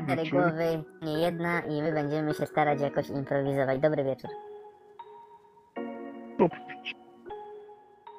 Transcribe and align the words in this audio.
wieczór. 0.00 0.40
głowy, 0.40 0.84
nie 1.02 1.12
jedna 1.12 1.60
i 1.60 1.82
my 1.82 1.92
będziemy 1.92 2.34
się 2.34 2.46
starać 2.46 2.80
jakoś 2.80 3.08
improwizować. 3.08 3.80
Dobry 3.80 4.04
wieczór. 4.04 4.30
Dobrze. 6.38 6.64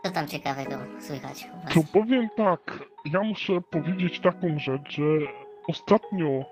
Co 0.03 0.11
tam 0.11 0.27
ciekawego 0.27 0.75
słychać 0.99 1.47
u 1.53 1.65
was? 1.65 1.73
To 1.73 1.99
powiem 1.99 2.29
tak, 2.37 2.79
ja 3.05 3.23
muszę 3.23 3.61
powiedzieć 3.61 4.19
taką 4.19 4.59
rzecz, 4.59 4.91
że 4.91 5.03
ostatnio 5.67 6.45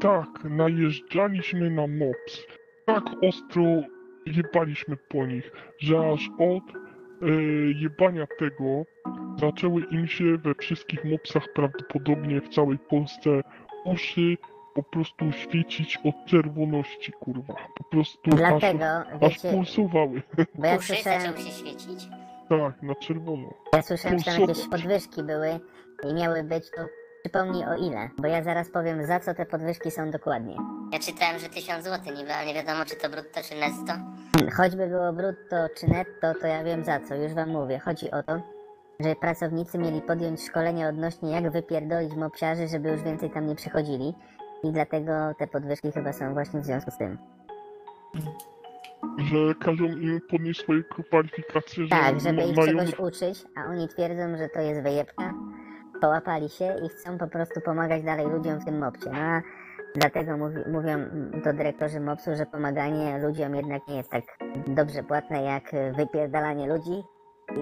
tak 0.00 0.44
najeżdżaliśmy 0.44 1.70
na 1.70 1.86
MOPS, 1.86 2.46
tak 2.86 3.04
ostro 3.22 3.64
jebaliśmy 4.26 4.96
po 4.96 5.26
nich, 5.26 5.52
że 5.78 6.10
aż 6.12 6.30
od 6.38 6.76
e, 6.76 7.26
jebania 7.74 8.26
tego 8.38 8.84
zaczęły 9.36 9.82
im 9.90 10.06
się 10.06 10.38
we 10.38 10.54
wszystkich 10.54 11.04
MOPSach 11.04 11.52
prawdopodobnie 11.54 12.40
w 12.40 12.48
całej 12.48 12.78
Polsce 12.78 13.42
uszy 13.84 14.36
po 14.78 14.82
prostu 14.90 15.32
świecić 15.32 15.98
od 16.04 16.24
czerwoności, 16.26 17.12
kurwa. 17.12 17.54
Po 17.78 17.84
prostu 17.84 18.30
Dlatego, 18.30 18.84
aż, 18.84 19.06
aż 19.12 19.20
wiecie, 19.20 19.50
pulsowały. 19.52 20.22
bo 20.54 20.66
ja 20.66 20.76
Uszy 20.76 20.86
słyszałem, 20.94 21.20
zaczęły 21.20 21.38
się 21.38 21.50
świecić? 21.50 22.08
Tak, 22.48 22.82
na 22.82 22.94
czerwono. 22.94 23.48
ja 23.72 23.82
słyszałem, 23.82 24.18
że 24.18 24.24
tam 24.24 24.40
jakieś 24.40 24.68
podwyżki 24.68 25.22
były 25.22 25.60
i 26.10 26.14
miały 26.14 26.44
być, 26.44 26.64
to 26.76 26.82
przypomnij 27.24 27.64
o 27.64 27.74
ile, 27.76 28.08
bo 28.18 28.26
ja 28.28 28.42
zaraz 28.42 28.70
powiem 28.70 29.06
za 29.06 29.20
co 29.20 29.34
te 29.34 29.46
podwyżki 29.46 29.90
są 29.90 30.10
dokładnie. 30.10 30.56
Ja 30.92 30.98
czytałem, 30.98 31.38
że 31.38 31.48
1000 31.48 31.84
zł 31.84 32.14
niby, 32.16 32.34
ale 32.34 32.46
nie 32.46 32.54
wiadomo 32.54 32.84
czy 32.84 32.96
to 32.96 33.08
brutto 33.10 33.40
czy 33.48 33.54
netto. 33.54 33.92
Choćby 34.56 34.86
było 34.86 35.12
brutto 35.12 35.56
czy 35.80 35.88
netto, 35.90 36.34
to 36.40 36.46
ja 36.46 36.64
wiem 36.64 36.84
za 36.84 37.00
co, 37.00 37.14
już 37.14 37.34
wam 37.34 37.48
mówię. 37.50 37.78
Chodzi 37.78 38.10
o 38.10 38.22
to, 38.22 38.40
że 39.00 39.16
pracownicy 39.16 39.78
mieli 39.78 40.00
podjąć 40.02 40.42
szkolenie 40.42 40.88
odnośnie 40.88 41.30
jak 41.32 41.50
wypierdolić 41.50 42.14
mopsiarzy, 42.14 42.68
żeby 42.68 42.88
już 42.88 43.02
więcej 43.02 43.30
tam 43.30 43.46
nie 43.46 43.54
przychodzili. 43.54 44.14
I 44.62 44.72
dlatego 44.72 45.12
te 45.38 45.46
podwyżki 45.46 45.92
chyba 45.92 46.12
są 46.12 46.32
właśnie 46.34 46.60
w 46.60 46.64
związku 46.64 46.90
z 46.90 46.98
tym. 46.98 47.18
że 49.18 49.54
każą 49.54 49.84
im 49.84 50.20
podnieść 50.30 50.60
swoje 50.60 50.82
kwalifikacje, 50.84 51.84
że 51.84 51.90
Tak, 51.90 52.20
żeby 52.20 52.42
ich 52.42 52.56
mają... 52.56 52.68
czegoś 52.68 52.98
uczyć, 52.98 53.44
a 53.56 53.70
oni 53.70 53.88
twierdzą, 53.88 54.36
że 54.38 54.48
to 54.48 54.60
jest 54.60 54.82
wyjebka. 54.82 55.34
Połapali 56.00 56.48
się 56.48 56.76
i 56.86 56.88
chcą 56.88 57.18
po 57.18 57.26
prostu 57.26 57.60
pomagać 57.60 58.02
dalej 58.02 58.26
ludziom 58.26 58.58
w 58.60 58.64
tym 58.64 58.78
mopcie. 58.78 59.10
No 59.12 59.18
a 59.18 59.42
dlatego 59.94 60.36
mówi, 60.36 60.56
mówią 60.72 60.98
to 61.44 61.52
dyrektorzy 61.52 62.00
mopsu, 62.00 62.30
że 62.36 62.46
pomaganie 62.46 63.18
ludziom 63.18 63.54
jednak 63.54 63.88
nie 63.88 63.96
jest 63.96 64.10
tak 64.10 64.24
dobrze 64.66 65.02
płatne 65.02 65.42
jak 65.42 65.70
wypierdalanie 65.96 66.68
ludzi. 66.68 67.02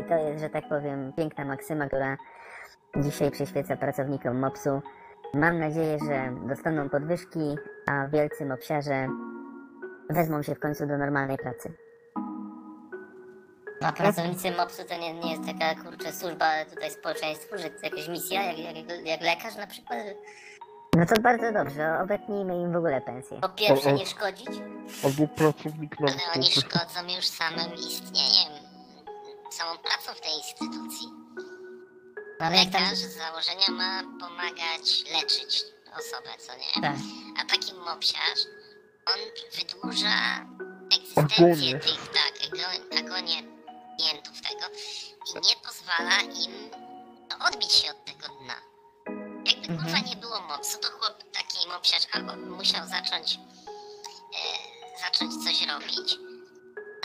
I 0.00 0.04
to 0.08 0.14
jest, 0.14 0.40
że 0.40 0.50
tak 0.50 0.68
powiem, 0.68 1.12
piękna 1.16 1.44
maksyma, 1.44 1.86
która 1.86 2.16
dzisiaj 2.96 3.30
przyświeca 3.30 3.76
pracownikom 3.76 4.38
mopsu. 4.38 4.82
Mam 5.34 5.58
nadzieję, 5.58 5.98
że 6.08 6.32
dostaną 6.48 6.88
podwyżki, 6.90 7.56
a 7.86 8.06
wielcy 8.08 8.46
mopsiarze 8.46 9.08
wezmą 10.10 10.42
się 10.42 10.54
w 10.54 10.60
końcu 10.60 10.86
do 10.86 10.98
normalnej 10.98 11.36
pracy. 11.38 11.72
A 13.82 13.92
pracownicy 13.92 14.50
MOPS-u 14.50 14.84
to 14.84 14.98
nie, 14.98 15.14
nie 15.14 15.30
jest 15.32 15.42
taka 15.58 15.82
kurczę 15.82 16.12
służba 16.12 16.64
tutaj 16.64 16.90
społeczeństwu, 16.90 17.58
że 17.58 17.70
to 17.70 17.86
jakaś 17.86 18.08
misja, 18.08 18.42
jak, 18.52 18.58
jak, 18.76 19.06
jak 19.06 19.20
lekarz 19.20 19.56
na 19.56 19.66
przykład? 19.66 19.98
No 20.96 21.06
to 21.06 21.20
bardzo 21.22 21.52
dobrze, 21.52 21.98
obetnijmy 22.02 22.56
im 22.62 22.72
w 22.72 22.76
ogóle 22.76 23.00
pensję. 23.00 23.40
Po 23.40 23.48
pierwsze 23.48 23.92
nie 23.92 24.06
szkodzić, 24.06 24.48
Albo 25.04 25.28
pracownik 25.28 25.96
Ale 25.98 26.08
oni 26.10 26.18
naukowy. 26.24 26.50
szkodzą 26.60 27.14
już 27.16 27.26
samym 27.26 27.74
istnieniem, 27.74 28.52
samą 29.50 29.70
pracą 29.78 30.12
w 30.14 30.20
tej 30.20 30.32
instytucji. 30.32 31.25
Ale 32.40 32.56
jak 32.56 32.70
tam... 32.72 32.82
Lekarz 32.82 32.98
z 32.98 33.16
założenia 33.16 33.70
ma 33.70 34.02
pomagać 34.20 35.04
leczyć 35.12 35.64
osobę, 35.98 36.30
co 36.38 36.52
nie? 36.56 36.82
Tak. 36.82 36.96
A 37.38 37.44
taki 37.44 37.74
mopsiarz, 37.74 38.40
on 39.06 39.20
wydłuża 39.58 40.46
egzystencję 40.94 41.46
Agonię. 41.46 41.78
tych, 41.78 42.08
tak, 42.12 42.50
ago- 42.50 42.98
agonię 42.98 43.42
klientów 43.98 44.40
tego 44.42 44.66
i 45.30 45.46
nie 45.48 45.56
pozwala 45.64 46.20
im 46.20 46.70
no, 47.30 47.46
odbić 47.46 47.72
się 47.72 47.90
od 47.90 48.04
tego 48.04 48.28
dna. 48.34 48.54
Jakby 49.46 49.66
Mhm. 49.68 49.78
kurwa 49.78 49.98
nie 49.98 50.16
było 50.16 50.40
mopsu, 50.40 50.78
to 50.78 50.88
chłop 50.88 51.22
taki 51.32 51.68
mopsiarz 51.68 52.02
albo 52.12 52.36
musiał 52.36 52.86
zacząć 52.88 53.34
e, 53.34 54.98
zacząć 55.00 55.44
coś 55.44 55.66
robić, 55.66 56.16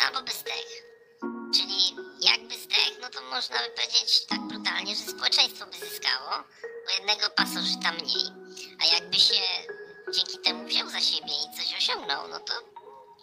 albo 0.06 0.22
by 0.22 0.32
zdechł. 0.32 0.82
Czyli 1.56 1.96
jakby 2.22 2.51
zdechł, 2.72 3.02
no 3.02 3.10
to 3.10 3.22
można 3.22 3.58
by 3.60 3.70
powiedzieć 3.70 4.26
tak 4.26 4.40
brutalnie, 4.40 4.96
że 4.96 5.02
społeczeństwo 5.02 5.66
by 5.66 5.78
zyskało, 5.78 6.44
bo 6.86 6.94
jednego 6.98 7.30
pasożyta 7.30 7.92
mniej. 7.92 8.26
A 8.82 8.94
jakby 8.94 9.20
się 9.20 9.42
dzięki 10.14 10.38
temu 10.40 10.68
wziął 10.68 10.90
za 10.90 11.00
siebie 11.00 11.34
i 11.34 11.58
coś 11.58 11.78
osiągnął, 11.78 12.28
no 12.28 12.40
to 12.40 12.54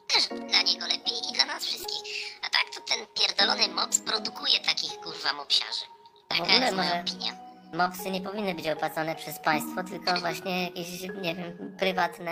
też 0.09 0.27
dla 0.49 0.63
niego 0.63 0.87
lepiej 0.87 1.19
i 1.31 1.33
dla 1.33 1.45
nas 1.45 1.65
wszystkich. 1.65 2.39
A 2.43 2.51
tak 2.51 2.65
to 2.75 2.81
ten 2.81 3.07
pierdolony 3.07 3.69
mops 3.69 3.99
produkuje 3.99 4.61
takich 4.61 4.93
kurwa 4.93 5.33
mopsiarzy. 5.33 5.85
Taka 6.29 6.53
jest 6.53 6.77
moja 6.77 7.01
opinia. 7.01 7.48
MOPS-y 7.75 8.11
nie 8.11 8.21
powinny 8.21 8.55
być 8.55 8.69
opłacone 8.69 9.15
przez 9.15 9.39
państwo, 9.39 9.85
tylko 9.85 10.21
właśnie 10.21 10.65
jakieś, 10.65 11.03
nie 11.03 11.35
wiem, 11.35 11.75
prywatne 11.79 12.31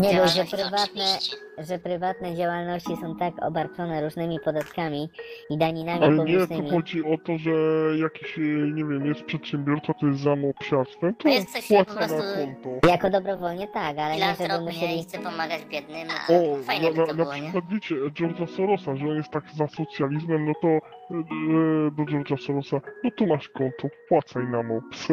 Nie 0.00 0.14
dość, 0.16 0.34
że 0.34 0.44
działalności. 0.44 0.56
prywatne, 0.56 1.04
że 1.58 1.78
prywatne 1.78 2.34
działalności 2.36 2.96
są 3.00 3.16
tak 3.16 3.34
obarczone 3.44 4.02
różnymi 4.04 4.38
podatkami 4.44 5.08
i 5.50 5.58
daninami 5.58 6.02
Ale 6.04 6.12
nie, 6.12 6.16
tu 6.16 6.22
publicznymi. 6.46 6.70
chodzi 6.70 7.04
o 7.04 7.18
to, 7.26 7.38
że 7.38 7.50
jakiś, 8.02 8.38
e, 8.38 8.40
nie 8.74 8.84
wiem, 8.84 9.06
jest 9.06 9.22
przedsiębiorca, 9.24 9.94
to 9.94 10.06
jest 10.06 10.20
za 10.20 10.36
mopsiarstwem, 10.36 11.14
to 11.14 11.28
No 11.28 11.34
jest 11.34 11.52
coś, 11.52 11.68
po 11.68 11.74
płaca 11.74 12.00
na 12.00 12.06
prostu- 12.06 12.22
konto. 12.62 12.88
Jako 12.88 13.10
dobrowolnie 13.10 13.68
tak, 13.68 13.98
ale 13.98 14.16
nie 14.16 14.34
żeby 14.38 14.54
nie 14.54 14.60
musieli... 14.60 15.02
chce 15.02 15.18
pomagać 15.18 15.64
biednym, 15.64 16.08
A, 16.10 16.32
O, 16.32 16.56
fajnie 16.62 16.92
by 16.92 16.98
na, 16.98 17.06
to 17.06 17.12
na, 17.12 17.18
na 17.18 17.24
było, 17.24 17.34
nie? 17.36 17.42
przykład 17.42 17.64
wiecie, 17.70 17.94
George'a 17.94 18.46
Sorosa, 18.56 18.96
że 18.96 19.06
on 19.08 19.16
jest 19.16 19.30
tak 19.30 19.44
za 19.54 19.66
socjalizmem, 19.68 20.46
no 20.46 20.52
to 20.62 20.68
do 21.90 22.04
George'a 22.04 22.36
Sorosa, 22.46 22.80
no 23.04 23.10
tu 23.10 23.26
masz 23.26 23.48
konto, 23.48 23.88
wpłacaj 24.04 24.44
na 24.44 24.62
mops. 24.62 25.08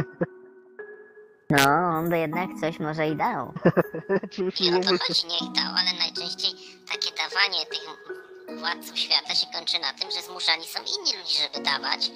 No, 1.50 1.70
on 1.98 2.10
by 2.10 2.18
jednak 2.18 2.50
coś 2.62 2.80
może 2.80 3.08
i 3.08 3.16
dał. 3.16 3.54
Oczywiście, 4.26 4.72
Nie 4.72 4.80
o 4.80 4.84
że 4.84 4.90
to 4.90 4.98
chodzi, 4.98 5.28
niech 5.28 5.52
dał, 5.52 5.72
ale 5.78 6.00
najczęściej 6.00 6.52
takie 6.92 7.10
dawanie 7.18 7.66
tych 7.66 7.86
władców 8.60 9.00
świata 9.00 9.36
się 9.36 9.48
kończy 9.54 9.80
na 9.80 9.94
tym, 9.94 10.12
że 10.12 10.22
zmuszani 10.22 10.64
są 10.64 10.80
inni 10.80 11.20
ludzie, 11.20 11.36
żeby 11.44 11.66
dawać, 11.66 12.12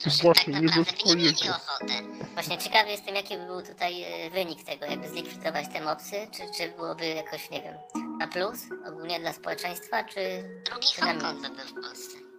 którzy 0.00 0.22
Właśnie, 0.22 0.52
tak 0.52 0.62
nie 0.62 0.68
naprawdę 0.68 0.92
by 0.92 1.08
nie 1.08 1.16
mieli 1.16 1.50
ochotę. 1.50 1.94
Właśnie 2.34 2.58
ciekawy 2.58 2.90
jestem, 2.90 3.14
jaki 3.14 3.36
by 3.38 3.46
był 3.46 3.62
tutaj 3.62 4.02
e, 4.02 4.30
wynik 4.30 4.64
tego, 4.64 4.86
jakby 4.86 5.08
zlikwidować 5.08 5.66
te 5.72 5.80
mopsy, 5.80 6.16
czy, 6.30 6.42
czy 6.56 6.72
byłoby 6.76 7.06
jakoś, 7.06 7.50
nie 7.50 7.62
wiem, 7.62 7.74
na 8.18 8.28
plus 8.28 8.58
ogólnie 8.88 9.20
dla 9.20 9.32
społeczeństwa, 9.32 10.04
czy... 10.04 10.20
Drugi 10.64 10.88
Hongkong 11.00 11.40
by 11.40 11.48
był 11.48 11.66
w 11.66 11.74
Polsce. 11.74 12.29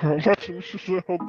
Znaczy 0.22 0.52
myślę, 0.52 0.80
że, 0.80 0.96
od, 0.96 1.20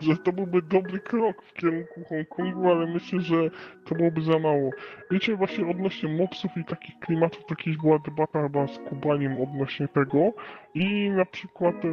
że 0.00 0.16
to 0.16 0.32
byłby 0.32 0.62
dobry 0.62 1.00
krok 1.00 1.42
w 1.42 1.52
kierunku 1.52 2.04
Hongkongu, 2.08 2.70
ale 2.70 2.86
myślę, 2.86 3.20
że 3.20 3.50
to 3.84 3.94
byłoby 3.94 4.20
za 4.20 4.38
mało. 4.38 4.70
Wiecie, 5.10 5.36
właśnie 5.36 5.66
odnośnie 5.66 6.08
mopsów 6.08 6.50
i 6.56 6.64
takich 6.64 6.98
klimatów, 6.98 7.44
to 7.46 7.54
była 7.82 7.98
debata 7.98 8.42
chyba 8.42 8.66
z 8.66 8.78
Kubaniem 8.78 9.42
odnośnie 9.42 9.88
tego 9.88 10.32
i 10.74 11.10
na 11.10 11.24
przykład 11.24 11.74
e, 11.84 11.88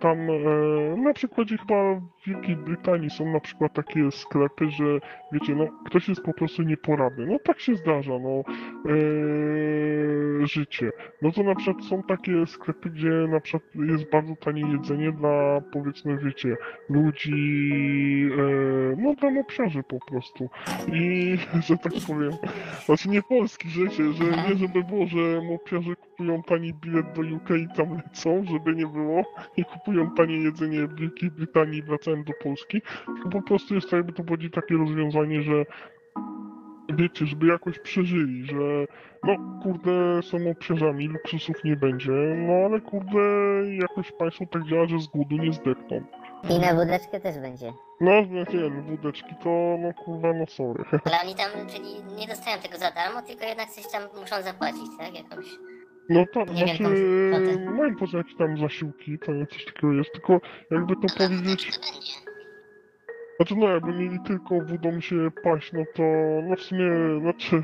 tam, 0.00 0.18
e, 0.30 0.96
na 0.96 1.12
przykładzie 1.12 1.58
chyba 1.58 2.00
Wielkiej 2.26 2.56
Brytanii 2.56 3.10
są 3.10 3.32
na 3.32 3.40
przykład 3.40 3.72
takie 3.72 4.10
sklepy, 4.10 4.70
że 4.70 4.84
wiecie, 5.32 5.54
no 5.54 5.66
ktoś 5.86 6.08
jest 6.08 6.22
po 6.22 6.34
prostu 6.34 6.62
nieporadny, 6.62 7.26
no 7.26 7.38
tak 7.44 7.60
się 7.60 7.74
zdarza, 7.74 8.18
no 8.18 8.42
e, 8.92 10.46
życie. 10.46 10.90
No 11.22 11.32
to 11.32 11.42
na 11.42 11.54
przykład 11.54 11.84
są 11.84 12.02
takie 12.02 12.46
sklepy, 12.46 12.90
gdzie 12.90 13.10
na 13.10 13.40
przykład 13.40 13.62
jest 13.74 14.10
bardzo 14.10 14.36
tanie 14.36 14.72
jedzenie 14.72 15.12
dla 15.12 15.60
powiedzmy 15.72 16.18
wiecie, 16.18 16.56
ludzi, 16.88 18.30
e, 18.38 18.96
no 19.02 19.14
dla 19.14 19.30
mopsiarzy 19.30 19.82
po 19.82 19.98
prostu. 20.06 20.50
I 20.92 21.36
że 21.66 21.76
tak 21.78 21.92
powiem, 22.06 22.32
znaczy 22.84 23.08
nie 23.08 23.22
polski, 23.22 23.70
się, 23.70 24.12
że 24.12 24.24
nie 24.48 24.56
żeby 24.56 24.84
było, 24.84 25.06
że 25.06 25.42
mopsiarze 25.42 25.94
kupują 26.16 26.42
tani 26.42 26.74
bilet 26.74 27.12
do 27.12 27.22
UK 27.36 27.50
i 27.50 27.76
tam 27.76 27.96
lecą, 27.96 28.44
żeby 28.44 28.74
nie 28.74 28.86
było 28.86 29.22
i 29.56 29.64
kupują 29.64 30.10
tanie 30.10 30.36
jedzenie 30.36 30.86
w 30.86 30.94
Wielkiej 30.94 31.30
Brytanii 31.30 31.78
i 31.78 31.82
wracają 31.82 32.24
do 32.24 32.32
Polski, 32.42 32.82
tylko 33.06 33.28
po 33.28 33.42
prostu 33.42 33.74
jest 33.74 33.90
to 33.90 33.96
jakby 33.96 34.12
to 34.12 34.22
będzie 34.22 34.50
takie 34.50 34.74
rozwiązanie, 34.74 35.42
że 35.42 35.64
wiecie, 36.94 37.26
żeby 37.26 37.46
jakoś 37.46 37.78
przeżyli, 37.78 38.46
że 38.46 38.86
no 39.24 39.60
kurde 39.62 40.22
są 40.22 40.50
obciażami, 40.50 41.08
luksusów 41.08 41.64
nie 41.64 41.76
będzie, 41.76 42.12
no 42.36 42.52
ale 42.52 42.80
kurde 42.80 43.20
jakoś 43.80 44.12
państwo 44.12 44.46
tak 44.46 44.64
działa, 44.64 44.86
że 44.86 44.98
z 45.00 45.06
głodu 45.06 45.36
nie 45.36 45.52
zdechną. 45.52 46.04
I 46.50 46.58
na 46.58 46.74
wódeczkę 46.74 47.20
też 47.20 47.38
będzie. 47.38 47.72
No, 48.00 48.10
nie, 48.22 48.70
wódeczki 48.70 49.34
to 49.44 49.76
no 49.78 49.92
kurwa 50.04 50.32
no 50.32 50.46
sorry. 50.46 50.84
Ale 51.04 51.16
oni 51.24 51.34
tam, 51.34 51.66
czyli 51.68 52.16
nie 52.18 52.26
dostają 52.26 52.58
tego 52.58 52.78
za 52.78 52.90
darmo, 52.90 53.22
tylko 53.22 53.44
jednak 53.44 53.68
coś 53.68 53.92
tam 53.92 54.02
muszą 54.20 54.42
zapłacić, 54.42 54.86
tak? 54.98 55.14
Jakąś... 55.14 55.46
No 56.08 56.26
tak, 56.32 56.50
znaczy 56.50 56.82
tam 56.82 56.94
kwoty. 57.30 57.70
mają 57.70 57.96
poza 57.96 58.18
jakieś 58.18 58.36
tam 58.36 58.58
zasiłki, 58.58 59.18
to 59.18 59.32
nie 59.32 59.46
coś 59.46 59.64
takiego 59.64 59.92
jest, 59.92 60.12
tylko 60.12 60.40
jakby 60.70 60.94
to 60.94 61.18
powiedzieć, 61.18 61.78
to 61.78 63.44
znaczy 63.44 63.56
no 63.56 63.68
jakby 63.68 63.92
mieli 63.92 64.18
tylko 64.26 64.60
wodą 64.60 65.00
się 65.00 65.30
paść, 65.42 65.72
no 65.72 65.84
to 65.94 66.02
no 66.48 66.56
w 66.56 66.60
sumie, 66.60 66.90
znaczy 67.20 67.62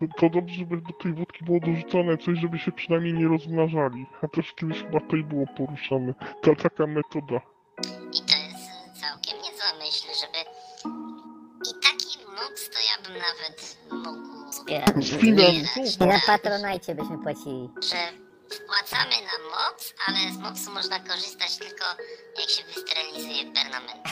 to, 0.00 0.06
to 0.16 0.30
dobrze, 0.30 0.54
żeby 0.54 0.76
do 0.76 0.92
tej 1.02 1.12
wódki 1.12 1.44
było 1.44 1.60
dorzucone 1.60 2.16
coś, 2.16 2.38
żeby 2.38 2.58
się 2.58 2.72
przynajmniej 2.72 3.12
nie 3.12 3.28
rozmnażali, 3.28 4.06
a 4.22 4.28
też 4.28 4.52
kiedyś 4.52 4.82
chyba 4.82 5.00
to 5.00 5.16
i 5.16 5.24
było 5.24 5.46
poruszane, 5.56 6.14
ta 6.42 6.54
taka 6.54 6.86
metoda. 6.86 7.40
I 7.84 8.22
to 8.26 8.39
Sfinansować. 15.02 15.96
I 16.00 16.06
na 16.06 16.20
Patronajcie 16.26 16.94
byśmy 16.94 17.18
płacili. 17.18 17.70
że 17.82 17.96
wpłacamy 18.56 19.10
na 19.10 19.38
moc, 19.50 19.94
ale 20.06 20.18
z 20.34 20.38
mocy 20.38 20.70
można 20.70 20.98
korzystać 21.00 21.56
tylko 21.58 21.84
jak 22.40 22.50
się 22.50 22.64
wysterylizuje 22.64 23.52
permanent. 23.52 24.02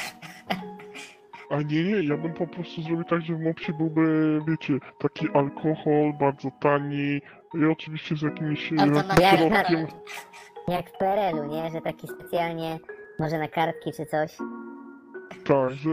A 1.50 1.56
nie, 1.56 1.84
nie, 1.84 2.08
ja 2.08 2.16
bym 2.16 2.34
po 2.34 2.46
prostu 2.46 2.82
zrobił 2.82 3.04
tak, 3.04 3.22
że 3.22 3.34
w 3.34 3.40
mopsie 3.40 3.72
byłby, 3.72 4.40
wiecie, 4.48 4.72
taki 5.00 5.26
alkohol 5.34 6.12
bardzo 6.20 6.48
tani 6.60 7.20
i 7.54 7.64
oczywiście 7.72 8.16
z 8.16 8.22
jakimiś 8.22 8.72
e, 8.72 8.74
Jak, 9.20 9.38
środkiem 9.38 9.86
jak 10.68 10.88
w 10.90 10.92
PRL-u, 10.98 11.44
nie? 11.44 11.70
Że 11.70 11.80
taki 11.80 12.08
specjalnie, 12.08 12.78
może 13.18 13.38
na 13.38 13.48
kartki 13.48 13.92
czy 13.96 14.06
coś. 14.06 14.36
Tak, 15.48 15.70
że 15.70 15.90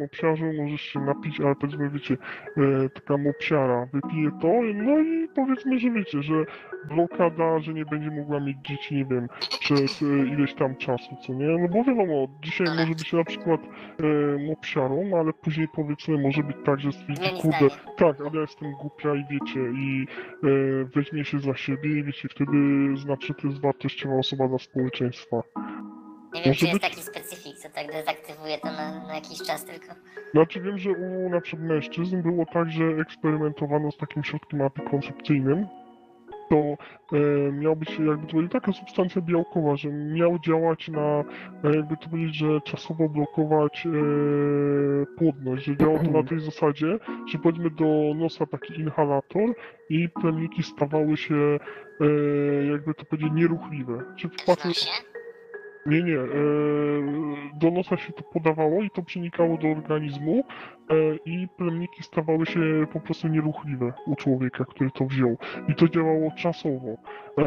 mopsiarzu 0.00 0.44
możesz 0.52 0.80
się 0.80 1.00
napić, 1.00 1.40
ale 1.40 1.54
powiedzmy, 1.54 1.90
wiecie, 1.90 2.16
e, 2.56 2.88
taka 2.88 3.16
mopsiara 3.16 3.86
wypije 3.92 4.30
to, 4.40 4.48
no 4.74 4.98
i 4.98 5.28
powiedzmy, 5.34 5.78
że 5.78 5.90
wiecie, 5.90 6.22
że 6.22 6.34
blokada, 6.88 7.58
że 7.60 7.74
nie 7.74 7.84
będzie 7.84 8.10
mogła 8.10 8.40
mieć 8.40 8.56
dzieci, 8.58 8.94
nie 8.94 9.04
wiem, 9.04 9.28
przez 9.60 10.02
e, 10.02 10.06
ileś 10.06 10.54
tam 10.54 10.76
czasu, 10.76 11.16
co 11.26 11.32
nie? 11.32 11.46
No 11.46 11.68
bo 11.68 11.84
wiadomo, 11.84 12.28
dzisiaj 12.42 12.66
może 12.66 12.94
być 12.94 13.12
na 13.12 13.24
przykład 13.24 13.60
e, 13.62 14.46
mopsiarą, 14.46 15.10
ale 15.20 15.32
później 15.32 15.68
powiedzmy 15.68 16.18
może 16.18 16.42
być 16.42 16.56
tak, 16.64 16.80
że 16.80 16.92
stwierdzi, 16.92 17.30
kurde, 17.42 17.68
tak, 17.96 18.20
ale 18.20 18.30
ja 18.34 18.40
jestem 18.40 18.72
głupia 18.72 19.14
i 19.14 19.24
wiecie, 19.30 19.60
i 19.60 20.06
e, 20.44 20.48
weźmie 20.84 21.24
się 21.24 21.40
za 21.40 21.54
siebie 21.54 21.98
i 21.98 22.04
wiecie, 22.04 22.28
wtedy 22.28 22.56
znaczy 22.96 23.34
to 23.34 23.48
jest 23.48 23.60
wartościowa 23.60 24.16
osoba 24.16 24.48
dla 24.48 24.58
społeczeństwa. 24.58 25.42
Nie 26.36 26.42
wiem, 26.42 26.54
czy 26.54 26.66
jest 26.66 26.80
taki 26.80 27.02
specyfik, 27.02 27.56
co 27.56 27.68
tak 27.68 27.92
dezaktywuje 27.92 28.58
to 28.58 28.66
na, 28.66 29.06
na 29.06 29.14
jakiś 29.14 29.42
czas 29.42 29.64
tylko. 29.64 29.94
Znaczy 30.32 30.60
wiem, 30.60 30.78
że 30.78 30.90
u 30.90 31.30
na 31.30 31.40
przykład 31.40 31.68
mężczyzn 31.68 32.22
było 32.22 32.46
tak, 32.52 32.70
że 32.70 32.84
eksperymentowano 32.84 33.92
z 33.92 33.96
takim 33.96 34.24
środkiem 34.24 34.62
antykoncepcyjnym. 34.62 35.66
To 36.50 36.56
e, 36.56 37.52
miał 37.52 37.76
być 37.76 37.90
jakby 37.90 38.26
to 38.26 38.32
powiedzieć 38.32 38.52
taka 38.52 38.72
substancja 38.72 39.22
białkowa, 39.22 39.76
że 39.76 39.88
miał 39.92 40.38
działać 40.38 40.88
na, 40.88 41.24
e, 41.64 41.76
jakby 41.76 41.96
to 41.96 42.08
powiedzieć, 42.08 42.36
że 42.36 42.60
czasowo 42.60 43.08
blokować 43.08 43.86
e, 43.86 43.90
płodność, 45.18 45.64
że 45.64 45.76
działało 45.76 45.98
to 45.98 46.10
na 46.10 46.22
tej 46.22 46.40
zasadzie, 46.40 46.98
że 47.28 47.38
powiedzmy 47.38 47.70
do 47.70 48.14
nosa 48.16 48.46
taki 48.46 48.80
inhalator 48.80 49.54
i 49.90 50.08
plemniki 50.08 50.62
stawały 50.62 51.16
się 51.16 51.34
e, 52.00 52.06
jakby 52.70 52.94
to 52.94 53.04
powiedzieć 53.04 53.32
nieruchliwe. 53.34 54.04
Czy 54.16 54.28
w 54.28 54.32
przypadku? 54.32 54.68
Nie, 55.86 56.02
nie. 56.02 56.18
E, 56.18 56.26
do 57.54 57.70
nosa 57.70 57.96
się 57.96 58.12
to 58.12 58.22
podawało 58.22 58.82
i 58.82 58.90
to 58.90 59.02
przenikało 59.02 59.58
do 59.58 59.68
organizmu 59.68 60.44
e, 60.90 60.94
i 61.26 61.48
plemniki 61.56 62.02
stawały 62.02 62.46
się 62.46 62.60
po 62.92 63.00
prostu 63.00 63.28
nieruchliwe 63.28 63.92
u 64.06 64.16
człowieka, 64.16 64.64
który 64.64 64.90
to 64.90 65.04
wziął. 65.04 65.36
I 65.68 65.74
to 65.74 65.88
działało 65.88 66.30
czasowo. 66.36 66.96
E, 67.38 67.44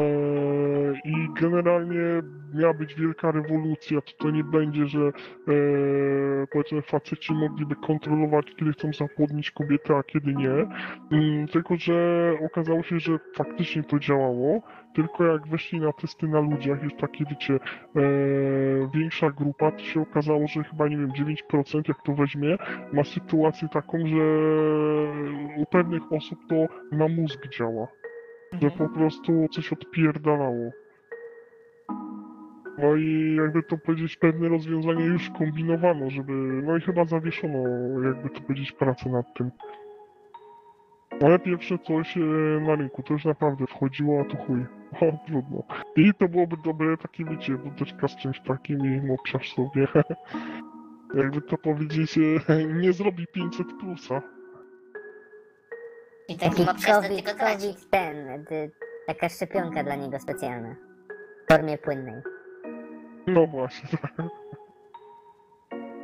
I 1.05 1.13
generalnie 1.41 2.21
miała 2.53 2.73
być 2.73 2.95
wielka 2.95 3.31
rewolucja. 3.31 4.01
To, 4.01 4.11
to 4.17 4.31
nie 4.31 4.43
będzie, 4.43 4.85
że 4.85 5.11
powiedzmy 6.51 6.81
faceci 6.81 7.33
mogliby 7.33 7.75
kontrolować, 7.75 8.45
kiedy 8.55 8.71
chcą 8.71 8.93
zapłodnić 8.93 9.51
kobietę, 9.51 9.95
a 9.95 10.03
kiedy 10.03 10.33
nie. 10.33 10.49
Mm, 11.11 11.47
tylko, 11.47 11.75
że 11.75 12.33
okazało 12.45 12.83
się, 12.83 12.99
że 12.99 13.19
faktycznie 13.35 13.83
to 13.83 13.99
działało. 13.99 14.61
Tylko 14.93 15.25
jak 15.25 15.47
weszli 15.47 15.79
na 15.79 15.93
testy 15.93 16.27
na 16.27 16.39
ludziach, 16.39 16.83
już 16.83 16.93
takie 16.93 17.25
wiecie, 17.25 17.53
e, 17.53 17.59
większa 18.93 19.29
grupa, 19.31 19.71
to 19.71 19.79
się 19.79 20.01
okazało, 20.01 20.47
że 20.47 20.63
chyba 20.63 20.87
nie 20.87 20.97
wiem, 20.97 21.11
9% 21.11 21.87
jak 21.87 22.01
to 22.01 22.13
weźmie, 22.13 22.57
ma 22.93 23.03
sytuację 23.03 23.67
taką, 23.69 23.97
że 24.07 24.23
u 25.57 25.65
pewnych 25.65 26.13
osób 26.13 26.39
to 26.49 26.55
na 26.91 27.07
mózg 27.07 27.47
działa, 27.47 27.87
że 28.61 28.71
po 28.71 28.89
prostu 28.89 29.47
coś 29.51 29.73
odpierdalało. 29.73 30.71
No 32.77 32.95
i 32.95 33.35
jakby 33.35 33.63
to 33.63 33.77
powiedzieć, 33.77 34.15
pewne 34.17 34.49
rozwiązania 34.49 35.05
już 35.05 35.29
kombinowano, 35.29 36.09
żeby, 36.09 36.33
no 36.33 36.77
i 36.77 36.81
chyba 36.81 37.05
zawieszono, 37.05 37.59
jakby 38.03 38.29
to 38.29 38.41
powiedzieć, 38.41 38.71
pracę 38.71 39.09
nad 39.09 39.33
tym. 39.33 39.51
Ale 41.21 41.39
pierwsze 41.39 41.77
coś 41.79 42.17
e, 42.17 42.19
na 42.67 42.75
rynku, 42.75 43.03
to 43.03 43.13
już 43.13 43.25
naprawdę 43.25 43.67
wchodziło, 43.67 44.21
a 44.21 44.25
tu 44.25 44.37
chuj. 44.37 44.78
O, 45.01 45.25
trudno. 45.27 45.63
I 45.95 46.13
to 46.13 46.27
byłoby 46.27 46.55
dobre 46.65 46.97
takie, 46.97 47.25
wiecie, 47.25 47.55
wódeczka 47.55 48.07
z 48.07 48.15
czymś 48.15 48.41
takim 48.41 48.79
i 48.85 49.01
mopsiarz 49.01 49.53
sobie. 49.53 49.87
Jakby 51.15 51.41
to 51.41 51.57
powiedzieć, 51.57 52.19
nie 52.81 52.93
zrobi 52.93 53.27
500 53.33 53.67
plusa. 53.79 54.21
I 56.27 56.37
Taki 56.37 56.49
taki 56.49 56.65
mopsiarz 56.65 56.95
to 56.95 57.01
COVID, 57.01 57.25
tylko 57.25 57.39
traci. 57.39 57.75
Ten, 57.89 58.45
ty, 58.45 58.71
taka 59.07 59.29
szczepionka 59.29 59.83
dla 59.83 59.95
niego 59.95 60.19
specjalna. 60.19 60.75
W 61.45 61.53
formie 61.53 61.77
płynnej. 61.77 62.21
No 63.27 63.47
właśnie, 63.47 63.89
tak. 64.01 64.13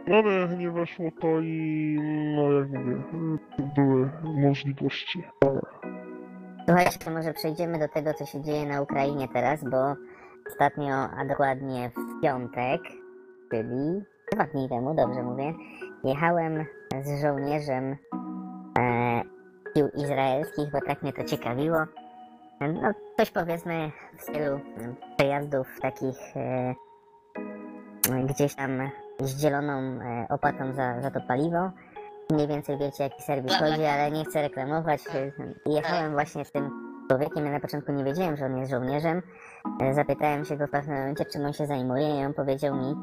No 0.07 0.15
ale 0.15 0.57
nie 0.57 0.71
weszło 0.71 1.11
to 1.21 1.39
i 1.39 1.97
no 2.35 2.51
jak 2.51 2.69
mówię, 2.69 3.03
były 3.75 4.09
możliwości. 4.23 5.23
Słuchajcie, 6.65 6.99
to 6.99 7.11
może 7.11 7.33
przejdziemy 7.33 7.79
do 7.79 7.87
tego, 7.87 8.13
co 8.13 8.25
się 8.25 8.41
dzieje 8.41 8.65
na 8.65 8.81
Ukrainie 8.81 9.27
teraz, 9.27 9.63
bo 9.63 9.95
ostatnio, 10.51 10.95
a 10.95 11.25
dokładnie 11.25 11.89
w 11.89 12.21
piątek, 12.21 12.81
czyli 13.51 14.03
dwa 14.31 14.43
dni 14.43 14.69
temu, 14.69 14.95
dobrze 14.95 15.23
mówię, 15.23 15.53
jechałem 16.03 16.65
z 17.03 17.21
żołnierzem 17.21 17.95
e, 18.79 19.21
sił 19.77 19.89
izraelskich, 19.89 20.71
bo 20.71 20.79
tak 20.87 21.01
mnie 21.01 21.13
to 21.13 21.23
ciekawiło. 21.23 21.77
No, 22.61 22.91
coś 23.17 23.31
powiedzmy 23.31 23.91
w 24.17 24.21
stylu 24.21 24.59
mm, 24.77 24.95
przejazdów 25.17 25.67
takich 25.81 26.37
e, 26.37 26.75
gdzieś 28.25 28.55
tam 28.55 28.71
z 29.19 29.41
zieloną 29.41 29.73
e, 29.73 30.27
opłatą 30.29 30.73
za, 30.73 31.01
za 31.01 31.11
to 31.11 31.21
paliwo. 31.27 31.71
Mniej 32.29 32.47
więcej 32.47 32.77
wiecie, 32.77 33.03
jaki 33.03 33.21
serwis 33.23 33.55
chodzi, 33.55 33.85
ale 33.85 34.11
nie 34.11 34.25
chcę 34.25 34.41
reklamować. 34.41 35.01
Jechałem 35.65 36.11
właśnie 36.11 36.45
z 36.45 36.51
tym 36.51 36.69
człowiekiem, 37.09 37.45
ja 37.45 37.51
na 37.51 37.59
początku 37.59 37.91
nie 37.91 38.03
wiedziałem, 38.03 38.37
że 38.37 38.45
on 38.45 38.57
jest 38.57 38.71
żołnierzem. 38.71 39.21
E, 39.81 39.93
Zapytałem 39.93 40.45
się 40.45 40.57
go 40.57 40.67
w 40.67 40.71
pewnym 40.71 40.97
momencie, 40.97 41.25
czym 41.25 41.45
on 41.45 41.53
się 41.53 41.65
zajmuje 41.65 42.21
i 42.21 42.25
on 42.25 42.33
powiedział 42.33 42.75
mi, 42.75 42.95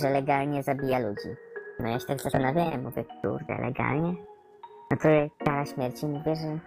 że 0.00 0.10
legalnie 0.10 0.62
zabija 0.62 0.98
ludzi. 0.98 1.28
No 1.80 1.88
ja 1.88 1.98
się 1.98 2.06
tak 2.06 2.20
zastanawiałem, 2.20 2.82
mówię, 2.82 3.04
kurde, 3.22 3.58
legalnie? 3.62 4.14
No 4.90 4.96
to 4.96 5.08
kara 5.44 5.64
śmierci, 5.66 6.06
mówię, 6.06 6.34
że 6.36 6.58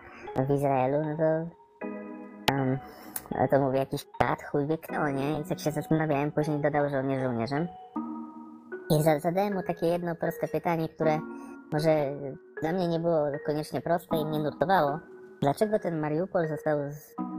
w 0.45 0.51
Izraelu, 0.51 0.97
no 1.05 1.17
to 1.17 1.23
um, 2.53 2.77
no 3.31 3.47
to 3.47 3.59
mówię, 3.59 3.79
jakiś 3.79 4.05
kat, 4.19 4.43
chuj 4.43 4.67
wie 4.67 4.77
kto, 4.77 5.09
nie? 5.09 5.39
I 5.39 5.43
tak 5.43 5.59
się 5.59 5.71
zastanawiałem, 5.71 6.31
później 6.31 6.59
dodał, 6.59 6.89
że 6.89 6.99
on 6.99 7.09
jest 7.09 7.23
żołnierzem. 7.23 7.67
I 8.89 9.03
za- 9.03 9.19
zadałem 9.19 9.53
mu 9.53 9.63
takie 9.63 9.85
jedno 9.87 10.15
proste 10.15 10.47
pytanie, 10.47 10.89
które 10.89 11.19
może 11.71 12.11
dla 12.61 12.71
mnie 12.71 12.87
nie 12.87 12.99
było 12.99 13.25
koniecznie 13.45 13.81
proste 13.81 14.17
i 14.17 14.25
mnie 14.25 14.39
nurtowało. 14.39 14.99
Dlaczego 15.41 15.79
ten 15.79 15.99
Mariupol 15.99 16.47
został 16.47 16.77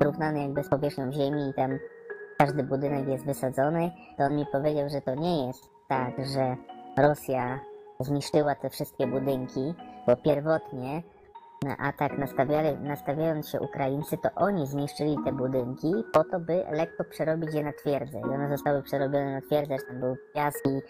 zrównany 0.00 0.42
jakby 0.42 0.64
z 0.64 0.68
powierzchnią 0.68 1.12
ziemi 1.12 1.48
i 1.48 1.54
tam 1.54 1.78
każdy 2.38 2.62
budynek 2.62 3.08
jest 3.08 3.26
wysadzony? 3.26 3.90
To 4.18 4.24
on 4.24 4.36
mi 4.36 4.46
powiedział, 4.52 4.88
że 4.88 5.00
to 5.00 5.14
nie 5.14 5.46
jest 5.46 5.64
tak, 5.88 6.26
że 6.26 6.56
Rosja 6.98 7.60
zniszczyła 8.00 8.54
te 8.54 8.70
wszystkie 8.70 9.06
budynki, 9.06 9.74
bo 10.06 10.16
pierwotnie 10.16 11.02
na 11.64 11.76
atak 11.76 12.18
nastawiali, 12.18 12.78
nastawiając 12.78 13.48
się 13.48 13.60
Ukraińcy, 13.60 14.18
to 14.18 14.28
oni 14.36 14.66
zniszczyli 14.66 15.16
te 15.24 15.32
budynki 15.32 15.92
po 16.12 16.24
to, 16.24 16.40
by 16.40 16.64
lekko 16.70 17.04
przerobić 17.04 17.54
je 17.54 17.64
na 17.64 17.72
twierdzę. 17.72 18.20
I 18.20 18.24
one 18.24 18.48
zostały 18.48 18.82
przerobione 18.82 19.32
na 19.32 19.40
twierdzę, 19.40 19.78
że 19.78 19.86
tam 19.86 20.00
były 20.00 20.16
piaski, 20.34 20.80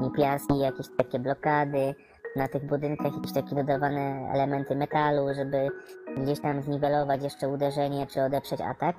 nie 0.00 0.10
piaski, 0.10 0.58
jakieś 0.58 0.86
takie 0.96 1.18
blokady, 1.18 1.94
na 2.36 2.48
tych 2.48 2.66
budynkach 2.66 3.14
jakieś 3.14 3.32
takie 3.32 3.54
dodawane 3.54 4.30
elementy 4.34 4.76
metalu, 4.76 5.34
żeby 5.34 5.68
gdzieś 6.16 6.40
tam 6.40 6.62
zniwelować 6.62 7.22
jeszcze 7.22 7.48
uderzenie 7.48 8.06
czy 8.06 8.22
odeprzeć 8.22 8.60
atak. 8.60 8.96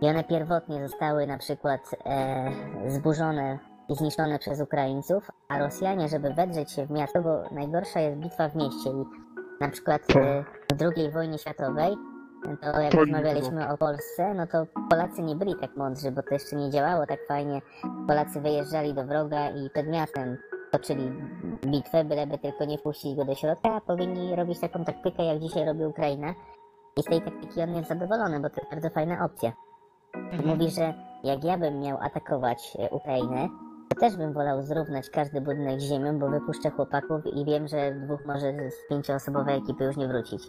I 0.00 0.08
one 0.08 0.24
pierwotnie 0.24 0.88
zostały 0.88 1.26
na 1.26 1.38
przykład 1.38 1.80
e, 2.06 2.50
zburzone 2.86 3.58
i 3.88 3.94
zniszczone 3.94 4.38
przez 4.38 4.60
Ukraińców, 4.60 5.30
a 5.48 5.58
Rosjanie, 5.58 6.08
żeby 6.08 6.34
wedrzeć 6.34 6.72
się 6.72 6.86
w 6.86 6.90
miasto, 6.90 7.22
bo 7.22 7.54
najgorsza 7.54 8.00
jest 8.00 8.18
bitwa 8.18 8.48
w 8.48 8.56
mieście 8.56 8.90
i 8.90 9.04
na 9.60 9.68
przykład 9.68 10.02
e, 10.16 10.44
w 10.76 10.82
II 10.82 11.10
wojnie 11.10 11.38
światowej 11.38 11.96
to 12.60 12.80
jak 12.80 12.94
rozmawialiśmy 12.94 13.68
o 13.68 13.76
Polsce, 13.76 14.34
no 14.34 14.46
to 14.46 14.66
Polacy 14.90 15.22
nie 15.22 15.36
byli 15.36 15.54
tak 15.60 15.76
mądrzy, 15.76 16.12
bo 16.12 16.22
to 16.22 16.34
jeszcze 16.34 16.56
nie 16.56 16.70
działało 16.70 17.06
tak 17.06 17.26
fajnie. 17.28 17.60
Polacy 18.06 18.40
wyjeżdżali 18.40 18.94
do 18.94 19.04
wroga 19.04 19.50
i 19.50 19.70
przed 19.70 19.88
miastem 19.88 20.36
toczyli 20.78 21.12
bitwę, 21.66 22.04
byleby 22.04 22.38
tylko 22.38 22.64
nie 22.64 22.78
wpuścić 22.78 23.16
go 23.16 23.24
do 23.24 23.34
środka, 23.34 23.74
a 23.74 23.80
powinni 23.80 24.36
robić 24.36 24.60
taką 24.60 24.84
taktykę, 24.84 25.24
jak 25.24 25.38
dzisiaj 25.38 25.64
robi 25.64 25.84
Ukraina. 25.84 26.34
I 26.96 27.02
z 27.02 27.04
tej 27.04 27.22
taktyki 27.22 27.60
on 27.60 27.74
jest 27.74 27.88
zadowolony, 27.88 28.40
bo 28.40 28.50
to 28.50 28.60
jest 28.60 28.70
bardzo 28.70 28.90
fajna 28.90 29.24
opcja. 29.24 29.52
Mówi, 30.46 30.70
że 30.70 30.94
jak 31.24 31.44
ja 31.44 31.58
bym 31.58 31.80
miał 31.80 31.98
atakować 32.00 32.76
e, 32.78 32.90
Ukrainę, 32.90 33.48
to 33.88 34.00
też 34.00 34.16
bym 34.16 34.32
wolał 34.32 34.62
zrównać 34.62 35.10
każdy 35.10 35.40
budynek 35.40 35.80
z 35.80 35.84
ziemią, 35.84 36.18
bo 36.18 36.28
wypuszczę 36.28 36.70
chłopaków 36.70 37.26
i 37.26 37.44
wiem, 37.44 37.68
że 37.68 37.94
dwóch 37.94 38.26
może 38.26 38.70
z 38.70 38.88
pięcioosobowej 38.88 39.58
ekipy 39.58 39.84
już 39.84 39.96
nie 39.96 40.08
wrócić. 40.08 40.42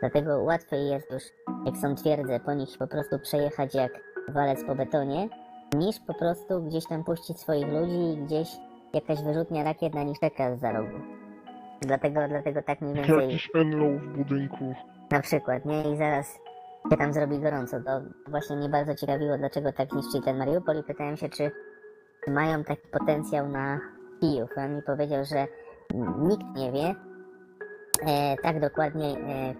Dlatego 0.00 0.42
łatwiej 0.42 0.88
jest 0.88 1.10
już, 1.10 1.22
jak 1.66 1.76
są 1.76 1.94
twierdze, 1.94 2.40
po 2.40 2.54
nich 2.54 2.78
po 2.78 2.86
prostu 2.86 3.18
przejechać 3.18 3.74
jak 3.74 3.92
walec 4.28 4.64
po 4.64 4.74
betonie, 4.74 5.28
niż 5.74 6.00
po 6.00 6.14
prostu 6.14 6.62
gdzieś 6.62 6.86
tam 6.86 7.04
puścić 7.04 7.40
swoich 7.40 7.68
ludzi 7.68 8.12
i 8.12 8.16
gdzieś 8.16 8.48
jakaś 8.94 9.22
wyrzutnia 9.22 9.64
rakiet 9.64 9.94
na 9.94 10.02
nich 10.02 10.18
czeka 10.18 10.56
z 10.56 10.60
za 10.60 10.72
rogu. 10.72 10.98
Dlatego, 11.80 12.28
dlatego 12.28 12.62
tak 12.62 12.80
mniej 12.80 12.94
więcej... 12.94 13.16
Jakiś 13.16 13.50
enlow 13.54 14.02
w 14.02 14.16
budynku. 14.16 14.74
Na 15.10 15.20
przykład, 15.20 15.64
nie? 15.64 15.92
I 15.92 15.96
zaraz 15.96 16.38
się 16.90 16.96
tam 16.96 17.12
zrobi 17.12 17.38
gorąco. 17.38 17.80
To 17.80 18.00
właśnie 18.28 18.56
mnie 18.56 18.68
bardzo 18.68 18.94
ciekawiło, 18.94 19.38
dlaczego 19.38 19.72
tak 19.72 19.92
niszczy 19.92 20.20
ten 20.24 20.38
Mariupol 20.38 20.78
i 20.78 20.82
pytałem 20.82 21.16
się, 21.16 21.28
czy 21.28 21.50
mają 22.28 22.64
taki 22.64 22.88
potencjał 22.88 23.48
na 23.48 23.80
Kijów. 24.20 24.50
On 24.56 24.76
mi 24.76 24.82
powiedział, 24.82 25.24
że 25.24 25.46
nikt 26.18 26.56
nie 26.56 26.72
wie 26.72 26.94
e, 28.06 28.36
tak 28.42 28.60
dokładnie, 28.60 29.06
e, 29.06 29.54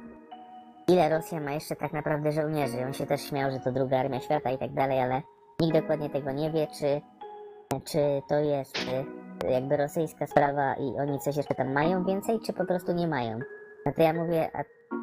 ile 0.89 1.09
Rosja 1.09 1.41
ma 1.41 1.53
jeszcze 1.53 1.77
tak 1.77 1.93
naprawdę 1.93 2.33
żołnierzy. 2.33 2.87
On 2.87 2.93
się 2.93 3.07
też 3.07 3.21
śmiał, 3.21 3.51
że 3.51 3.61
to 3.61 3.73
druga 3.73 3.99
armia 3.99 4.21
świata 4.21 4.51
i 4.51 4.59
tak 4.59 4.73
dalej, 4.73 5.01
ale 5.01 5.23
nikt 5.61 5.81
dokładnie 5.81 6.11
tego 6.11 6.33
nie 6.33 6.51
wie, 6.51 6.67
czy, 6.79 7.01
czy 7.85 8.23
to 8.29 8.35
jest 8.35 8.77
e, 8.77 9.20
jakby 9.49 9.77
rosyjska 9.77 10.27
sprawa 10.27 10.75
i 10.75 10.99
oni 10.99 11.19
coś 11.19 11.37
jeszcze 11.37 11.55
tam 11.55 11.73
mają 11.73 12.05
więcej, 12.05 12.41
czy 12.41 12.53
po 12.53 12.65
prostu 12.65 12.93
nie 12.93 13.09
mają. 13.09 13.39
No 13.87 13.93
to 13.93 14.03
ja 14.03 14.13
mówię, 14.13 14.51
a 14.55 14.63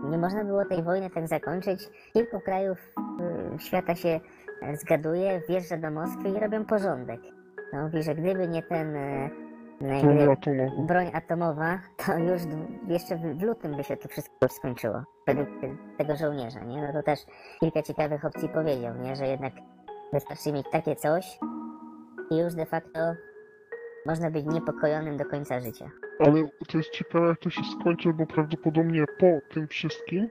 nie 0.09 0.17
można 0.17 0.43
było 0.43 0.65
tej 0.65 0.83
wojny 0.83 1.09
tak 1.09 1.27
zakończyć. 1.27 1.89
Kilku 2.13 2.39
krajów 2.39 2.93
y, 3.55 3.59
świata 3.59 3.95
się 3.95 4.19
zgaduje, 4.73 5.41
wjeżdża 5.49 5.77
do 5.77 5.91
Moskwy 5.91 6.29
i 6.29 6.39
robią 6.39 6.65
porządek. 6.65 7.19
No, 7.73 7.83
mówi, 7.83 8.03
że 8.03 8.15
gdyby 8.15 8.47
nie 8.47 8.63
ten 8.63 8.95
e, 8.95 9.29
e, 9.81 10.71
Broń 10.87 11.11
atomowa, 11.13 11.79
to 12.05 12.17
już 12.17 12.41
jeszcze 12.87 13.15
w, 13.15 13.41
lutym 13.41 13.75
by 13.75 13.83
się 13.83 13.97
to 13.97 14.07
wszystko 14.09 14.47
skończyło. 14.47 15.03
Według 15.27 15.47
te- 15.61 15.75
tego 15.97 16.15
żołnierza, 16.15 16.59
nie? 16.59 16.81
No 16.81 16.93
to 16.93 17.03
też 17.03 17.19
kilka 17.59 17.81
ciekawych 17.81 18.25
opcji 18.25 18.49
powiedział, 18.49 18.95
nie? 18.95 19.15
Że 19.15 19.27
jednak 19.27 19.53
wystarczy 20.13 20.51
mieć 20.51 20.65
takie 20.71 20.95
coś 20.95 21.39
i 22.31 22.37
już 22.37 22.53
de 22.55 22.65
facto 22.65 22.99
można 24.07 24.31
być 24.31 24.45
niepokojonym 24.45 25.17
do 25.17 25.25
końca 25.25 25.59
życia. 25.59 25.89
Ale 26.19 26.47
to 26.67 26.77
jest 26.77 26.89
ciekawe, 26.89 27.27
jak 27.27 27.39
to 27.39 27.49
się 27.49 27.61
skończy, 27.79 28.13
bo 28.13 28.25
prawdopodobnie 28.25 29.05
po 29.19 29.53
tym 29.53 29.67
wszystkim 29.67 30.29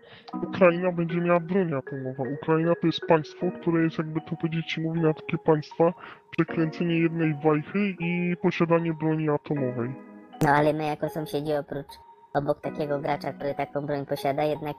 Ukraina 0.48 0.92
będzie 0.92 1.20
miała 1.20 1.40
broń 1.40 1.74
atomową. 1.74 2.24
Ukraina 2.42 2.74
to 2.80 2.86
jest 2.86 3.00
państwo, 3.08 3.46
które 3.60 3.82
jest, 3.82 3.98
jakby 3.98 4.20
to 4.20 4.36
powiedzieć, 4.36 4.78
mówi 4.78 5.00
na 5.00 5.14
takie 5.14 5.38
państwa, 5.38 5.92
przekręcenie 6.30 6.98
jednej 7.00 7.34
wajchy 7.44 7.94
i 8.00 8.36
posiadanie 8.42 8.94
broni 8.94 9.28
atomowej. 9.28 9.94
No 10.42 10.50
ale 10.50 10.72
my 10.72 10.86
jako 10.86 11.08
sąsiedzi 11.08 11.52
oprócz 11.52 11.92
obok 12.34 12.60
takiego 12.60 12.98
gracza, 12.98 13.32
który 13.32 13.54
taką 13.54 13.86
broń 13.86 14.06
posiada, 14.06 14.42
jednak 14.42 14.76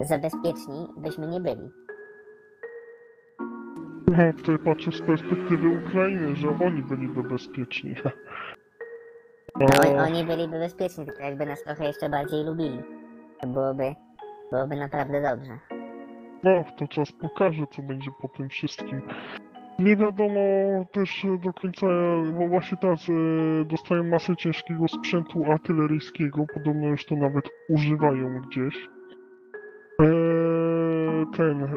zabezpieczni 0.00 0.88
byśmy 0.96 1.26
nie 1.26 1.40
byli. 1.40 1.70
No, 4.08 4.16
to 4.44 4.64
patrzę 4.64 4.92
z 4.92 5.02
perspektywy 5.02 5.68
Ukrainy, 5.68 6.36
że 6.36 6.48
oni 6.48 6.82
byliby 6.82 7.22
bezpieczni. 7.22 7.94
No, 9.60 9.66
A, 9.72 9.88
oni, 9.88 9.98
oni 9.98 10.24
byliby 10.24 10.58
bezpieczni, 10.58 11.06
tylko 11.06 11.22
jakby 11.22 11.46
nas 11.46 11.62
trochę 11.62 11.84
jeszcze 11.84 12.08
bardziej 12.08 12.44
lubili. 12.44 12.82
To 13.40 13.46
byłoby, 13.46 13.94
byłoby 14.52 14.76
naprawdę 14.76 15.22
dobrze. 15.22 15.58
no, 16.44 16.64
to 16.78 16.88
czas 16.88 17.12
pokaże, 17.12 17.64
co 17.70 17.82
będzie 17.82 18.10
po 18.22 18.28
tym 18.28 18.48
wszystkim. 18.48 19.02
Nie 19.78 19.96
wiadomo 19.96 20.40
też 20.92 21.26
do 21.44 21.52
końca, 21.52 21.86
bo 22.38 22.48
właśnie 22.48 22.78
teraz 22.78 23.08
e, 23.08 23.64
dostają 23.64 24.04
masę 24.04 24.36
ciężkiego 24.36 24.88
sprzętu 24.88 25.44
artyleryjskiego, 25.52 26.44
podobno 26.54 26.88
już 26.88 27.06
to 27.06 27.16
nawet 27.16 27.44
używają 27.68 28.40
gdzieś. 28.40 28.88
E, 30.02 30.04
ten, 31.36 31.62
e, 31.64 31.68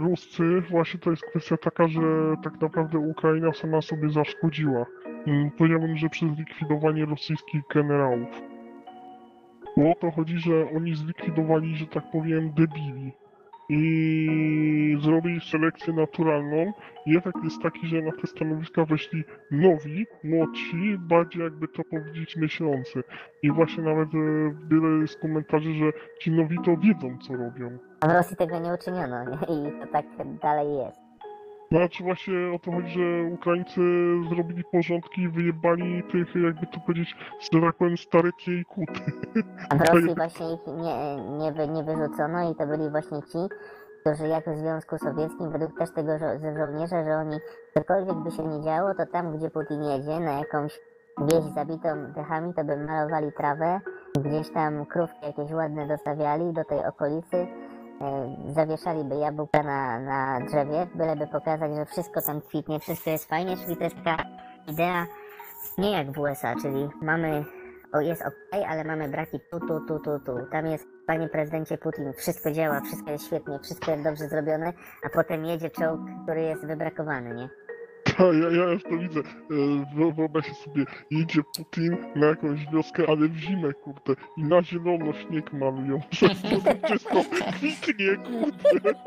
Ruscy, 0.00 0.60
właśnie 0.70 1.00
to 1.00 1.10
jest 1.10 1.22
kwestia 1.24 1.56
taka, 1.56 1.88
że 1.88 2.00
tak 2.44 2.60
naprawdę 2.60 2.98
Ukraina 2.98 3.52
sama 3.52 3.82
sobie 3.82 4.10
zaszkodziła. 4.10 4.86
Mm, 5.26 5.50
Powiedziałbym, 5.50 5.96
że 5.96 6.08
przez 6.08 6.38
likwidowanie 6.38 7.04
rosyjskich 7.06 7.62
generałów. 7.74 8.42
Bo 9.76 9.90
o 9.90 9.94
to 9.94 10.10
chodzi, 10.10 10.38
że 10.38 10.70
oni 10.76 10.94
zlikwidowali, 10.94 11.76
że 11.76 11.86
tak 11.86 12.10
powiem, 12.12 12.52
debili. 12.52 13.12
I 13.72 14.98
zrobili 15.02 15.40
selekcję 15.40 15.92
naturalną. 15.92 16.72
I 17.06 17.16
efekt 17.16 17.44
jest 17.44 17.62
taki, 17.62 17.86
że 17.86 18.02
na 18.02 18.12
te 18.12 18.26
stanowiska 18.26 18.84
weszli 18.84 19.24
nowi, 19.50 20.06
młodsi, 20.24 20.98
bardziej 20.98 21.42
jakby 21.42 21.68
to 21.68 21.82
powiedzieć 21.84 22.36
myślący. 22.36 23.02
I 23.42 23.50
właśnie 23.52 23.82
nawet 23.82 24.08
e, 24.14 24.18
wiele 24.70 25.00
jest 25.00 25.20
komentarzy, 25.20 25.74
że 25.74 25.92
ci 26.20 26.30
nowi 26.30 26.58
to 26.64 26.76
wiedzą, 26.76 27.18
co 27.18 27.36
robią. 27.36 27.78
A 28.00 28.08
w 28.08 28.12
Rosji 28.12 28.36
tego 28.36 28.58
nie 28.58 28.74
uczyniono 28.74 29.24
i 29.24 29.80
to 29.80 29.86
tak 29.92 30.06
dalej 30.42 30.76
jest. 30.76 31.09
Znaczy 31.72 32.04
właśnie 32.04 32.34
o 32.54 32.58
to 32.58 32.72
chodzi, 32.72 32.88
że 32.88 33.34
Ukraińcy 33.34 33.80
zrobili 34.28 34.64
porządki 34.72 35.22
i 35.22 35.28
wyjebali 35.28 36.02
tych, 36.12 36.34
jakby 36.34 36.66
to 36.66 36.80
powiedzieć, 36.86 37.16
że 37.40 37.60
tak 37.60 37.76
powiem, 37.76 37.94
i 38.46 38.64
kuty. 38.64 39.12
A 39.70 39.76
w 39.76 39.80
Rosji 39.88 40.14
właśnie 40.14 40.52
ich 40.54 40.66
nie, 40.66 41.16
nie, 41.38 41.52
wy, 41.52 41.68
nie 41.68 41.84
wyrzucono 41.84 42.50
i 42.50 42.54
to 42.54 42.66
byli 42.66 42.90
właśnie 42.90 43.22
ci, 43.22 43.38
którzy 44.00 44.28
jak 44.28 44.44
w 44.50 44.58
Związku 44.58 44.98
Sowieckim, 44.98 45.50
według 45.50 45.78
też 45.78 45.90
tego 45.90 46.12
żo- 46.12 46.56
żołnierza, 46.58 47.04
że 47.04 47.16
oni 47.16 47.38
cokolwiek 47.74 48.16
by 48.16 48.30
się 48.30 48.42
nie 48.42 48.62
działo, 48.62 48.94
to 48.94 49.06
tam 49.06 49.36
gdzie 49.36 49.50
Putin 49.50 49.82
jedzie, 49.82 50.20
na 50.20 50.32
jakąś 50.32 50.80
wieś 51.18 51.44
zabitą 51.54 52.12
dechami, 52.12 52.54
to 52.54 52.64
by 52.64 52.76
malowali 52.76 53.32
trawę, 53.32 53.80
gdzieś 54.18 54.50
tam 54.50 54.86
krówki 54.86 55.26
jakieś 55.26 55.52
ładne 55.52 55.86
dostawiali 55.86 56.52
do 56.52 56.64
tej 56.64 56.84
okolicy, 56.86 57.46
zawieszaliby 58.48 59.14
jabłka 59.14 59.62
na, 59.62 60.00
na 60.00 60.46
drzewie, 60.46 60.86
byleby 60.94 61.26
pokazać, 61.26 61.74
że 61.74 61.86
wszystko 61.86 62.22
tam 62.22 62.40
kwitnie, 62.40 62.80
wszystko 62.80 63.10
jest 63.10 63.28
fajnie, 63.28 63.56
czyli 63.56 63.76
to 63.76 63.84
jest 63.84 63.96
taka 63.96 64.24
idea 64.66 65.06
nie 65.78 65.90
jak 65.90 66.12
w 66.12 66.18
USA, 66.18 66.54
czyli 66.62 66.88
mamy 67.02 67.44
o, 67.92 68.00
jest 68.00 68.22
ok, 68.22 68.62
ale 68.68 68.84
mamy 68.84 69.08
braki 69.08 69.40
tu, 69.50 69.60
tu, 69.60 69.80
tu, 69.80 69.98
tu, 69.98 70.20
tu. 70.20 70.46
Tam 70.52 70.66
jest, 70.66 70.86
panie 71.06 71.28
prezydencie 71.28 71.78
Putin, 71.78 72.12
wszystko 72.12 72.50
działa, 72.50 72.80
wszystko 72.80 73.10
jest 73.10 73.26
świetnie, 73.26 73.58
wszystko 73.58 73.90
jest 73.90 74.04
dobrze 74.04 74.28
zrobione, 74.28 74.72
a 75.04 75.08
potem 75.08 75.44
jedzie 75.44 75.70
czołg, 75.70 76.00
który 76.22 76.42
jest 76.42 76.66
wybrakowany, 76.66 77.34
nie? 77.34 77.48
Ja, 78.42 78.64
ja 78.64 78.72
już 78.72 78.82
to 78.82 78.98
widzę. 78.98 79.20
E, 79.20 79.24
wyo- 79.96 80.14
Wyobraźcie 80.14 80.54
sobie, 80.54 80.84
jedzie 81.10 81.40
Putin 81.56 81.96
na 82.16 82.26
jakąś 82.26 82.66
wioskę, 82.72 83.02
ale 83.08 83.28
w 83.28 83.36
zimę, 83.36 83.72
kurde, 83.72 84.14
i 84.36 84.44
na 84.44 84.62
zielono 84.62 85.12
śnieg 85.12 85.52
malują, 85.52 86.00
że 86.10 86.28
to 86.28 86.86
wszystko 86.86 87.22
kwitnie, 87.52 88.16
kurde. 88.16 88.90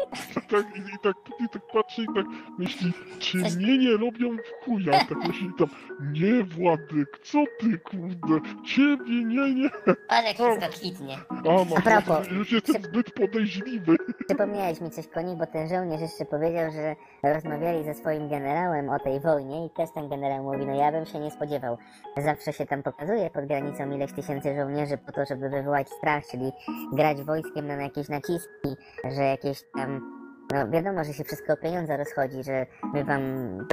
Tak, 0.50 0.66
i, 0.78 0.80
I 0.80 1.00
tak 1.04 1.16
Putin 1.24 1.48
tak 1.54 1.62
patrzy 1.74 2.04
i 2.04 2.06
tak 2.16 2.26
myśli, 2.60 2.92
czy 3.20 3.38
mnie 3.38 3.78
nie 3.78 3.92
robią 3.98 4.38
w 4.38 4.66
chuja? 4.66 4.92
Tak 4.92 5.28
myśli 5.28 5.52
tam, 5.58 5.68
nie 6.14 6.44
Władek, 6.44 7.20
co 7.24 7.44
ty, 7.60 7.80
kurde, 7.80 8.40
ciebie, 8.66 9.24
nie, 9.26 9.54
nie. 9.56 9.70
Patrz 10.08 10.28
jak 10.28 10.36
wszystko 10.36 10.78
kwitnie. 10.80 11.18
A, 11.30 11.78
A 11.78 11.82
propos, 11.82 12.32
już 12.32 12.52
jestem 12.52 12.84
zbyt 12.84 13.12
podejrzliwy. 13.14 13.96
Przypomniałeś 14.28 14.82
mi 14.82 14.90
coś 14.90 15.08
Konik, 15.08 15.38
bo 15.40 15.46
ten 15.46 15.70
żołnierz 15.70 16.02
jeszcze 16.02 16.26
powiedział, 16.26 16.72
że 16.72 16.96
rozmawiali 17.34 17.84
ze 17.86 17.94
swoim 17.94 18.30
generałem 18.30 18.90
o 18.90 19.00
tej 19.04 19.20
wojnie 19.20 19.66
i 19.66 19.70
też 19.70 19.92
ten 19.92 20.10
generał 20.10 20.44
mówi, 20.44 20.66
no 20.66 20.76
ja 20.76 20.92
bym 20.92 21.06
się 21.06 21.20
nie 21.20 21.32
spodziewał. 21.32 21.78
Zawsze 22.18 22.54
się 22.54 22.66
tam 22.66 22.84
pokazuje 22.84 23.30
pod 23.30 23.46
granicą 23.46 23.92
ileś 23.92 24.14
tysięcy 24.14 24.56
żołnierzy 24.56 24.98
po 24.98 25.12
to, 25.12 25.26
żeby 25.26 25.50
wywołać 25.50 25.90
strach, 25.90 26.24
czyli 26.32 26.52
grać 26.94 27.24
wojskiem 27.24 27.68
na 27.68 27.74
jakieś 27.74 28.10
naciski, 28.10 28.76
że 29.04 29.24
jakieś 29.24 29.64
tam 29.76 30.24
no 30.54 30.70
wiadomo, 30.70 31.04
że 31.04 31.14
się 31.14 31.24
wszystko 31.24 31.54
o 31.54 31.58
pieniądze 31.58 31.98
rozchodzi, 31.98 32.44
że 32.44 32.66
my 32.94 33.04
wam 33.04 33.22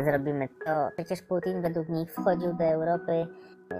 zrobimy 0.05 0.49
to. 0.49 0.89
Przecież 0.97 1.23
Putin 1.23 1.63
według 1.63 1.89
nich 1.89 2.13
wchodził 2.13 2.53
do 2.55 2.65
Europy 2.65 3.27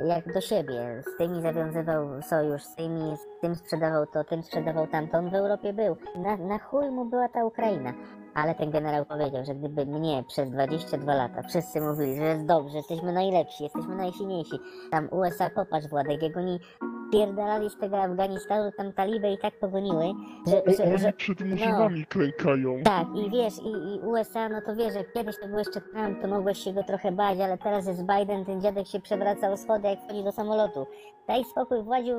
jak 0.05 0.33
do 0.35 0.41
siebie. 0.41 1.03
Z 1.03 1.19
tymi 1.19 1.43
zawiązywał 1.43 2.23
sojusz, 2.23 2.63
z 2.63 2.75
tymi, 2.75 3.17
z 3.17 3.41
tym 3.41 3.55
sprzedawał 3.55 4.07
to, 4.07 4.25
tym 4.25 4.43
sprzedawał 4.43 4.87
tamto. 4.87 5.19
On 5.19 5.31
w 5.31 5.35
Europie 5.35 5.73
był. 5.73 5.97
Na, 6.17 6.37
na 6.37 6.59
chuj 6.59 6.91
mu 6.91 7.05
była 7.05 7.29
ta 7.29 7.45
Ukraina. 7.45 7.93
Ale 8.35 8.55
ten 8.55 8.71
generał 8.71 9.05
powiedział, 9.05 9.45
że 9.45 9.55
gdyby 9.55 9.87
mnie 9.87 10.25
przez 10.29 10.51
22 10.51 11.15
lata 11.15 11.43
wszyscy 11.43 11.81
mówili, 11.81 12.17
że 12.17 12.23
jest 12.23 12.47
dobrze, 12.47 12.77
jesteśmy 12.77 13.13
najlepsi, 13.13 13.65
jesteśmy 13.65 13.95
najsilniejsi. 13.97 14.59
Tam 14.91 15.09
USA, 15.11 15.51
popatrz 15.51 15.89
Władek, 15.89 16.23
jak 16.23 16.37
oni 16.37 16.61
spierdalali 17.09 17.71
z 17.71 17.79
tego 17.79 17.99
Afganistanu, 18.03 18.71
tam 18.77 18.93
taliby 18.93 19.31
i 19.33 19.39
tak 19.39 19.59
pogoniły, 19.59 20.05
że, 20.47 20.65
O, 20.65 20.71
że, 20.77 20.85
oni 20.85 20.99
że 20.99 21.13
przed 21.13 21.41
murzynami 21.41 22.07
klękają. 22.07 22.83
tak, 22.85 23.07
i 23.15 23.31
wiesz, 23.31 23.55
i, 23.59 23.95
i 23.95 24.01
USA, 24.01 24.49
no 24.49 24.61
to 24.67 24.77
wiesz, 24.77 24.95
jak 24.95 25.13
kiedyś 25.13 25.37
to 25.41 25.49
był 25.49 25.59
jeszcze 25.59 25.81
Trump, 25.81 26.23
to 26.23 26.29
mogłeś 26.29 26.59
się 26.59 26.73
go 26.73 26.83
trochę 26.83 27.13
bać, 27.13 27.41
ale 27.41 27.59
teraz 27.59 27.87
jest 27.87 28.03
Biden, 28.07 28.45
ten 28.45 28.61
dziadek 28.61 28.87
się 28.87 29.01
przewraca 29.01 29.51
o 29.51 29.57
schody, 29.57 29.89
jak 29.89 30.01
wchodzi 30.05 30.25
do 30.25 30.33
samolotu. 30.33 30.87
Daj 31.29 31.45
spokój, 31.45 31.83
Władziu, 31.83 32.19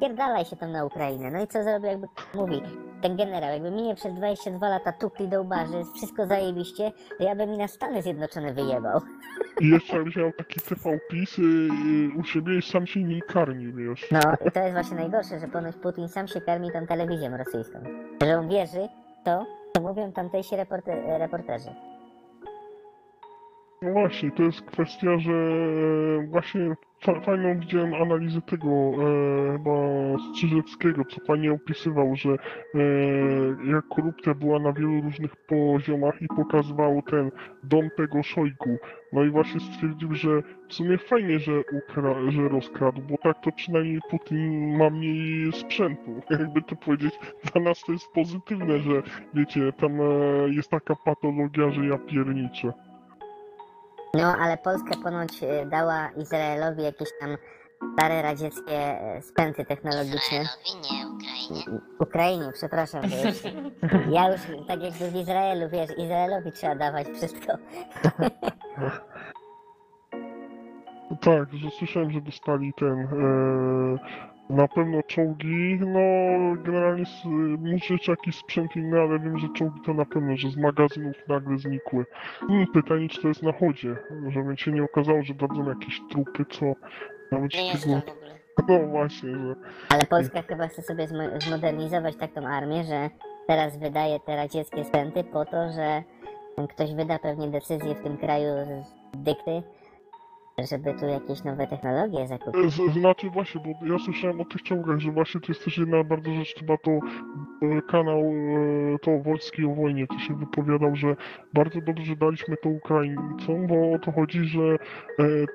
pierdalaj 0.00 0.44
się 0.44 0.56
tam 0.56 0.72
na 0.72 0.84
Ukrainę. 0.84 1.30
No 1.30 1.42
i 1.42 1.46
co 1.46 1.62
zrobił, 1.62 1.90
jakby 1.90 2.06
mówi 2.34 2.62
ten 3.02 3.16
generał, 3.16 3.50
jakby 3.50 3.70
mnie 3.70 3.94
przez 3.94 4.14
22 4.14 4.68
lata 4.68 4.92
tukli 4.92 5.28
do 5.28 5.40
łbarzy, 5.40 5.76
jest 5.76 5.94
wszystko 5.94 6.26
zajebiście, 6.26 6.92
to 7.18 7.24
ja 7.24 7.34
bym 7.34 7.50
mi 7.50 7.58
na 7.58 7.68
Stany 7.68 8.02
Zjednoczone 8.02 8.52
wyjebał. 8.54 9.00
I 9.60 9.68
jeszcze 9.68 9.96
jakbyś 9.96 10.16
miał 10.16 10.32
taki 10.32 10.60
TV 10.60 10.98
PiS 11.10 11.38
y, 11.38 11.42
y, 11.42 12.18
u 12.18 12.24
siebie 12.24 12.58
i 12.58 12.62
sam 12.62 12.86
się 12.86 13.02
nim 13.02 13.20
karmi, 13.28 13.72
wiesz. 13.72 14.10
No 14.10 14.20
i 14.46 14.50
to 14.50 14.60
jest 14.60 14.72
właśnie 14.74 14.96
najgorsze, 14.96 15.40
że 15.40 15.48
ponoć 15.48 15.76
Putin 15.76 16.08
sam 16.08 16.28
się 16.28 16.40
karmi 16.40 16.72
tą 16.72 16.86
telewizją 16.86 17.36
rosyjską. 17.36 17.78
Że 18.22 18.38
on 18.38 18.48
wierzy 18.48 18.88
to, 19.24 19.46
co 19.76 19.82
mówią 19.82 20.12
tamtejsi 20.12 20.56
reporte- 20.56 21.18
reporterzy. 21.18 21.70
No 23.82 23.92
właśnie, 23.92 24.30
to 24.30 24.42
jest 24.42 24.62
kwestia, 24.62 25.18
że 25.18 25.32
e, 25.32 26.26
właśnie 26.26 26.74
fa- 27.00 27.20
fajną 27.20 27.58
widziałem 27.60 27.94
analizę 27.94 28.40
tego 28.40 28.68
e, 28.68 29.52
chyba 29.52 29.70
Strzyżewskiego, 30.30 31.04
co 31.04 31.20
fajnie 31.26 31.52
opisywał, 31.52 32.16
że 32.16 32.30
e, 32.30 32.78
jak 33.72 33.88
korupcja 33.88 34.34
była 34.34 34.58
na 34.58 34.72
wielu 34.72 35.00
różnych 35.00 35.36
poziomach 35.36 36.22
i 36.22 36.28
pokazywał 36.28 37.02
ten 37.02 37.30
dom 37.64 37.88
tego 37.96 38.22
Szojgu. 38.22 38.76
No 39.12 39.24
i 39.24 39.30
właśnie 39.30 39.60
stwierdził, 39.60 40.14
że 40.14 40.42
w 40.68 40.74
sumie 40.74 40.98
fajnie, 40.98 41.38
że, 41.38 41.52
ukra- 41.52 42.30
że 42.30 42.48
rozkradł, 42.48 43.02
bo 43.02 43.18
tak 43.18 43.40
to 43.42 43.52
przynajmniej 43.52 44.00
Putin 44.10 44.76
ma 44.76 44.90
mniej 44.90 45.52
sprzętu. 45.52 46.20
Jakby 46.30 46.62
to 46.62 46.76
powiedzieć, 46.76 47.14
dla 47.52 47.62
nas 47.62 47.82
to 47.86 47.92
jest 47.92 48.12
pozytywne, 48.14 48.78
że 48.78 49.02
wiecie, 49.34 49.72
tam 49.72 50.00
e, 50.00 50.04
jest 50.50 50.70
taka 50.70 50.94
patologia, 51.04 51.70
że 51.70 51.86
ja 51.86 51.98
pierniczę. 51.98 52.72
No, 54.14 54.36
ale 54.40 54.56
Polska 54.56 54.90
ponoć 55.02 55.42
e, 55.42 55.66
dała 55.66 56.08
Izraelowi 56.08 56.82
jakieś 56.82 57.08
tam 57.20 57.36
stare 57.92 58.22
radzieckie 58.22 58.76
e, 58.76 59.22
spęty 59.22 59.64
technologiczne. 59.64 60.38
Izraelowi, 60.38 60.92
nie 60.92 61.08
Ukrainie. 61.08 61.80
Ukrainie, 61.98 62.52
przepraszam. 62.52 63.02
Już, 63.04 63.42
ja 64.14 64.32
już 64.32 64.40
tak 64.68 64.82
jakby 64.82 65.10
w 65.10 65.16
Izraelu, 65.16 65.68
wiesz, 65.70 65.90
Izraelowi 65.98 66.52
trzeba 66.52 66.74
dawać 66.74 67.06
wszystko. 67.08 67.52
Tak, 71.20 71.52
że 71.52 71.70
słyszałem, 71.78 72.10
że 72.10 72.20
dostali 72.20 72.72
ten. 72.74 72.98
E, 73.00 74.29
na 74.50 74.68
pewno 74.68 75.02
czołgi, 75.02 75.78
no 75.80 76.00
generalnie 76.62 77.04
muszę 77.58 77.94
jeszcze 77.94 78.12
jakiś 78.12 78.36
sprzęt 78.36 78.76
inny, 78.76 79.00
ale 79.00 79.18
wiem, 79.18 79.38
że 79.38 79.48
czołgi 79.56 79.80
to 79.86 79.94
na 79.94 80.04
pewno, 80.04 80.36
że 80.36 80.50
z 80.50 80.56
magazynów 80.56 81.16
nagle 81.28 81.58
znikły. 81.58 82.04
Hmm, 82.40 82.66
pytanie, 82.66 83.08
czy 83.08 83.22
to 83.22 83.28
jest 83.28 83.42
na 83.42 83.52
chodzie, 83.52 83.96
żeby 84.28 84.56
się 84.56 84.72
nie 84.72 84.82
okazało, 84.84 85.22
że 85.22 85.34
dadzą 85.34 85.68
jakieś 85.68 86.00
trupy, 86.10 86.44
co 86.50 86.66
nawet 87.32 87.54
Nie 87.54 87.68
jest 87.68 87.86
w 87.86 87.90
ogóle. 87.90 88.02
No 88.68 88.86
właśnie, 88.86 89.30
że... 89.30 89.54
Ale 89.88 90.06
Polska 90.06 90.42
chyba 90.42 90.68
chce 90.68 90.82
sobie 90.82 91.06
zmo- 91.06 91.40
zmodernizować 91.40 92.16
tak 92.16 92.32
tą 92.32 92.46
armię, 92.46 92.84
że 92.84 93.10
teraz 93.46 93.78
wydaje 93.78 94.20
te 94.20 94.36
radzieckie 94.36 94.84
spęty 94.84 95.24
po 95.24 95.44
to, 95.44 95.72
że 95.72 96.02
ktoś 96.68 96.94
wyda 96.94 97.18
pewnie 97.18 97.48
decyzję 97.48 97.94
w 97.94 98.02
tym 98.02 98.16
kraju 98.16 98.48
z 99.14 99.18
dykty, 99.18 99.62
żeby 100.66 100.94
tu 100.94 101.06
jakieś 101.06 101.44
nowe 101.44 101.66
technologie 101.66 102.26
zakupić. 102.26 102.72
Z, 102.72 102.92
znaczy 102.92 103.30
właśnie, 103.30 103.60
bo 103.60 103.86
ja 103.92 103.98
słyszałem 103.98 104.40
o 104.40 104.44
tych 104.44 104.62
czołgach, 104.62 104.98
że 104.98 105.12
właśnie 105.12 105.40
to 105.40 105.46
jest 105.48 105.64
też 105.64 105.78
jedna 105.78 106.04
bardzo 106.04 106.32
rzecz, 106.32 106.54
chyba 106.58 106.76
to 106.76 106.90
e, 106.90 107.82
kanał 107.90 108.20
e, 108.20 108.98
to 108.98 109.18
Wolski 109.18 109.64
o 109.64 109.74
wojnie, 109.74 110.06
to 110.06 110.18
się 110.18 110.34
wypowiadał, 110.34 110.96
że 110.96 111.16
bardzo 111.54 111.80
dobrze 111.80 112.16
daliśmy 112.16 112.56
to 112.56 112.68
Ukraińcom, 112.68 113.66
bo 113.66 113.92
o 113.92 113.98
to 113.98 114.12
chodzi, 114.12 114.44
że 114.44 114.62
e, 114.62 114.76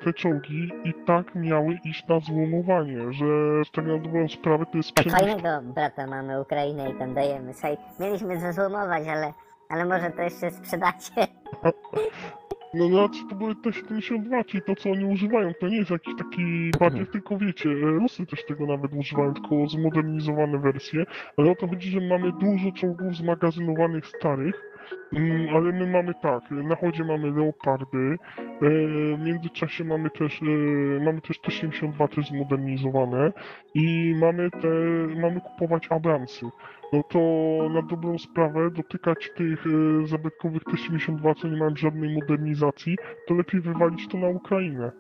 te 0.04 0.14
czołgi 0.14 0.72
i 0.84 0.94
tak 1.06 1.36
miały 1.36 1.80
iść 1.86 2.08
na 2.08 2.20
złomowanie, 2.20 3.14
że 3.14 3.26
tak 3.74 3.86
na 3.86 3.98
dobrą 3.98 4.28
sprawę 4.28 4.66
to 4.72 4.78
jest 4.78 4.94
Tak 4.94 5.06
przemysł 5.06 5.26
fajnego 5.26 5.74
brata 5.74 6.08
mamy 6.08 6.42
Ukrainę 6.42 6.90
i 6.90 6.94
tam 6.94 7.14
dajemy. 7.14 7.54
Słuchaj, 7.54 7.78
mieliśmy 8.00 8.40
zezłomować, 8.40 9.08
ale, 9.08 9.34
ale 9.70 9.86
może 9.86 10.12
to 10.12 10.22
jeszcze 10.22 10.52
sprzedacie. 10.52 11.12
No 12.76 12.88
znaczy 12.88 13.20
to 13.30 13.36
były 13.36 13.56
te 13.56 13.74
72, 13.74 14.44
czyli 14.44 14.64
to 14.64 14.76
co 14.76 14.92
oni 14.92 15.06
używają, 15.06 15.54
to 15.60 15.68
nie 15.68 15.78
jest 15.78 15.92
jakiś 15.92 16.16
taki 16.18 16.72
bardziej, 16.80 17.08
tylko 17.08 17.38
wiecie, 17.38 17.70
e, 17.70 17.74
Rusy 17.74 18.26
też 18.26 18.46
tego 18.46 18.66
nawet 18.66 18.94
używają, 18.94 19.34
tylko 19.34 19.68
zmodernizowane 19.68 20.60
wersje, 20.60 21.06
ale 21.38 21.52
o 21.52 21.56
to 21.56 21.68
chodzi, 21.68 21.90
że 21.90 22.02
mamy 22.02 22.32
dużo 22.32 22.72
czołgów 22.72 23.16
zmagazynowanych 23.16 24.08
starych, 24.08 24.75
ale 25.56 25.72
my 25.72 25.88
mamy 25.88 26.14
tak, 26.22 26.52
na 26.52 26.76
chodzie 26.76 27.04
mamy 27.04 27.32
Leopardy, 27.32 28.18
e, 28.38 28.70
w 29.18 29.26
międzyczasie 29.26 29.84
mamy 29.84 30.10
też, 30.10 30.42
e, 30.42 30.46
mamy 31.04 31.22
też 31.22 31.40
te 31.40 31.52
72 31.52 32.08
też 32.08 32.28
zmodernizowane 32.28 33.32
i 33.74 34.16
mamy 34.20 34.52
te, 34.52 34.68
mamy 35.22 35.42
kupować 35.42 35.88
Abramsy. 35.90 36.46
No 36.94 37.04
to 37.04 37.20
na 37.74 37.82
dobrą 37.82 38.18
sprawę 38.18 38.72
dotykać 38.72 39.32
tych 39.36 39.66
e, 39.68 40.08
zabytkowych 40.08 40.64
T-72, 40.64 41.36
co 41.42 41.48
nie 41.48 41.58
mają 41.58 41.76
żadnej 41.76 42.16
modernizacji, 42.16 42.98
to 43.28 43.34
lepiej 43.34 43.62
wywalić 43.62 44.08
to 44.08 44.18
na 44.18 44.28
Ukrainę. 44.28 44.92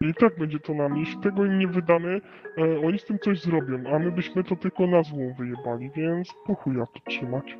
I 0.00 0.14
tak 0.14 0.38
będzie 0.38 0.60
to 0.60 0.74
nam. 0.74 0.96
Jeśli 0.96 1.20
tego 1.20 1.44
im 1.44 1.58
nie 1.58 1.68
wydamy, 1.68 2.20
oni 2.84 2.98
z 2.98 3.04
tym 3.04 3.18
coś 3.18 3.40
zrobią, 3.40 3.94
a 3.94 3.98
my 3.98 4.12
byśmy 4.12 4.44
to 4.44 4.56
tylko 4.56 4.86
na 4.86 5.02
złą 5.02 5.34
wyjebali, 5.38 5.90
więc 5.96 6.34
po 6.46 6.54
chuja 6.54 6.86
to 6.86 7.10
trzymać. 7.10 7.56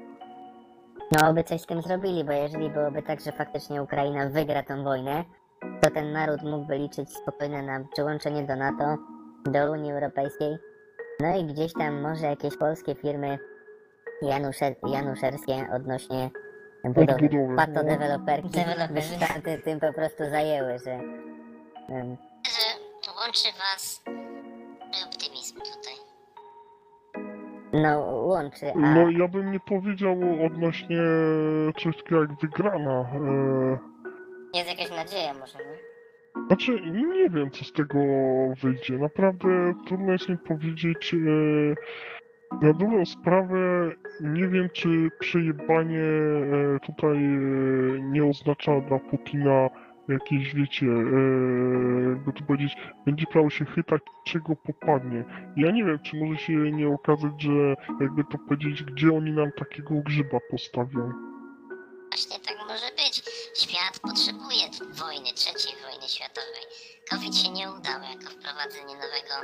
No, 1.22 1.33
by 1.35 1.44
coś 1.44 1.61
z 1.61 1.66
tym 1.66 1.83
zrobili, 1.83 2.24
bo 2.24 2.33
jeżeli 2.33 2.70
byłoby 2.70 3.03
tak, 3.03 3.20
że 3.20 3.33
faktycznie 3.33 3.83
Ukraina 3.83 4.29
wygra 4.29 4.62
tą 4.62 4.85
wojnę, 4.85 5.24
to 5.83 5.90
ten 5.90 6.12
naród 6.12 6.42
mógłby 6.42 6.79
liczyć 6.79 7.16
spokojnie 7.16 7.62
na 7.62 7.85
przyłączenie 7.92 8.42
do 8.42 8.57
NATO, 8.57 8.96
do 9.44 9.72
Unii 9.72 9.92
Europejskiej. 9.92 10.57
No 11.20 11.37
i 11.37 11.44
gdzieś 11.44 11.72
tam 11.72 12.00
może 12.00 12.27
jakieś 12.27 12.57
polskie 12.57 12.94
firmy 12.94 13.38
Janusze, 14.22 14.74
januszerskie 14.87 15.66
odnośnie 15.74 16.31
budowy, 16.85 17.29
patodeweloperki, 17.57 18.48
Deweloperzy. 18.48 19.18
by 19.18 19.27
się 19.27 19.42
ty- 19.42 19.59
tym 19.59 19.81
po 19.81 19.92
prostu 19.92 20.24
zajęły, 20.31 20.79
że... 20.79 20.98
że 22.48 23.11
łączy 23.16 23.48
was 23.59 24.03
optymizm 25.07 25.55
tutaj. 25.55 26.04
No, 27.82 28.00
łączy, 28.00 28.72
a... 28.72 28.78
No 28.94 29.10
ja 29.10 29.28
bym 29.28 29.52
nie 29.52 29.60
powiedział 29.60 30.16
odnośnie 30.46 31.02
czegoś 31.76 31.96
takiego 31.96 32.20
jak 32.20 32.40
wygrana. 32.40 33.00
E, 33.00 33.78
Jest 34.54 34.68
jakaś 34.68 34.90
nadzieja 34.90 35.34
może, 35.34 35.58
nie? 35.58 35.94
Znaczy, 36.46 36.80
nie 36.92 37.30
wiem, 37.30 37.50
co 37.50 37.64
z 37.64 37.72
tego 37.72 37.98
wyjdzie. 38.62 38.98
Naprawdę 38.98 39.74
trudno 39.87 40.12
jest 40.12 40.28
mi 40.28 40.38
powiedzieć. 40.38 41.14
E, 41.14 41.16
na 42.62 42.72
dobrą 42.72 43.04
sprawę 43.06 43.90
nie 44.20 44.48
wiem, 44.48 44.68
czy 44.72 44.88
przejebanie 45.18 46.00
e, 46.00 46.80
tutaj 46.87 47.18
nie 48.02 48.24
oznacza 48.24 48.80
dla 48.80 48.98
Putina 48.98 49.68
jakieś, 50.09 50.55
wiecie, 50.55 50.87
e, 50.87 52.09
jakby 52.09 52.33
to 52.33 52.45
powiedzieć, 52.47 52.77
będzie 53.07 53.27
prawo 53.27 53.51
się 53.51 53.64
chytać, 53.64 54.03
czego 54.27 54.57
popadnie. 54.57 55.25
Ja 55.57 55.71
nie 55.71 55.85
wiem, 55.85 55.99
czy 56.03 56.17
może 56.17 56.38
się 56.40 56.53
nie 56.53 56.88
okazać, 56.88 57.33
że 57.38 57.75
jakby 58.01 58.25
to 58.25 58.38
powiedzieć, 58.49 58.83
gdzie 58.83 59.17
oni 59.17 59.33
nam 59.33 59.53
takiego 59.59 59.95
grzyba 59.95 60.38
postawią. 60.51 61.12
Właśnie 62.14 62.38
tak 62.40 62.59
może 62.69 62.88
być. 62.97 63.23
Świat 63.62 63.99
potrzebuje 64.03 64.64
wojny, 65.01 65.33
trzeciej 65.35 65.73
wojny 65.83 66.09
światowej. 66.09 66.64
COVID 67.11 67.37
się 67.37 67.49
nie 67.49 67.73
udał 67.73 68.03
jako 68.12 68.31
wprowadzenie 68.31 68.95
nowego 68.95 69.35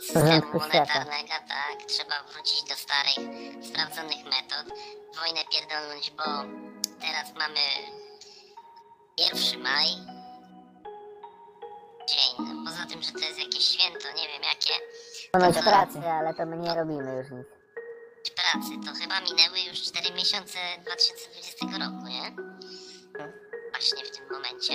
systemu 0.00 0.52
monetarnego, 0.52 1.36
tak. 1.48 1.76
Trzeba 1.86 2.14
wrócić 2.32 2.62
do 2.68 2.74
starych, 2.74 3.18
sprawdzonych 3.68 4.24
metod. 4.24 4.66
Wojnę 5.18 5.40
pierdolnąć, 5.52 6.10
bo 6.18 6.24
teraz 7.00 7.34
mamy 7.34 7.60
1 9.18 9.62
maj. 9.62 9.86
Dzień. 12.08 12.64
Poza 12.64 12.86
tym, 12.86 13.02
że 13.02 13.12
to 13.12 13.18
jest 13.18 13.38
jakieś 13.38 13.68
święto, 13.68 14.08
nie 14.16 14.28
wiem 14.28 14.42
jakie. 14.42 14.74
Ponoć 15.32 15.54
pracy, 15.54 16.08
ale 16.10 16.34
to 16.34 16.46
my 16.46 16.56
nie 16.56 16.74
robimy 16.74 17.14
już 17.16 17.30
nic. 17.30 17.46
pracy, 18.34 18.70
to 18.86 18.92
chyba 19.00 19.20
minęły 19.20 19.60
już 19.60 19.82
4 19.82 20.14
miesiące 20.14 20.58
2020 20.82 21.66
roku, 21.66 22.06
nie? 22.06 22.36
Właśnie 23.70 24.04
w 24.04 24.10
tym 24.16 24.28
momencie. 24.30 24.74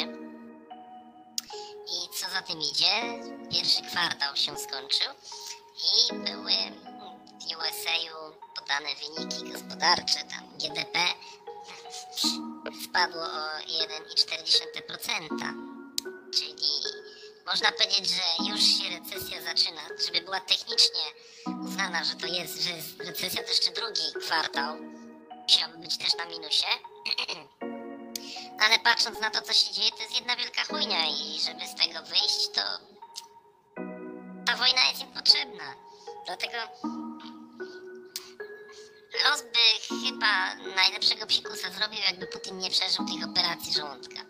I 1.88 2.10
co 2.13 2.30
za 2.30 2.41
tym 2.41 2.62
idzie? 2.62 3.19
Pierwszy 3.52 3.82
kwartał 3.82 4.36
się 4.36 4.58
skończył 4.58 5.13
i 5.84 6.13
były 6.13 6.52
w 7.39 7.58
USA 7.58 7.89
podane 8.56 8.89
wyniki 8.95 9.52
gospodarcze, 9.52 10.19
tam 10.23 10.58
GDP 10.58 10.99
spadło 12.86 13.22
o 13.22 13.60
1,4%, 13.60 15.54
czyli 16.34 16.70
można 17.46 17.72
powiedzieć, 17.72 18.10
że 18.10 18.52
już 18.52 18.60
się 18.60 19.00
recesja 19.00 19.42
zaczyna. 19.42 19.82
Żeby 20.06 20.22
była 20.22 20.40
technicznie 20.40 21.02
uznana, 21.66 22.04
że 22.04 22.16
to 22.16 22.28
jest, 22.28 22.62
że 22.62 22.70
jest 22.70 23.00
recesja, 23.00 23.44
to 23.44 23.50
jeszcze 23.50 23.72
drugi 23.72 24.14
kwartał 24.20 24.78
musiałby 25.44 25.78
być 25.78 25.98
też 25.98 26.16
na 26.16 26.26
minusie. 26.26 26.68
Ale 28.64 28.80
patrząc 28.80 29.22
na 29.22 29.30
to, 29.30 29.42
co 29.42 29.54
się 29.54 29.74
dzieje, 29.74 29.92
to 29.92 30.04
jest 30.04 30.16
jedna 30.16 30.36
wielka 30.36 30.64
chujnia 30.64 31.08
i 31.08 31.40
żeby 31.40 31.68
z 31.68 31.76
tego 31.76 32.04
wyjść, 32.06 32.50
to 32.54 32.62
ta 34.46 34.56
wojna 34.58 34.90
jest 34.90 35.02
im 35.02 35.12
potrzebna. 35.12 35.76
Dlatego 36.26 36.58
Los 39.24 39.42
by 39.42 39.96
chyba 40.06 40.56
najlepszego 40.76 41.26
psikusa 41.26 41.72
zrobił, 41.72 42.00
jakby 42.08 42.28
Putin 42.28 42.58
nie 42.58 42.70
przeżył 42.70 43.06
tych 43.06 43.30
operacji 43.30 43.74
żołądka. 43.74 44.22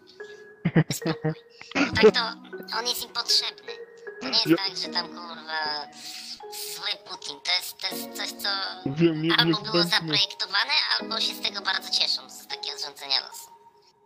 Spokój. 0.92 1.34
Tak 1.74 2.14
to 2.14 2.22
on 2.80 2.88
jest 2.88 3.04
im 3.04 3.10
potrzebny. 3.10 3.72
To 4.22 4.26
nie 4.30 4.40
jest 4.46 4.64
tak, 4.66 4.78
że 4.78 4.88
tam 4.88 5.08
kurwa 5.08 5.88
zły 6.76 6.90
Putin. 7.10 7.40
To 7.42 7.52
jest, 7.52 7.78
to 7.78 7.96
jest 7.96 8.18
coś, 8.18 8.30
co 8.44 8.50
Wiem, 8.86 9.22
nie, 9.22 9.36
albo 9.38 9.62
było 9.62 9.84
zaprojektowane, 9.84 10.74
albo 11.00 11.22
się 11.22 11.34
z 11.34 11.42
tego 11.42 11.62
bardzo 11.62 11.90
cieszą, 12.00 12.30
z 12.30 12.48
takiego 12.48 12.78
zrządzenia 12.78 13.20
losu. 13.20 13.39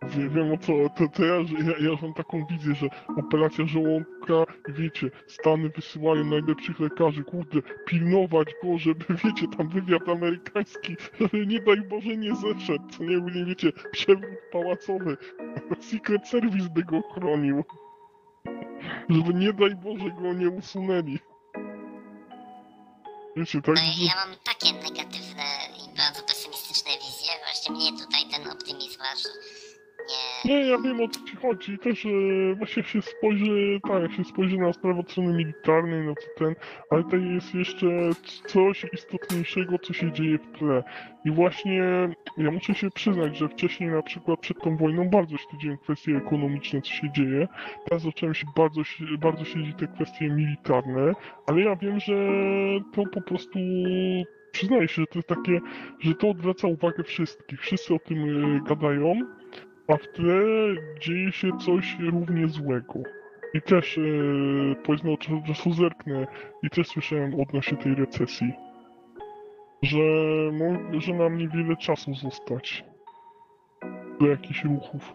Wie, 0.02 0.28
wiem 0.28 0.52
o 0.52 0.58
co, 0.58 0.72
to, 0.96 1.08
to 1.08 1.24
ja, 1.24 1.44
że- 1.44 1.54
ja, 1.54 1.90
ja 1.90 1.96
mam 2.02 2.14
taką 2.14 2.46
wizję, 2.46 2.74
że 2.74 2.86
operacja 3.16 3.66
żołądka, 3.66 4.34
wiecie, 4.68 5.10
Stany 5.26 5.68
wysyłają 5.68 6.24
najlepszych 6.24 6.80
lekarzy, 6.80 7.24
kurde, 7.24 7.62
pilnować 7.86 8.48
go, 8.62 8.78
żeby, 8.78 9.04
wiecie, 9.24 9.46
tam 9.58 9.68
wywiad 9.68 10.08
amerykański, 10.08 10.96
żeby 11.20 11.46
nie 11.46 11.60
daj 11.60 11.80
Boże 11.80 12.16
nie 12.16 12.34
zeszedł, 12.36 12.88
co 12.90 13.04
nie, 13.04 13.16
nie 13.20 13.44
wiecie, 13.44 13.72
przewrót 13.92 14.38
pałacowy, 14.52 15.16
Secret 15.90 16.28
Service 16.28 16.68
by 16.74 16.84
go 16.84 17.02
chronił, 17.02 17.64
żeby 19.08 19.34
nie 19.34 19.52
daj 19.52 19.74
Boże 19.76 20.10
go 20.22 20.32
nie 20.32 20.48
usunęli. 20.50 21.18
Wiecie, 23.36 23.62
tak, 23.62 23.74
No 23.76 23.82
i 23.98 24.04
ja 24.04 24.12
mam 24.14 24.34
takie 24.44 24.72
negatywne 24.72 25.44
i 25.78 25.96
bardzo 25.96 26.22
pesymistyczne 26.22 26.90
wizje. 26.92 27.32
Właśnie 27.44 27.74
mnie 27.74 27.90
tutaj 28.04 28.20
ten 28.32 28.50
optymizm 28.50 28.98
wasz 28.98 29.22
nie... 30.44 30.54
Nie, 30.54 30.66
ja 30.66 30.78
wiem 30.78 31.00
o 31.00 31.08
co 31.08 31.20
ci 31.26 31.36
chodzi. 31.36 31.78
Też 31.78 32.06
e, 32.06 32.08
właśnie 32.54 32.82
jak 32.82 32.90
się 32.90 33.02
spojrzy, 33.02 33.80
tak, 33.88 34.02
jak 34.02 34.12
się 34.12 34.24
spojrzy 34.24 34.58
na 34.58 34.72
sprawę 34.72 35.00
od 35.00 35.10
strony 35.10 35.32
militarnej, 35.32 36.06
no 36.06 36.14
to 36.14 36.44
ten, 36.44 36.54
ale 36.90 37.02
tutaj 37.02 37.34
jest 37.34 37.54
jeszcze 37.54 37.86
coś 38.46 38.86
istotniejszego, 38.92 39.78
co 39.78 39.92
się 39.92 40.12
dzieje 40.12 40.38
w 40.38 40.58
tle. 40.58 40.84
I 41.24 41.30
właśnie 41.30 42.08
ja 42.38 42.50
muszę 42.50 42.74
się 42.74 42.90
przyznać, 42.90 43.38
że 43.38 43.48
wcześniej 43.48 43.90
na 43.90 44.02
przykład 44.02 44.40
przed 44.40 44.60
tą 44.60 44.76
wojną 44.76 45.08
bardzo 45.08 45.36
śledziłem 45.36 45.78
kwestie 45.78 46.16
ekonomiczne, 46.16 46.82
co 46.82 46.90
się 46.90 47.12
dzieje. 47.12 47.48
Teraz 47.88 48.02
zacząłem 48.02 48.34
się 48.34 48.46
bardzo, 48.56 48.82
bardzo 49.18 49.44
śledzić 49.44 49.76
te 49.78 49.86
kwestie 49.86 50.28
militarne, 50.28 51.12
ale 51.46 51.60
ja 51.60 51.76
wiem, 51.76 52.00
że 52.00 52.14
to 52.92 53.02
po 53.12 53.22
prostu 53.22 53.58
przyznaję 54.52 54.88
się, 54.88 55.02
że 55.02 55.06
to 55.06 55.18
jest 55.18 55.28
takie, 55.28 55.60
że 56.00 56.14
to 56.14 56.28
odwraca 56.28 56.68
uwagę 56.68 57.04
wszystkich. 57.04 57.60
Wszyscy 57.60 57.94
o 57.94 57.98
tym 57.98 58.18
e, 58.18 58.60
gadają 58.68 59.20
a 59.88 59.96
w 59.96 60.08
tle 60.08 60.44
dzieje 61.00 61.32
się 61.32 61.48
coś 61.66 61.96
równie 62.12 62.48
złego. 62.48 62.94
I 63.54 63.62
też, 63.62 63.98
e, 63.98 64.02
powiedzmy, 64.84 65.12
od 65.12 65.20
czasu 65.46 65.72
zerknę 65.72 66.26
i 66.62 66.70
też 66.70 66.88
słyszałem 66.88 67.40
odnośnie 67.40 67.78
tej 67.78 67.94
recesji, 67.94 68.52
że 69.82 69.98
może 70.92 71.14
nam 71.14 71.38
niewiele 71.38 71.76
czasu 71.76 72.14
zostać 72.14 72.84
do 74.20 74.26
jakichś 74.26 74.64
ruchów. 74.64 75.14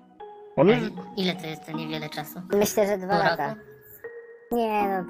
Ale 0.57 0.77
ile 1.17 1.35
to 1.35 1.47
jest 1.47 1.65
to 1.65 1.71
niewiele 1.77 2.09
czasu? 2.09 2.41
Myślę, 2.53 2.87
że 2.87 2.97
dwa 2.97 3.15
Pół 3.15 3.23
lata. 3.23 3.47
roku? 3.49 3.61
Nie, 4.51 5.03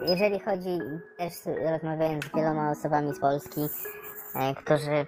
no, 0.00 0.06
jeżeli 0.08 0.40
chodzi, 0.40 0.78
też 1.18 1.32
rozmawiając 1.72 2.24
z 2.24 2.36
wieloma 2.36 2.70
osobami 2.70 3.14
z 3.14 3.20
Polski, 3.20 3.60
e, 4.34 4.54
którzy 4.54 5.06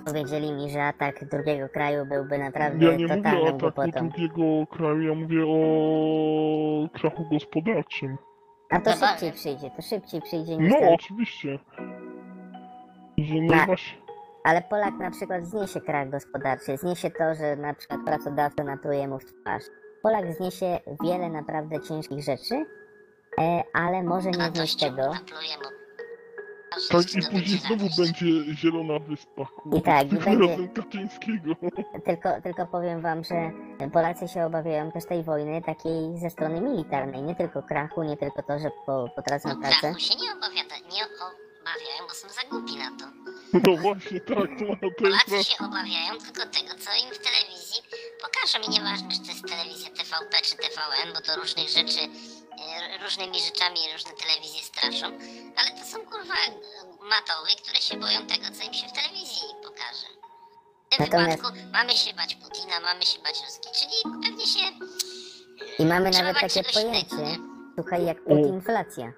powiedzieli 0.00 0.52
mi, 0.52 0.70
że 0.70 0.82
atak 0.84 1.24
drugiego 1.28 1.68
kraju 1.68 2.06
byłby 2.06 2.38
naprawdę 2.38 2.86
ja 2.86 2.96
nie 2.96 3.06
mówię 3.06 3.14
o 3.42 3.48
ataku 3.48 3.58
głupotą. 3.58 4.08
drugiego 4.08 4.66
kraju, 4.66 5.00
ja 5.02 5.14
mówię 5.14 5.44
o 5.46 6.88
krachu 6.98 7.24
gospodarczym. 7.32 8.16
A 8.70 8.80
to 8.80 8.92
szybciej 8.92 9.32
przyjdzie, 9.32 9.70
to 9.76 9.82
szybciej 9.82 10.22
przyjdzie 10.22 10.56
niż 10.56 10.72
No, 10.72 10.78
ten. 10.78 10.94
oczywiście. 10.94 11.58
Że 13.18 13.34
no 13.34 13.56
Na- 13.56 13.66
właśnie... 13.66 13.98
Ale 14.44 14.62
Polak 14.62 14.94
na 14.94 15.10
przykład 15.10 15.46
zniesie 15.46 15.80
krach 15.80 16.10
gospodarczy, 16.10 16.76
zniesie 16.76 17.10
to, 17.10 17.34
że 17.34 17.56
na 17.56 17.74
przykład 17.74 18.00
pracodawca 18.06 18.64
natruje 18.64 19.08
mu 19.08 19.18
w 19.18 19.24
twarz. 19.24 19.62
Polak 20.02 20.32
zniesie 20.32 20.78
wiele 21.04 21.30
naprawdę 21.30 21.80
ciężkich 21.80 22.24
rzeczy, 22.24 22.66
e, 23.40 23.62
ale 23.72 24.02
może 24.02 24.30
nie 24.30 24.50
znieść 24.54 24.76
tego. 24.80 24.96
napluje 24.96 25.56
mu. 25.62 25.79
Tak, 26.90 27.14
i 27.14 27.22
później 27.30 27.58
znowu 27.58 27.86
będzie 27.98 28.54
Zielona 28.54 28.98
Wyspa. 28.98 29.46
I 29.76 29.82
tak, 29.82 30.06
i 30.06 30.08
tym 30.10 30.18
będzie- 30.18 30.46
razem 30.50 30.68
Kaczyńskiego. 30.68 31.54
Tylko, 32.04 32.28
tylko 32.42 32.66
powiem 32.66 33.00
wam, 33.02 33.24
że 33.24 33.50
Polacy 33.92 34.28
się 34.28 34.44
obawiają 34.46 34.92
też 34.92 35.04
tej 35.06 35.22
wojny 35.22 35.62
takiej 35.62 36.18
ze 36.18 36.30
strony 36.30 36.60
militarnej, 36.60 37.22
nie 37.22 37.34
tylko 37.34 37.62
krachu, 37.62 38.02
nie 38.02 38.16
tylko 38.16 38.42
to, 38.42 38.58
że 38.58 38.70
po, 38.86 39.08
potracą 39.16 39.48
No 39.48 39.56
pracę. 39.56 39.76
krachu 39.80 39.98
się 40.00 40.14
nie 40.14 40.32
obawiada, 40.32 40.74
nie 40.78 41.04
obawiają, 41.04 42.00
bo 42.08 42.14
są 42.14 42.28
za 42.28 42.42
głupi 42.50 42.76
na 42.76 42.90
to. 42.98 43.04
No 43.64 43.76
właśnie, 43.76 44.20
tak, 44.20 44.28
to, 44.58 44.64
to 44.80 44.86
jest 44.86 44.98
Polacy 44.98 45.24
prawda. 45.26 45.42
się 45.42 45.64
obawiają 45.64 46.12
tylko 46.26 46.42
tego, 46.56 46.72
co 46.84 46.90
im 47.04 47.10
w 47.14 47.18
telewizji 47.28 47.78
pokażą. 48.24 48.58
I 48.66 48.70
nieważne, 48.70 49.08
czy 49.14 49.20
to 49.20 49.26
jest 49.34 49.44
telewizja 49.48 49.88
TVP 49.90 50.36
czy 50.42 50.56
TVN, 50.56 51.08
bo 51.14 51.20
to 51.20 51.36
różnych 51.40 51.68
rzeczy, 51.68 52.00
różnymi 53.02 53.38
rzeczami 53.48 53.78
różne 53.92 54.12
telewizje 54.22 54.60
straszą, 54.70 55.06
ale 55.58 55.70
to 55.78 55.84
są 55.92 55.98
kurwa 56.10 56.34
matoły, 57.14 57.48
które 57.62 57.80
się 57.86 57.96
boją 58.04 58.18
tego, 58.26 58.46
co 58.56 58.62
im 58.68 58.74
się 58.74 58.86
w 58.88 58.92
telewizji 58.92 59.42
pokaże. 59.64 60.08
W 60.86 60.96
tym 60.96 61.06
Natomiast- 61.06 61.36
wypadku 61.36 61.56
mamy 61.72 61.92
się 61.92 62.14
bać 62.14 62.34
Putina, 62.34 62.80
mamy 62.80 63.02
się 63.02 63.18
bać 63.22 63.36
Ruski, 63.44 63.68
czyli 63.78 63.96
pewnie 64.24 64.46
się... 64.46 64.64
I 65.78 65.86
mamy 65.86 66.10
Trzeba 66.10 66.26
nawet 66.26 66.42
takie 66.42 66.60
innego, 66.60 66.80
pojęcie, 66.90 67.16
nie? 67.16 67.36
słuchaj, 67.74 68.04
jak 68.04 68.24
putinflacja. 68.24 69.12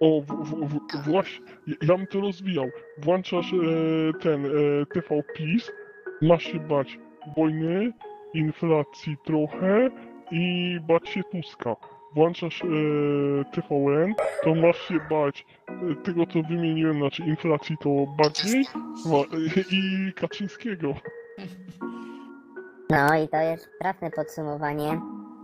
O, 0.00 0.20
w, 0.20 0.26
w, 0.26 0.78
w, 0.94 1.10
właśnie, 1.10 1.46
ja 1.82 1.96
bym 1.96 2.06
to 2.06 2.20
rozwijał. 2.20 2.70
Włączasz 2.98 3.52
e, 3.52 4.18
ten 4.22 4.46
e, 4.46 4.50
TV 4.94 5.22
PiS, 5.34 5.70
masz 6.22 6.42
się 6.42 6.60
bać 6.60 6.98
wojny, 7.36 7.92
inflacji 8.34 9.16
trochę 9.24 9.90
i 10.30 10.76
bać 10.80 11.08
się 11.08 11.20
Tuska. 11.32 11.76
Włączasz 12.14 12.62
e, 12.62 12.66
TVN, 13.52 14.14
to 14.44 14.54
masz 14.54 14.88
się 14.88 14.94
bać 15.10 15.46
e, 15.68 15.72
tego, 16.04 16.26
co 16.26 16.42
wymieniłem, 16.42 16.98
znaczy 16.98 17.22
inflacji 17.22 17.76
to 17.80 17.88
bardziej 18.18 18.64
wa- 19.06 19.36
i 19.72 20.12
Kaczyńskiego. 20.12 20.94
No 22.90 23.14
i 23.24 23.28
to 23.28 23.36
jest 23.36 23.70
trafne 23.80 24.10
podsumowanie, 24.10 25.00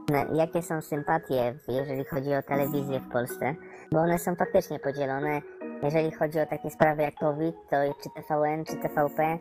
na 0.09 0.24
jakie 0.35 0.62
są 0.62 0.81
sympatie, 0.81 1.55
jeżeli 1.68 2.05
chodzi 2.05 2.35
o 2.35 2.42
telewizję 2.42 3.00
w 3.00 3.09
Polsce, 3.12 3.55
bo 3.92 3.98
one 3.98 4.18
są 4.18 4.35
faktycznie 4.37 4.79
podzielone. 4.79 5.42
Jeżeli 5.83 6.11
chodzi 6.11 6.40
o 6.40 6.46
takie 6.46 6.70
sprawy 6.70 7.02
jak 7.02 7.14
COVID, 7.14 7.55
to 7.70 7.76
czy 8.02 8.09
TVN, 8.22 8.64
czy 8.64 8.76
TVP, 8.76 9.38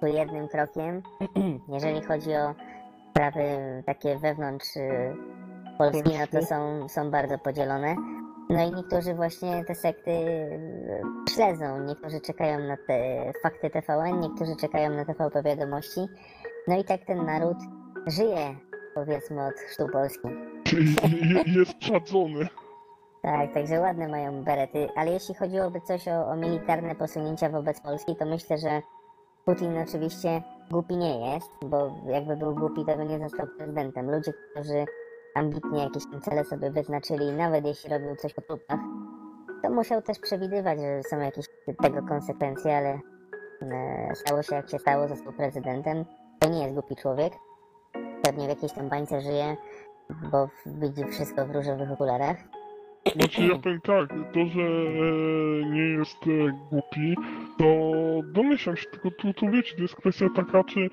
tu 0.00 0.06
jednym 0.06 0.48
krokiem. 0.48 1.02
jeżeli 1.74 2.02
chodzi 2.02 2.30
o 2.34 2.54
sprawy 3.10 3.42
takie 3.86 4.18
wewnątrz 4.18 4.68
y, 5.74 5.78
Polski, 5.78 6.18
no 6.18 6.40
to 6.40 6.46
są, 6.46 6.88
są 6.88 7.10
bardzo 7.10 7.38
podzielone. 7.38 7.96
No 8.50 8.62
i 8.64 8.72
niektórzy 8.72 9.14
właśnie 9.14 9.64
te 9.64 9.74
sekty 9.74 10.10
y, 10.10 11.02
śledzą. 11.34 11.80
Niektórzy 11.80 12.20
czekają 12.20 12.58
na 12.58 12.76
te 12.76 13.32
fakty 13.42 13.70
TVN, 13.70 14.20
niektórzy 14.20 14.56
czekają 14.56 14.90
na 14.90 15.04
TVP 15.04 15.42
Wiadomości. 15.42 16.00
No 16.68 16.78
i 16.78 16.84
tak 16.84 17.04
ten 17.04 17.24
naród 17.24 17.56
żyje, 18.06 18.56
powiedzmy, 18.94 19.46
od 19.46 19.54
chrztu 19.54 19.88
Polski. 19.88 20.28
Jest 21.58 21.78
czadzony. 21.78 22.48
Tak, 23.22 23.54
także 23.54 23.80
ładne 23.80 24.08
mają 24.08 24.44
berety, 24.44 24.88
ale 24.96 25.10
jeśli 25.10 25.34
chodziłoby 25.34 25.80
coś 25.80 26.08
o, 26.08 26.26
o 26.26 26.36
militarne 26.36 26.94
posunięcia 26.94 27.48
wobec 27.48 27.80
Polski, 27.80 28.16
to 28.16 28.26
myślę, 28.26 28.58
że 28.58 28.82
Putin 29.44 29.78
oczywiście 29.78 30.42
głupi 30.70 30.96
nie 30.96 31.34
jest, 31.34 31.50
bo 31.64 31.96
jakby 32.06 32.36
był 32.36 32.54
głupi, 32.54 32.84
to 32.84 32.96
by 32.96 33.04
nie 33.04 33.18
został 33.18 33.46
prezydentem. 33.58 34.10
Ludzie, 34.10 34.32
którzy 34.32 34.84
ambitnie 35.34 35.82
jakieś 35.82 36.02
cele 36.22 36.44
sobie 36.44 36.70
wyznaczyli, 36.70 37.32
nawet 37.32 37.66
jeśli 37.66 37.90
robił 37.90 38.16
coś 38.16 38.34
po 38.34 38.42
trupach, 38.42 38.80
to 39.62 39.70
musiał 39.70 40.02
też 40.02 40.18
przewidywać, 40.18 40.80
że 40.80 41.02
są 41.02 41.18
jakieś 41.18 41.46
tego 41.82 42.02
konsekwencje, 42.02 42.76
ale 42.76 43.00
e, 43.62 44.14
stało 44.14 44.42
się 44.42 44.54
jak 44.54 44.70
się 44.70 44.78
stało, 44.78 45.08
został 45.08 45.32
prezydentem. 45.32 46.04
To 46.38 46.48
nie 46.48 46.62
jest 46.62 46.74
głupi 46.74 46.96
człowiek. 46.96 47.32
Pewnie 48.22 48.46
w 48.46 48.48
jakiejś 48.48 48.72
tam 48.72 48.88
bańce 48.88 49.20
żyje, 49.20 49.56
bo 50.30 50.48
widzi 50.66 51.04
wszystko 51.04 51.46
w 51.46 51.50
różowych 51.50 51.92
okularach. 51.92 52.36
Znaczy 53.06 53.42
ja 53.42 53.58
powiem 53.58 53.80
tak, 53.80 54.08
to, 54.08 54.46
że 54.46 54.62
e, 54.62 55.70
nie 55.70 55.82
jest 55.82 56.26
e, 56.26 56.52
głupi, 56.70 57.16
to 57.58 57.90
domyślam 58.24 58.76
się, 58.76 58.90
tylko 58.90 59.10
tu, 59.10 59.32
tu 59.34 59.50
wiecie, 59.50 59.76
to 59.76 59.82
jest 59.82 59.96
kwestia 59.96 60.28
taka, 60.36 60.64
czy 60.64 60.80
e, 60.80 60.90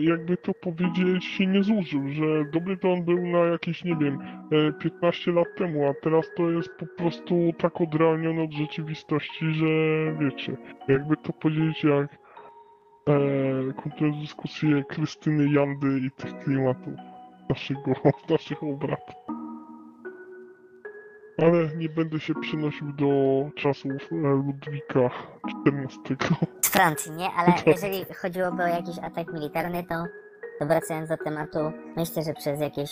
jakby 0.00 0.36
to 0.36 0.54
powiedzieć, 0.54 1.24
się 1.24 1.46
nie 1.46 1.62
zużył, 1.62 2.08
że 2.08 2.44
dobry 2.52 2.76
to 2.76 2.92
on 2.92 3.04
był 3.04 3.26
na 3.26 3.38
jakieś, 3.38 3.84
nie 3.84 3.96
wiem, 3.96 4.18
e, 4.52 4.72
15 4.72 5.32
lat 5.32 5.46
temu, 5.58 5.88
a 5.88 5.94
teraz 6.02 6.26
to 6.36 6.50
jest 6.50 6.70
po 6.78 6.86
prostu 6.86 7.52
tak 7.58 7.80
odrealnione 7.80 8.42
od 8.42 8.52
rzeczywistości, 8.52 9.52
że 9.52 9.66
wiecie, 10.20 10.56
jakby 10.88 11.16
to 11.16 11.32
powiedzieć, 11.32 11.84
jak 11.84 12.12
e, 13.08 13.72
kontynuując 13.82 14.22
dyskusję 14.22 14.84
Krystyny 14.88 15.52
Jandy 15.52 16.00
i 16.06 16.10
tych 16.10 16.38
klimatów 16.38 16.94
naszego, 17.48 17.92
naszych 18.30 18.62
obrad. 18.62 19.23
Ale 21.38 21.76
nie 21.76 21.88
będę 21.88 22.20
się 22.20 22.34
przenosił 22.34 22.92
do 22.92 23.10
czasów 23.56 23.92
e, 24.12 24.16
Ludwika 24.16 25.10
XIV. 25.66 26.16
z 26.60 26.68
Francji, 26.68 27.12
nie? 27.12 27.30
Ale 27.30 27.52
jeżeli 27.66 28.04
chodziłoby 28.14 28.62
o 28.62 28.66
jakiś 28.66 28.98
atak 28.98 29.32
militarny, 29.32 29.84
to, 29.84 30.04
to 30.58 30.66
wracając 30.66 31.08
do 31.08 31.16
tematu, 31.16 31.58
myślę, 31.96 32.22
że 32.22 32.34
przez 32.34 32.60
jakieś 32.60 32.90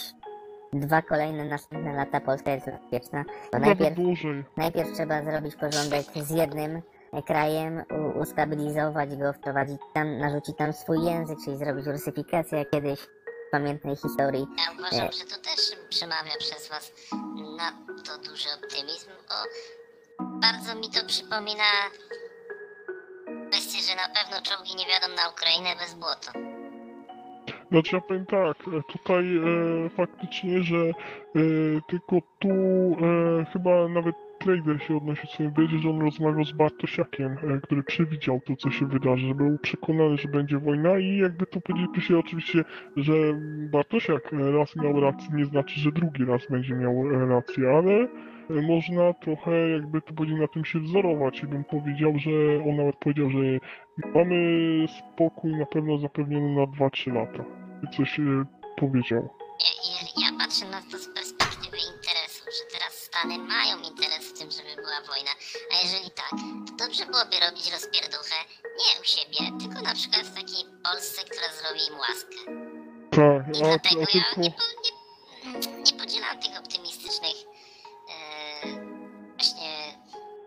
dwa 0.73 1.03
kolejne 1.03 1.45
następne 1.45 1.93
lata 1.93 2.21
Polska 2.21 2.51
jest 2.51 2.67
bezpieczna. 2.67 3.25
Bo 3.53 3.59
najpierw, 3.59 3.97
dłużej. 3.97 4.45
najpierw 4.57 4.93
trzeba 4.93 5.23
zrobić 5.23 5.57
porządek 5.57 6.05
z 6.27 6.31
jednym 6.31 6.83
krajem, 7.27 7.83
u, 7.91 8.19
ustabilizować 8.19 9.17
go, 9.17 9.33
wprowadzić 9.33 9.81
tam, 9.95 10.19
narzucić 10.19 10.57
tam 10.57 10.73
swój 10.73 11.05
język, 11.05 11.39
czyli 11.45 11.57
zrobić 11.57 11.87
rusyfikację 11.87 12.65
kiedyś 12.65 13.07
pamiętnej 13.53 13.97
historii. 13.97 14.47
Ja 14.59 14.73
uważam, 14.79 15.07
Nie. 15.07 15.13
że 15.13 15.25
to 15.25 15.37
też 15.43 15.61
przemawia 15.89 16.37
przez 16.39 16.69
was 16.69 16.93
na 17.59 17.73
to 18.07 18.19
duży 18.31 18.49
optymizm, 18.57 19.11
bo 19.29 19.35
bardzo 20.41 20.75
mi 20.75 20.91
to 20.91 21.07
przypomina 21.07 21.71
kwestię, 23.51 23.79
że 23.89 23.95
na 23.97 24.09
pewno 24.15 24.43
czołgi 24.43 24.77
nie 24.77 24.87
wiadą 24.87 25.09
na 25.17 25.29
Ukrainę 25.29 25.77
bez 25.77 25.95
błota. 25.95 26.33
Znaczy 27.71 27.97
ja 27.97 28.01
powiem 28.01 28.27
tak, 28.27 28.57
e, 28.69 28.83
tutaj 28.93 29.37
e, 29.37 29.41
faktycznie, 29.97 30.63
że 30.63 30.77
e, 30.77 30.93
tylko 31.89 32.17
tu 32.39 32.49
e, 32.49 33.45
chyba 33.53 33.89
nawet 33.89 34.17
trader 34.45 34.83
się 34.83 34.97
odnosi 34.97 35.27
w 35.27 35.31
swoim 35.31 35.53
wiedzie, 35.53 35.79
że 35.79 35.91
on 35.91 36.01
rozmawiał 36.01 36.45
z 36.45 36.53
Bartosiakiem, 36.53 37.33
e, 37.33 37.61
który 37.61 37.83
przewidział 37.83 38.41
to, 38.47 38.57
co 38.57 38.71
się 38.71 38.87
wydarzy, 38.87 39.27
że 39.27 39.35
był 39.35 39.59
przekonany, 39.59 40.17
że 40.19 40.29
będzie 40.29 40.59
wojna 40.59 40.99
i 40.99 41.17
jakby 41.17 41.47
to 41.47 41.61
powiedzieć, 41.61 41.91
tu 41.95 42.01
się 42.01 42.19
oczywiście, 42.19 42.65
że 42.97 43.13
Bartosiak 43.73 44.33
e, 44.33 44.53
raz 44.53 44.77
miał 44.77 45.01
rację, 45.01 45.29
nie 45.35 45.45
znaczy, 45.45 45.81
że 45.81 45.93
drugi 45.93 46.25
raz 46.25 46.43
będzie 46.51 46.75
miał 46.75 46.93
e, 46.93 47.27
rację, 47.27 47.71
ale 47.71 48.09
można 48.63 49.13
trochę 49.13 49.69
jakby 49.71 50.03
to 50.03 50.15
powiedzieć 50.15 50.39
na 50.41 50.49
tym 50.49 50.65
się 50.65 50.81
wzorować 50.81 51.43
i 51.43 51.47
bym 51.47 51.65
powiedział, 51.65 52.13
że 52.19 52.31
on 52.69 52.77
nawet 52.77 52.97
powiedział, 52.97 53.31
że 53.31 53.39
mamy 54.15 54.37
spokój 54.99 55.57
na 55.57 55.67
pewno 55.67 55.99
zapewniony 55.99 56.55
na 56.55 56.67
2-3 56.67 57.15
lata. 57.15 57.45
I 57.83 57.97
coś 57.97 58.21
powiedział. 58.77 59.29
Ja, 59.61 59.73
ja, 59.95 60.03
ja 60.23 60.39
patrzę 60.39 60.67
na 60.67 60.81
to 60.91 60.99
z 60.99 61.09
perspektywy 61.09 61.77
interesu, 61.95 62.45
że 62.45 62.65
teraz 62.73 62.93
Stany 63.13 63.39
mają 63.39 63.77
interes 63.91 64.32
była 64.83 65.01
wojna, 65.01 65.31
a 65.73 65.83
jeżeli 65.83 66.11
tak, 66.11 66.31
to 66.69 66.85
dobrze 66.85 67.07
byłoby 67.07 67.41
robić 67.41 67.73
rozpierduchę 67.73 68.35
nie 68.65 69.01
u 69.01 69.05
siebie, 69.05 69.41
tylko 69.61 69.83
na 69.83 69.95
przykład 69.95 70.23
w 70.23 70.35
takiej 70.35 70.65
Polsce, 70.85 71.25
która 71.25 71.49
zrobi 71.53 71.87
im 71.87 71.99
łaskę. 71.99 72.39
Tak, 73.11 73.57
I 73.57 73.63
a, 73.63 73.65
dlatego 73.65 74.01
ja 74.01 74.07
tylko... 74.07 74.41
nie, 74.41 74.51
po- 74.51 74.63
nie, 75.69 75.83
nie 75.83 75.93
podzielam 75.93 76.41
tych 76.41 76.59
optymistycznych 76.59 77.37
e, 78.11 78.63
właśnie 79.37 80.03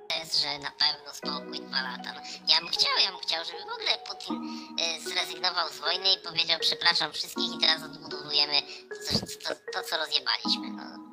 tez, 0.07 0.41
że 0.41 0.59
na 0.59 0.71
pewno 0.71 1.13
spokój 1.13 1.59
dwa 1.59 1.81
lata. 1.81 2.13
No, 2.15 2.21
ja 2.47 2.59
bym 2.59 2.69
chciał, 2.69 2.91
ja 3.03 3.11
bym 3.11 3.19
chciał, 3.19 3.45
żeby 3.45 3.59
w 3.59 3.73
ogóle 3.73 3.97
Putin 4.09 4.35
e, 4.81 4.99
zrezygnował 4.99 5.69
z 5.69 5.79
wojny 5.79 6.13
i 6.13 6.17
powiedział 6.17 6.59
przepraszam 6.59 7.11
wszystkich 7.11 7.55
i 7.55 7.59
teraz 7.59 7.83
odbudowujemy 7.83 8.61
to, 8.89 9.19
to, 9.19 9.55
to 9.73 9.83
co 9.89 9.97
rozjebaliśmy. 9.97 10.67
No. 10.71 11.04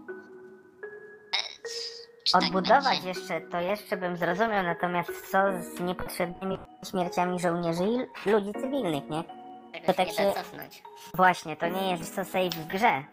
Odbudować 2.35 2.85
będzie? 2.85 3.09
jeszcze, 3.09 3.41
to 3.41 3.61
jeszcze 3.61 3.97
bym 3.97 4.17
zrozumiał, 4.17 4.63
natomiast 4.63 5.31
co 5.31 5.39
z 5.63 5.81
niepotrzebnymi 5.81 6.59
śmierciami 6.91 7.41
żołnierzy 7.41 7.85
i 8.27 8.31
ludzi 8.31 8.53
cywilnych, 8.53 9.11
nie? 9.11 9.25
Tego 9.73 9.87
To 9.87 9.93
się 9.93 9.95
tak 9.95 10.07
nie 10.07 10.13
się- 10.15 10.25
da 10.25 10.33
cofnąć. 10.35 10.83
Właśnie, 11.15 11.57
to 11.57 11.69
nie 11.69 11.91
jest 11.91 12.15
co 12.15 12.25
safe 12.25 12.51
w 12.51 12.67
grze. 12.67 13.05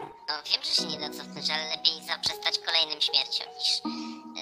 No 0.00 0.34
wiem, 0.52 0.62
że 0.62 0.70
się 0.82 0.86
nie 0.86 1.00
da 1.00 1.10
cofnąć, 1.10 1.50
ale 1.50 1.64
lepiej 1.76 2.06
zaprzestać 2.08 2.58
kolejnym 2.58 3.00
śmierciom 3.00 3.46
niż, 3.58 3.80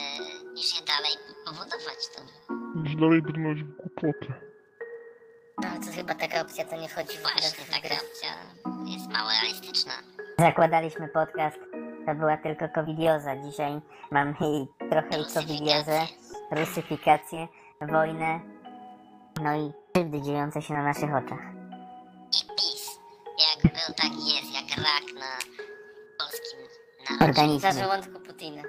e, 0.00 0.52
niż 0.54 0.80
je 0.80 0.87
dalej 0.87 1.12
powodować. 1.46 2.00
To. 2.16 2.22
Już 2.84 2.96
dalej 2.96 3.22
brnąć 3.22 3.62
w 3.62 3.76
głupoty. 3.76 4.32
No 5.62 5.68
ale 5.68 5.80
to 5.80 5.92
chyba 5.96 6.14
taka 6.14 6.40
opcja 6.40 6.64
to 6.64 6.76
nie 6.76 6.88
wchodzi 6.88 7.18
w 7.18 7.26
ogóle 7.26 7.34
Właśnie 7.40 7.64
taka 7.64 7.88
grę. 7.88 7.96
opcja 7.96 8.30
jest 8.94 9.08
mało 9.12 9.28
realistyczna. 9.30 9.92
Zakładaliśmy 10.38 11.08
podcast, 11.08 11.58
to 12.09 12.14
była 12.14 12.37
tylko 12.37 12.68
covidioza. 12.68 13.37
Dzisiaj 13.37 13.81
mamy 14.11 14.35
i 14.40 14.66
trochę 14.90 15.21
i 15.21 15.35
covidiozę, 15.35 16.01
rusyfikację, 16.51 17.49
wojnę, 17.81 18.40
no 19.42 19.57
i 19.57 19.73
krzywdy 19.92 20.23
dziejące 20.23 20.62
się 20.62 20.75
na 20.75 20.83
naszych 20.83 21.14
oczach. 21.14 21.42
I 22.29 22.57
PiS, 22.57 23.01
jak 23.38 23.73
był, 23.73 23.94
tak 23.94 24.12
jest, 24.12 24.55
jak 24.55 24.79
rak 24.85 25.14
na 25.14 25.55
polskim 26.18 26.61
narodzie. 27.11 27.18
Za 27.18 27.25
Organizmy. 27.25 27.83
żołądku 27.83 28.21
Putina. 28.21 28.62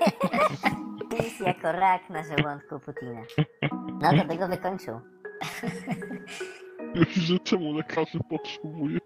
PiS 1.10 1.40
jako 1.40 1.72
rak 1.72 2.10
na 2.10 2.22
żołądku 2.22 2.80
Putina. 2.80 3.22
No 4.02 4.10
to 4.18 4.24
by 4.24 4.36
go 4.36 4.48
wykończył. 4.48 5.00
Że 7.26 7.38
czemu 7.38 7.72
lekarzy 7.72 8.18
potrzebuje? 8.30 8.98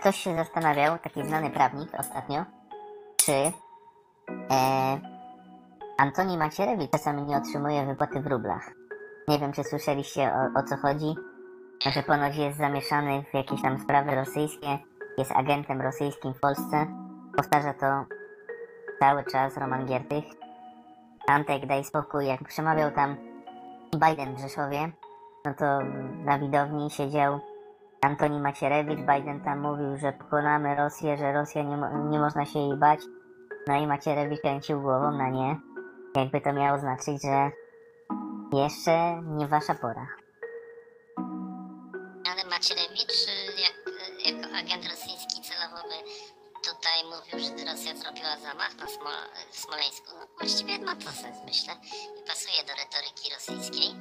Ktoś 0.00 0.16
się 0.16 0.36
zastanawiał, 0.36 0.98
taki 0.98 1.24
znany 1.24 1.50
prawnik 1.50 1.88
ostatnio, 1.98 2.44
czy 3.16 3.32
e, 3.32 3.52
Antoni 5.98 6.38
Macierewicz 6.38 6.90
czasami 6.90 7.22
nie 7.22 7.36
otrzymuje 7.36 7.86
wypłaty 7.86 8.20
w 8.20 8.26
rublach. 8.26 8.70
Nie 9.28 9.38
wiem, 9.38 9.52
czy 9.52 9.64
słyszeliście 9.64 10.32
o, 10.32 10.60
o 10.60 10.62
co 10.62 10.76
chodzi, 10.76 11.14
że 11.94 12.02
ponoć 12.02 12.36
jest 12.36 12.58
zamieszany 12.58 13.24
w 13.30 13.34
jakieś 13.34 13.62
tam 13.62 13.78
sprawy 13.78 14.14
rosyjskie, 14.14 14.78
jest 15.18 15.32
agentem 15.32 15.80
rosyjskim 15.80 16.34
w 16.34 16.40
Polsce. 16.40 16.86
Powtarza 17.36 17.74
to 17.74 18.04
cały 19.00 19.24
czas 19.24 19.56
Roman 19.56 19.86
Giertych. 19.86 20.24
Antek, 21.28 21.66
daj 21.66 21.84
spokój, 21.84 22.26
jak 22.26 22.44
przemawiał 22.44 22.90
tam 22.90 23.16
Biden 23.92 24.34
w 24.34 24.40
Rzeszowie, 24.40 24.92
no 25.44 25.54
to 25.54 25.78
na 26.24 26.38
widowni 26.38 26.90
siedział 26.90 27.40
Antoni 28.02 28.40
Macierewicz, 28.40 28.98
Biden 29.00 29.40
tam 29.44 29.60
mówił, 29.60 29.96
że 29.96 30.12
pokonamy 30.12 30.76
Rosję, 30.76 31.16
że 31.16 31.32
Rosja 31.32 31.62
nie, 31.62 31.76
mo- 31.76 32.08
nie 32.10 32.18
można 32.18 32.46
się 32.46 32.58
jej 32.58 32.76
bać. 32.76 33.00
No 33.66 33.76
i 33.76 33.86
Macierewicz 33.86 34.40
kręcił 34.40 34.80
głową 34.80 35.10
na 35.10 35.28
nie. 35.30 35.60
Jakby 36.16 36.40
to 36.40 36.52
miało 36.52 36.78
znaczyć, 36.78 37.22
że 37.22 37.50
jeszcze 38.52 39.22
nie 39.22 39.48
wasza 39.48 39.74
pora. 39.74 40.06
Ale 42.32 42.44
Macierewicz, 42.50 43.26
jak, 43.64 43.76
jako 44.26 44.56
agent 44.56 44.84
rosyjski 44.90 45.42
celowo 45.42 45.88
by 45.88 45.96
tutaj 46.68 46.98
mówił, 47.04 47.38
że 47.48 47.72
Rosja 47.72 47.94
zrobiła 47.96 48.36
zamach 48.36 48.76
na 48.80 48.86
Smo 48.86 49.10
w 49.50 49.56
Smoleńsku. 49.56 50.10
No, 50.20 50.26
właściwie 50.38 50.78
ma 50.78 50.96
to 50.96 51.10
sens, 51.10 51.36
myślę. 51.46 51.74
I 52.18 52.28
pasuje 52.28 52.58
do 52.68 52.72
retoryki 52.82 53.34
rosyjskiej. 53.34 53.94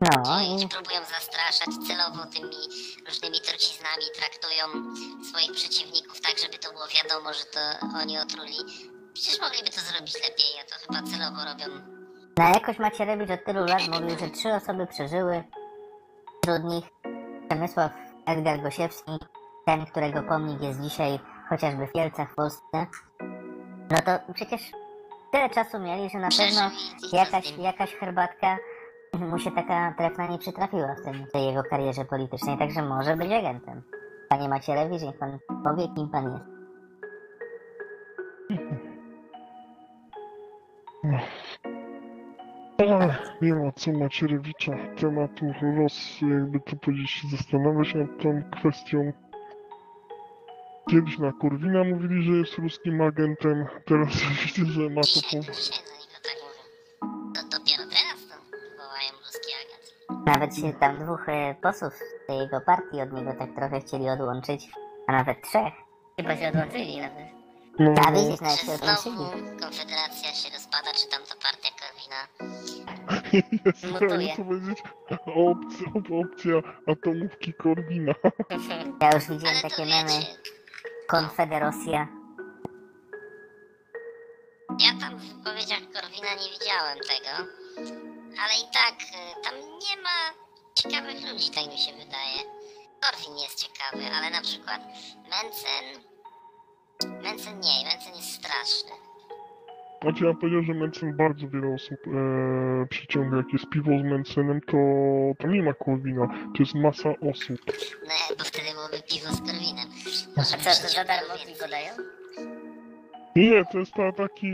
No 0.00 0.22
Czyli 0.38 0.64
i 0.64 0.68
próbują 0.68 1.00
zastraszać 1.04 1.86
celowo 1.88 2.26
tymi 2.34 2.56
różnymi 3.12 3.40
truciznami, 3.40 4.04
traktują 4.18 4.64
swoich 5.28 5.52
przeciwników 5.52 6.20
tak, 6.20 6.38
żeby 6.38 6.58
to 6.58 6.72
było 6.72 6.86
wiadomo, 6.96 7.32
że 7.32 7.44
to 7.44 7.60
oni 8.02 8.18
otruli. 8.18 8.56
Przecież 9.14 9.40
mogliby 9.40 9.70
to 9.70 9.80
zrobić 9.80 10.14
lepiej, 10.14 10.52
a 10.60 10.64
to 10.70 10.74
chyba 10.82 11.10
celowo 11.10 11.40
robią. 11.44 11.66
na 12.38 12.48
jakoś 12.48 12.78
Macierewicz 12.78 13.30
od 13.30 13.44
tylu 13.44 13.64
lat 13.64 13.88
mówił, 13.88 14.18
że 14.18 14.30
trzy 14.30 14.48
osoby 14.54 14.86
przeżyły. 14.86 15.44
Wśród 16.42 16.64
nich 16.64 16.84
Przemysław 17.48 17.92
Edgar 18.26 18.62
Gosiewski, 18.62 19.12
ten, 19.66 19.86
którego 19.86 20.22
pomnik 20.22 20.62
jest 20.62 20.80
dzisiaj 20.80 21.18
chociażby 21.48 21.86
w 21.86 21.92
Kielcach 21.92 22.32
w 22.32 22.34
Polsce. 22.34 22.86
No 23.90 23.98
to 24.06 24.32
przecież 24.34 24.60
tyle 25.32 25.50
czasu 25.50 25.78
mieli, 25.78 26.10
że 26.10 26.18
na 26.18 26.28
pewno 26.28 26.70
jakaś, 27.12 27.50
jakaś 27.58 27.94
herbatka 27.94 28.56
mu 29.18 29.38
się 29.38 29.50
taka 29.50 29.94
trefna 29.98 30.26
nie 30.26 30.38
przytrafiła 30.38 30.94
w 30.94 31.04
tym, 31.04 31.26
tej 31.32 31.46
jego 31.46 31.62
karierze 31.62 32.04
politycznej, 32.04 32.58
także 32.58 32.82
może 32.82 33.16
być 33.16 33.32
agentem. 33.32 33.82
Panie 34.28 34.48
Macierewicz, 34.48 35.02
niech 35.02 35.18
pan 35.18 35.38
powie, 35.64 35.88
kim 35.94 36.08
pan 36.08 36.32
jest. 36.32 36.44
Ale 42.78 43.16
nie 43.42 43.54
ma 43.54 43.72
co 43.72 43.92
Macierewicza 43.92 44.72
tematu 44.96 45.46
Ros, 45.62 46.20
jakby 46.20 46.60
to 46.60 46.76
powiedzieć, 46.76 47.10
się 47.10 47.28
zastanawiać 47.28 47.94
nad 47.94 48.22
tą 48.22 48.42
kwestią. 48.50 49.12
Kiedyś 50.90 51.18
na 51.18 51.32
Korwina 51.32 51.84
mówili, 51.84 52.22
że 52.22 52.32
jest 52.32 52.58
ruskim 52.58 53.00
agentem, 53.00 53.66
teraz 53.86 54.08
widzę, 54.56 54.72
że 54.72 54.90
ma 54.90 55.00
to 55.00 55.08
Dzisiaj 55.08 55.91
Nawet 60.26 60.56
się 60.56 60.72
tam 60.72 60.98
dwóch 60.98 61.28
e, 61.28 61.54
posłów 61.62 61.92
z 61.94 62.26
tej 62.26 62.38
jego 62.38 62.60
partii 62.60 63.00
od 63.00 63.12
niego 63.12 63.32
tak 63.38 63.54
trochę 63.54 63.80
chcieli 63.80 64.08
odłączyć, 64.10 64.70
a 65.08 65.12
nawet 65.12 65.42
trzech. 65.42 65.72
Chyba 66.16 66.36
się 66.36 66.48
odłączyli 66.48 67.00
nawet. 67.00 67.26
No, 67.78 67.94
A 68.06 68.12
widzisz, 68.12 68.40
nawet 68.40 68.56
się 68.58 68.66
Czy 68.66 68.72
odłączyli. 68.72 69.16
znowu 69.16 69.30
Konfederacja 69.60 70.32
się 70.34 70.50
rozpada, 70.54 70.92
czy 70.92 71.08
tam 71.08 71.20
to 71.28 71.34
partia 71.42 71.68
Korwina? 71.80 72.20
Mutuje. 73.92 74.26
jakby 74.26 74.42
to 74.42 74.48
powiedzieć, 74.48 74.78
opcja, 75.26 75.86
opcja 76.20 76.54
atomówki 76.92 77.54
Korwina. 77.54 78.12
Ja 79.02 79.10
już 79.14 79.24
widziałem 79.28 79.56
Ale 79.62 79.62
to 79.62 79.68
takie 79.68 79.84
memy. 79.86 80.08
wiecie, 80.20 80.26
Konfederosja. 81.08 82.08
ja 84.80 85.00
tam 85.00 85.18
w 85.18 85.22
wypowiedziach 85.34 85.78
Korwina 85.94 86.28
nie 86.34 86.50
widziałem 86.58 86.98
tego, 86.98 87.52
ale 88.40 88.52
i 88.54 88.66
tak 88.72 88.94
y, 89.02 89.42
tam 89.44 89.54
nie 89.54 90.02
ma 90.02 90.18
ciekawych 90.74 91.32
ludzi, 91.32 91.50
tak 91.50 91.66
mi 91.66 91.78
się 91.78 91.92
wydaje. 91.92 92.38
Korwin 93.00 93.38
jest 93.38 93.64
ciekawy, 93.64 94.04
ale 94.16 94.30
na 94.30 94.40
przykład 94.40 94.80
Mencen... 95.30 96.02
Mencen 97.22 97.60
nie, 97.60 97.84
Mencen 97.84 98.14
jest 98.16 98.32
straszny. 98.34 98.90
Znaczy 100.02 100.24
ja 100.24 100.34
powiedział, 100.34 100.62
że 100.62 100.74
Mencen 100.74 101.16
bardzo 101.16 101.48
wiele 101.48 101.74
osób 101.74 101.98
e, 102.06 102.86
przyciąga. 102.86 103.36
Jak 103.36 103.52
jest 103.52 103.68
piwo 103.68 103.90
z 103.98 104.02
Mencenem, 104.02 104.60
to 104.60 104.76
tam 105.38 105.52
nie 105.52 105.62
ma 105.62 105.72
Korwina. 105.74 106.26
To 106.26 106.62
jest 106.62 106.74
masa 106.74 107.08
osób. 107.10 107.60
No, 108.06 108.36
bo 108.38 108.44
wtedy 108.44 108.68
byłoby 108.72 109.02
piwo 109.10 109.32
z 109.32 109.38
Korwinem. 109.40 109.88
A 110.36 110.40
Może 110.40 110.56
co, 110.58 110.82
to 110.82 110.88
za 110.88 111.04
darmo 111.04 111.34
piwo 111.46 111.68
dają? 111.68 111.92
Nie, 113.36 113.64
to 113.64 113.78
jest 113.78 113.92
ta, 113.94 114.12
taki 114.12 114.46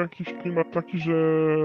jakiś 0.00 0.26
klimat 0.42 0.72
taki, 0.72 0.98
że 0.98 1.12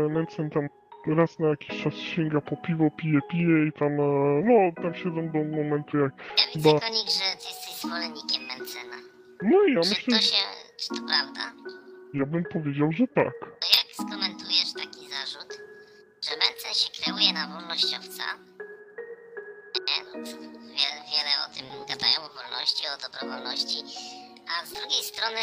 Mencen 0.09 0.49
tam 0.49 0.69
raz 1.07 1.39
na 1.39 1.47
jakiś 1.47 1.83
czas 1.83 1.93
sięga 1.93 2.41
po 2.41 2.57
piwo, 2.57 2.91
pije, 2.97 3.19
pije 3.31 3.67
i 3.67 3.71
tam, 3.79 3.93
e, 3.99 4.41
no, 4.45 4.81
tam 4.83 4.95
siedzą 4.95 5.29
do 5.31 5.39
momentu 5.57 5.97
jak... 5.97 6.11
Ja 6.37 6.43
widzę, 6.55 6.69
Bo- 6.73 6.79
Konik, 6.79 7.09
że 7.09 7.37
ty 7.41 7.47
jesteś 7.47 7.73
zwolennikiem 7.81 8.41
Mencena. 8.47 8.97
No 9.41 9.63
i 9.65 9.73
ja 9.73 9.81
Czy 9.81 9.89
myślę, 9.89 10.15
to 10.17 10.21
się... 10.23 10.35
czy 10.77 10.87
to 10.89 10.95
prawda? 11.07 11.53
ja 12.13 12.25
bym 12.25 12.43
powiedział, 12.53 12.91
że 12.91 13.07
tak. 13.07 13.33
To 13.39 13.67
jak 13.77 13.87
skomentujesz 13.93 14.73
taki 14.73 15.09
zarzut, 15.09 15.51
że 16.25 16.31
Mencen 16.37 16.73
się 16.73 16.89
kreuje 17.03 17.33
na 17.33 17.47
wolnościowca? 17.47 18.23
No, 20.05 20.13
wiele, 20.79 20.97
wiele 21.11 21.31
o 21.45 21.47
tym 21.55 21.65
gadają, 21.89 22.17
o 22.25 22.29
wolności, 22.41 22.83
o 22.87 22.97
dobrowolności, 23.07 23.77
a 24.51 24.65
z 24.65 24.73
drugiej 24.73 25.03
strony, 25.03 25.41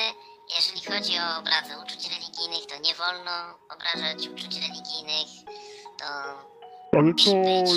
jeżeli 0.57 0.81
chodzi 0.91 1.13
o 1.19 1.39
obrazę 1.41 1.75
uczuć 1.83 2.03
religijnych, 2.15 2.67
to 2.71 2.77
nie 2.87 2.95
wolno 2.95 3.35
obrażać 3.75 4.29
uczuć 4.29 4.55
religijnych, 4.67 5.29
to 5.99 6.07
Ale 6.99 7.15
to 7.15 7.31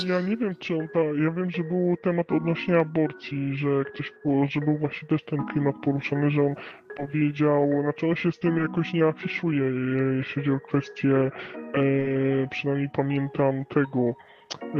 ja 0.08 0.21
nie 0.21 0.38
wiem, 0.38 0.55
czy 0.55 0.75
on 0.77 0.88
ta, 0.93 0.99
ja 0.99 1.32
wiem, 1.32 1.51
że 1.51 1.63
był 1.63 1.95
temat 2.03 2.32
odnośnie 2.32 2.77
aborcji, 2.77 3.55
że 3.55 3.86
ktoś, 3.86 4.12
po- 4.23 4.45
że 4.49 4.60
był 4.60 4.77
właśnie 4.77 5.08
też 5.08 5.23
ten 5.25 5.45
klimat 5.45 5.75
poruszony, 5.84 6.32
że 6.32 6.41
on 6.41 6.55
powiedział, 6.97 7.69
znaczy 7.82 8.08
on 8.08 8.15
się 8.15 8.32
z 8.32 8.39
tym 8.39 8.58
jakoś 8.58 8.93
nie 8.93 9.05
afiszuje, 9.08 9.63
e, 9.63 10.15
jeśli 10.17 10.36
chodzi 10.36 10.51
o 10.51 10.60
kwestię, 10.60 11.15
e, 11.15 11.32
przynajmniej 12.51 12.89
pamiętam 12.93 13.65
tego, 13.65 13.99
e, 14.63 14.77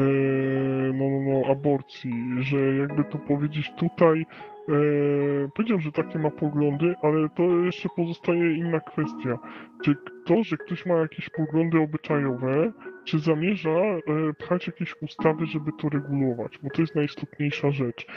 no, 0.94 1.06
no, 1.10 1.20
no, 1.42 1.52
aborcji, 1.52 2.14
że 2.40 2.58
jakby 2.76 3.04
to 3.04 3.18
powiedzieć 3.18 3.72
tutaj, 3.78 4.26
e, 4.70 5.50
powiedział, 5.56 5.80
że 5.80 5.92
takie 5.92 6.20
ma 6.20 6.32
poglądy, 6.32 6.96
ale 7.02 7.30
to 7.30 7.44
jeszcze 7.44 7.90
pozostaje 7.96 8.54
inna 8.54 8.80
kwestia. 8.80 9.40
Czy 9.84 9.96
to, 10.26 10.44
że 10.44 10.58
ktoś 10.58 10.86
ma 10.86 10.96
jakieś 10.96 11.30
poglądy 11.30 11.80
obyczajowe, 11.80 12.72
czy 13.06 13.20
zamierza 13.20 13.70
e, 13.70 14.02
pchać 14.40 14.68
jakieś 14.68 14.96
ustawy, 15.02 15.46
żeby 15.46 15.72
to 15.82 15.90
regulować, 15.90 16.60
bo 16.64 16.70
to 16.70 16.82
jest 16.82 16.96
najistotniejsza 16.96 17.72
rzecz. 17.72 18.08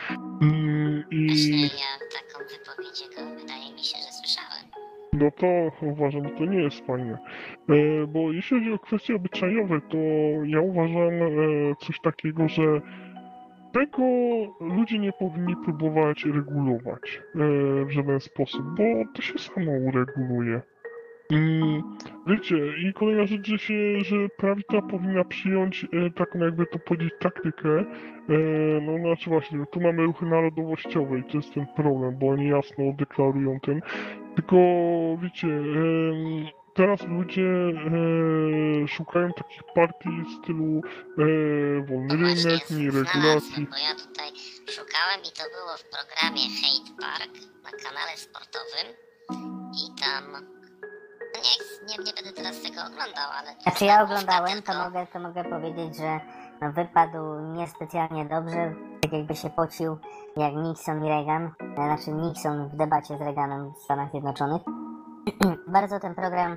Mm, 0.42 1.04
właśnie 1.10 1.56
I 1.56 1.62
ja 1.62 1.92
taką 2.12 2.44
wypowiedź 2.44 3.02
jego 3.02 3.40
wydaje 3.40 3.72
mi 3.72 3.78
się, 3.78 3.98
że 3.98 4.12
słyszałem. 4.12 4.66
no 5.12 5.30
to 5.30 5.86
uważam, 5.86 6.28
że 6.28 6.34
to 6.34 6.44
nie 6.44 6.62
jest 6.62 6.86
fajne. 6.86 7.18
E, 7.68 8.06
bo 8.06 8.32
jeśli 8.32 8.58
chodzi 8.58 8.72
o 8.72 8.78
kwestie 8.78 9.14
obyczajowe, 9.14 9.80
to 9.80 9.98
ja 10.44 10.60
uważam 10.60 11.22
e, 11.22 11.28
coś 11.80 12.00
takiego, 12.00 12.48
że 12.48 12.80
tego 13.72 14.02
ludzie 14.60 14.98
nie 14.98 15.12
powinni 15.12 15.56
próbować 15.64 16.24
regulować 16.24 17.22
e, 17.34 17.38
w 17.84 17.90
żaden 17.90 18.20
sposób, 18.20 18.62
bo 18.62 18.84
to 19.14 19.22
się 19.22 19.38
samo 19.38 19.72
ureguluje. 19.72 20.62
Wiecie, 22.26 22.56
i 22.88 22.92
kolejna 22.92 23.26
rzecz, 23.26 23.46
że 23.46 23.58
się, 23.58 24.00
że 24.00 24.16
prawica 24.36 24.82
powinna 24.82 25.24
przyjąć 25.24 25.84
e, 25.84 26.10
taką, 26.10 26.38
jakby 26.38 26.66
to 26.66 26.78
powiedzieć, 26.78 27.12
taktykę. 27.20 27.78
E, 27.78 27.84
no 28.82 28.98
znaczy 28.98 29.30
właśnie, 29.30 29.58
tu 29.72 29.80
mamy 29.80 30.02
ruchy 30.02 30.26
narodowościowe 30.26 31.18
i 31.18 31.24
to 31.24 31.36
jest 31.36 31.54
ten 31.54 31.66
problem, 31.76 32.18
bo 32.18 32.28
oni 32.28 32.48
jasno 32.48 32.84
deklarują 32.98 33.60
ten. 33.60 33.80
Tylko 34.34 34.56
wiecie, 35.22 35.48
em, 35.48 36.46
teraz 36.74 37.00
ludzie 37.02 37.48
e, 38.84 38.88
szukają 38.88 39.32
takich 39.32 39.62
partii 39.74 40.22
w 40.28 40.42
stylu 40.42 40.80
e, 40.84 41.24
wolny 41.86 42.08
No 42.08 42.14
rynek, 42.14 42.70
mniej 42.70 42.90
regulacji. 42.90 43.66
bo 43.70 43.76
ja 43.76 43.94
tutaj 43.94 44.28
szukałem 44.76 45.20
i 45.28 45.30
to 45.38 45.44
było 45.56 45.72
w 45.76 45.84
programie 45.94 46.42
Hate 46.58 46.92
Park 47.00 47.32
na 47.64 47.70
kanale 47.70 48.16
sportowym 48.16 48.86
i 49.82 50.00
tam... 50.00 50.32
No 51.34 51.40
nie, 51.40 51.56
nie, 51.88 52.04
nie 52.04 52.12
będę 52.12 52.32
teraz 52.32 52.62
tego 52.62 52.80
oglądał, 52.80 53.30
ale... 53.38 53.54
Znaczy 53.62 53.84
ja 53.84 54.02
oglądałem, 54.02 54.62
to 54.62 54.72
mogę, 54.84 55.06
to 55.12 55.18
mogę 55.18 55.44
powiedzieć, 55.44 55.96
że 55.96 56.20
no, 56.60 56.72
wypadł 56.72 57.40
niespecjalnie 57.56 58.24
dobrze, 58.24 58.74
tak 59.02 59.12
jakby 59.12 59.34
się 59.36 59.50
pocił 59.50 59.98
jak 60.36 60.54
Nixon 60.54 61.04
i 61.04 61.08
Reagan, 61.08 61.44
e, 61.44 61.74
znaczy 61.74 62.10
Nixon 62.10 62.68
w 62.68 62.76
debacie 62.76 63.18
z 63.18 63.20
Reaganem 63.20 63.72
w 63.74 63.78
Stanach 63.84 64.10
Zjednoczonych. 64.10 64.62
Bardzo 65.66 66.00
ten 66.00 66.14
program 66.14 66.56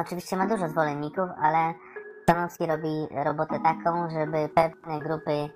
oczywiście 0.00 0.36
ma 0.36 0.46
dużo 0.46 0.68
zwolenników, 0.68 1.28
ale 1.42 1.74
Stanowski 2.22 2.66
robi 2.66 3.06
robotę 3.24 3.60
taką, 3.64 4.10
żeby 4.10 4.48
pewne 4.48 4.98
grupy 4.98 5.50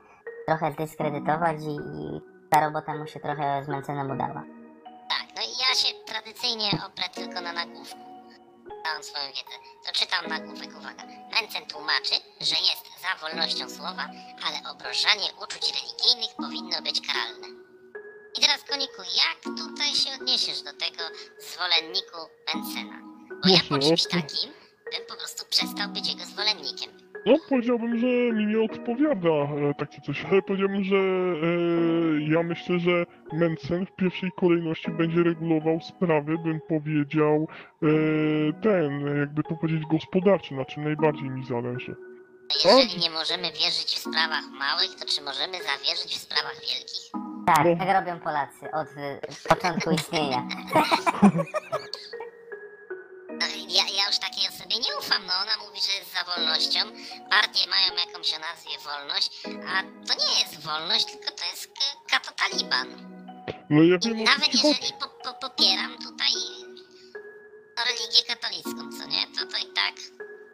trochę 0.47 0.73
zdyskredytować 0.73 1.57
i, 1.63 1.77
i 1.77 2.21
ta 2.51 2.61
robota 2.61 2.95
mu 2.97 3.07
się 3.07 3.21
trochę 3.21 3.65
z 3.65 3.69
Mencenem 3.69 4.11
udała. 4.11 4.43
Tak, 5.09 5.27
no 5.37 5.43
i 5.43 5.51
ja 5.69 5.75
się 5.75 6.05
tradycyjnie 6.07 6.71
oprę 6.87 7.05
tylko 7.15 7.41
na 7.41 7.53
nagłówku. 7.53 7.99
Dałam 8.85 9.03
swoją 9.03 9.27
wiedzę. 9.27 9.57
To 9.87 9.93
czytam 9.93 10.27
nagłówek, 10.29 10.71
uwaga. 10.79 11.03
Mencen 11.35 11.67
tłumaczy, 11.67 12.15
że 12.41 12.57
jest 12.69 12.85
za 13.03 13.27
wolnością 13.27 13.71
słowa, 13.71 14.09
ale 14.47 14.71
obrażanie 14.73 15.29
uczuć 15.43 15.73
religijnych 15.75 16.37
powinno 16.37 16.83
być 16.83 17.07
karalne. 17.07 17.64
I 18.39 18.41
teraz, 18.41 18.65
Koniku, 18.71 19.03
jak 19.23 19.57
tutaj 19.57 19.95
się 19.95 20.11
odniesiesz 20.21 20.63
do 20.63 20.73
tego 20.73 21.05
zwolenniku 21.39 22.19
Mencena? 22.55 22.99
Bo 23.43 23.49
ja 23.49 23.61
po 23.61 23.69
Właśnie, 23.69 23.89
czymś 23.89 24.03
takim 24.03 24.51
bym 24.93 25.07
po 25.09 25.17
prostu 25.17 25.47
przestał 25.51 25.89
być 25.89 26.09
jego 26.09 26.25
zwolennikiem. 26.25 26.91
No 27.27 27.37
powiedziałbym, 27.49 27.99
że 27.99 28.07
mi 28.07 28.47
nie 28.47 28.61
odpowiada 28.61 29.31
e, 29.31 29.75
takie 29.79 30.01
coś, 30.01 30.25
ale 30.25 30.43
powiedziałbym, 30.43 30.85
że 30.85 30.97
e, 30.97 32.33
ja 32.33 32.43
myślę, 32.43 32.79
że 32.79 33.07
Mencen 33.33 33.87
w 33.87 33.97
pierwszej 33.97 34.31
kolejności 34.37 34.91
będzie 34.91 35.23
regulował 35.23 35.81
sprawy, 35.81 36.39
bym 36.39 36.61
powiedział, 36.69 37.49
e, 37.83 37.87
ten, 38.63 39.17
jakby 39.19 39.43
to 39.43 39.55
powiedzieć, 39.55 39.83
gospodarczy, 39.91 40.55
na 40.55 40.65
czym 40.65 40.85
najbardziej 40.85 41.31
mi 41.31 41.47
zależy. 41.47 41.97
Jeżeli 42.65 42.99
nie 42.99 43.11
możemy 43.11 43.53
wierzyć 43.53 43.95
w 43.95 43.99
sprawach 43.99 44.45
małych, 44.51 44.95
to 45.01 45.07
czy 45.07 45.23
możemy 45.23 45.59
zawierzyć 45.63 46.17
w 46.19 46.23
sprawach 46.23 46.55
wielkich? 46.61 47.11
Tak, 47.47 47.67
tak 47.79 47.89
robią 47.97 48.21
Polacy 48.21 48.71
od 48.73 48.89
y, 48.89 49.21
początku 49.49 49.91
istnienia. 49.91 50.49
No, 53.41 53.47
ja, 53.69 53.85
ja 53.97 54.07
już 54.07 54.19
takiej 54.19 54.49
osobie 54.49 54.77
nie 54.79 54.97
ufam, 54.99 55.27
no 55.27 55.33
ona 55.43 55.57
mówi, 55.67 55.81
że 55.87 55.93
jest 55.99 56.13
za 56.15 56.25
wolnością, 56.25 56.81
partie 57.31 57.71
mają 57.71 58.07
jakąś 58.07 58.35
o 58.35 58.39
nazwie 58.39 58.79
wolność, 58.85 59.41
a 59.69 59.83
to 60.07 60.15
nie 60.27 60.41
jest 60.41 60.61
wolność, 60.61 61.05
tylko 61.05 61.31
to 61.31 61.45
jest 61.45 61.67
k- 61.67 62.01
kato 62.11 62.31
taliban. 62.33 62.89
No 63.71 63.83
ja 63.83 63.97
I 63.97 63.99
wiem 63.99 64.21
o 64.23 64.25
co 64.27 64.33
nawet 64.33 64.51
ci 64.51 64.59
chodzi. 64.59 64.69
jeżeli 64.81 64.93
po, 65.01 65.09
po, 65.09 65.35
popieram 65.49 65.99
tutaj 65.99 66.33
religię 67.87 68.23
katolicką, 68.29 68.99
co 68.99 69.07
nie, 69.07 69.27
to 69.27 69.47
to 69.47 69.57
i 69.67 69.73
tak, 69.73 69.95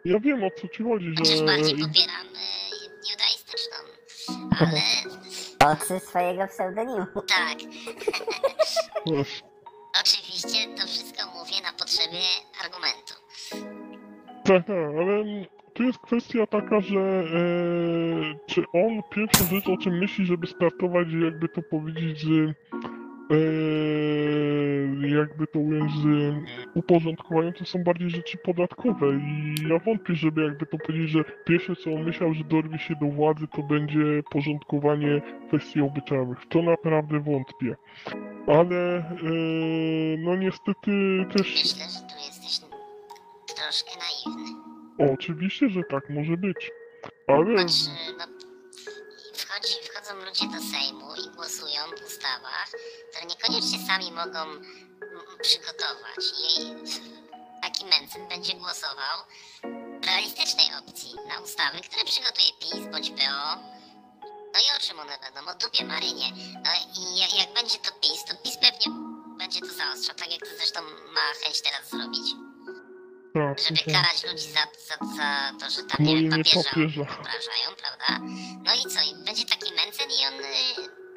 Ja 0.05 0.19
wiem 0.19 0.43
o 0.43 0.49
co 0.61 0.67
ci 0.67 0.83
chodzi, 0.83 1.13
chociaż 1.17 1.37
że... 1.37 1.45
bardziej 1.45 1.77
popieram 1.77 2.27
y, 2.27 3.11
judaistyczną, 3.11 3.77
ale 4.59 4.81
Ocy 5.73 5.99
swojego 5.99 6.47
pseudonimu. 6.47 7.05
tak, 7.27 7.57
Właśnie. 9.05 9.49
oczywiście 10.01 10.75
to 10.77 10.87
wszystko 10.87 11.27
mówię 11.27 11.55
na 11.63 11.73
potrzebie 11.73 12.21
argumentu. 12.63 13.13
Tak, 14.45 14.67
tak, 14.67 14.75
ale 14.99 15.23
tu 15.73 15.83
jest 15.83 15.99
kwestia 15.99 16.47
taka, 16.47 16.81
że 16.81 16.99
e, 16.99 17.25
czy 18.47 18.63
on 18.73 19.01
pierwszą 19.11 19.45
rzecz 19.45 19.67
o 19.67 19.77
czym 19.77 19.97
myśli, 19.97 20.25
żeby 20.25 20.47
startować, 20.47 21.07
jakby 21.23 21.49
to 21.49 21.61
powiedzieć, 21.61 22.19
z 22.21 22.53
jakby 25.07 25.47
to 25.47 25.59
ująć, 25.59 25.91
uporządkowaniem, 26.75 27.53
to 27.53 27.65
są 27.65 27.83
bardziej 27.83 28.09
rzeczy 28.09 28.37
podatkowe 28.37 29.07
i 29.15 29.55
ja 29.69 29.79
wątpię, 29.79 30.15
żeby 30.15 30.43
jakby 30.43 30.65
to 30.65 30.77
powiedzieć, 30.77 31.09
że 31.09 31.23
pierwsze 31.45 31.75
co 31.75 31.93
on 31.93 32.03
myślał, 32.03 32.33
że 32.33 32.43
dorwie 32.43 32.79
się 32.79 32.95
do 33.01 33.05
władzy, 33.07 33.47
to 33.55 33.63
będzie 33.63 34.23
porządkowanie 34.31 35.21
kwestii 35.47 35.81
obyczajowych. 35.81 36.37
To 36.49 36.61
naprawdę 36.61 37.19
wątpię. 37.19 37.75
Ale 38.47 38.97
e, 38.97 39.03
no 40.17 40.35
niestety 40.35 40.91
też 41.33 41.41
Myślę, 41.63 41.85
że 41.85 41.99
tu 41.99 42.15
jesteś 42.27 42.59
troszkę 43.55 43.91
naiwny. 43.99 45.13
oczywiście, 45.13 45.69
że 45.69 45.81
tak 45.89 46.09
może 46.09 46.37
być. 46.37 46.71
Ale 47.27 47.55
Patrz, 47.55 47.87
no, 48.17 48.25
wchodzi, 50.11 50.21
wchodzą 50.21 50.25
ludzie 50.25 50.47
do 50.47 50.71
Sejmu 50.71 51.15
i 51.15 51.35
głosują 51.35 51.81
w 51.97 52.07
ustawach, 52.07 52.69
które 53.09 53.25
niekoniecznie 53.25 53.87
sami 53.87 54.11
mogą 54.11 54.39
przygotować. 55.41 56.17
I 56.49 56.75
taki 57.61 57.85
Mencen 57.85 58.27
będzie 58.27 58.53
głosował 58.53 59.17
w 60.01 60.05
realistycznej 60.05 60.67
opcji 60.79 61.15
na 61.27 61.39
ustawy, 61.39 61.79
które 61.81 62.05
przygotuje 62.05 62.53
PiS 62.59 62.91
bądź 62.91 63.09
PO. 63.09 63.57
No 64.53 64.59
i 64.59 64.77
o 64.77 64.79
czym 64.79 64.99
one 64.99 65.17
będą? 65.19 65.51
O 65.51 65.55
dupie 65.55 65.85
Marynie. 65.85 66.31
No 66.63 66.71
i 66.95 67.17
jak, 67.17 67.33
jak 67.33 67.53
będzie 67.53 67.77
to 67.77 67.91
PiS, 67.91 68.25
to 68.25 68.35
PiS 68.43 68.57
pewnie 68.57 68.95
będzie 69.37 69.59
to 69.59 69.73
zaostrzał, 69.73 70.15
tak 70.15 70.31
jak 70.31 70.39
to 70.39 70.55
zresztą 70.57 70.81
ma 71.13 71.33
chęć 71.43 71.61
teraz 71.61 71.89
zrobić. 71.89 72.50
Tak, 73.33 73.59
Żeby 73.59 73.77
tak. 73.77 73.93
karać 73.93 74.23
ludzi 74.23 74.47
za, 74.57 74.63
za, 74.87 74.95
za 75.17 75.29
to, 75.59 75.69
że 75.69 75.83
tam, 75.83 76.05
nie 76.05 76.15
wiem, 76.15 76.29
papieża 76.31 76.63
papieża. 76.69 77.01
obrażają, 77.01 77.67
prawda? 77.81 78.19
No 78.65 78.71
i 78.73 78.81
co? 78.91 78.99
I 79.01 79.25
będzie 79.25 79.45
taki 79.45 79.73
Mencen 79.73 80.09
i 80.11 80.25
on 80.27 80.33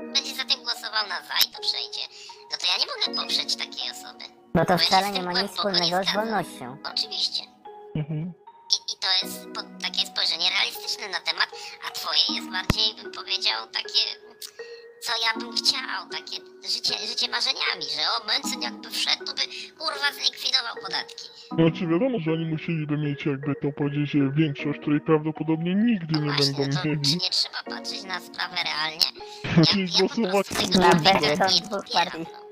y, 0.08 0.12
będzie 0.12 0.34
za 0.36 0.44
tym 0.44 0.62
głosował 0.62 1.06
na 1.08 1.20
za 1.20 1.34
i 1.46 1.52
to 1.54 1.60
przejdzie. 1.62 2.00
No 2.50 2.56
to 2.60 2.66
ja 2.66 2.76
nie 2.80 2.86
mogę 2.92 3.22
poprzeć 3.22 3.56
takiej 3.56 3.90
osoby. 3.90 4.24
Bo 4.54 4.64
to 4.64 4.72
ja 4.72 4.78
wcale 4.78 5.10
nie 5.10 5.22
ma 5.22 5.32
nic 5.42 5.52
wspólnego 5.52 6.04
z 6.04 6.12
wolnością. 6.14 6.76
Oczywiście. 6.92 7.42
Mhm. 7.96 8.32
I, 8.74 8.92
i 8.92 8.96
to 9.00 9.08
jest 9.22 9.38
po, 9.54 9.60
takie 9.82 10.06
spojrzenie 10.06 10.50
realistyczne 10.50 11.08
na 11.08 11.20
temat, 11.20 11.48
a 11.88 11.90
twoje 11.90 12.20
jest 12.36 12.50
bardziej, 12.50 12.94
bym 12.94 13.12
powiedział, 13.12 13.66
takie, 13.66 14.02
co 15.04 15.12
ja 15.26 15.40
bym 15.40 15.52
chciał, 15.56 16.00
takie 16.10 16.36
życie, 16.74 16.94
życie 17.08 17.28
marzeniami, 17.30 17.84
że 17.94 18.02
o, 18.12 18.26
Mencen 18.26 18.62
jakby 18.62 18.90
wszedł, 18.90 19.24
to 19.24 19.32
by 19.34 19.42
kurwa 19.78 20.08
zlikwidował 20.18 20.74
podatki. 20.84 21.24
Znaczy 21.58 21.86
wiadomo, 21.86 22.18
że 22.20 22.32
oni 22.32 22.44
musieliby 22.46 22.98
mieć 22.98 23.26
jakby 23.26 23.54
to 23.54 23.72
powiedzieć 23.72 24.14
e, 24.16 24.30
większość, 24.36 24.78
której 24.80 25.00
prawdopodobnie 25.00 25.74
nigdy 25.74 26.14
No 26.14 26.20
nie 26.20 26.32
właśnie, 26.32 26.54
będą 26.54 26.76
to 26.76 26.82
czy 26.82 26.88
mieli. 26.88 27.16
nie 27.22 27.30
trzeba 27.30 27.62
patrzeć 27.76 28.02
na 28.04 28.20
sprawę 28.20 28.56
realnie? 28.70 29.08
Ja, 29.44 30.02
ja 30.02 30.08
po 30.08 30.14
głosować 30.14 30.46
prostu 30.48 30.54
tego 30.72 30.78
na 30.78 30.90
człowieka 30.90 31.20
Benetton 31.20 31.48
nie 31.54 31.60
dwóch 31.60 31.84
popieram, 31.84 32.24
partii. 32.24 32.32
no. 32.32 32.44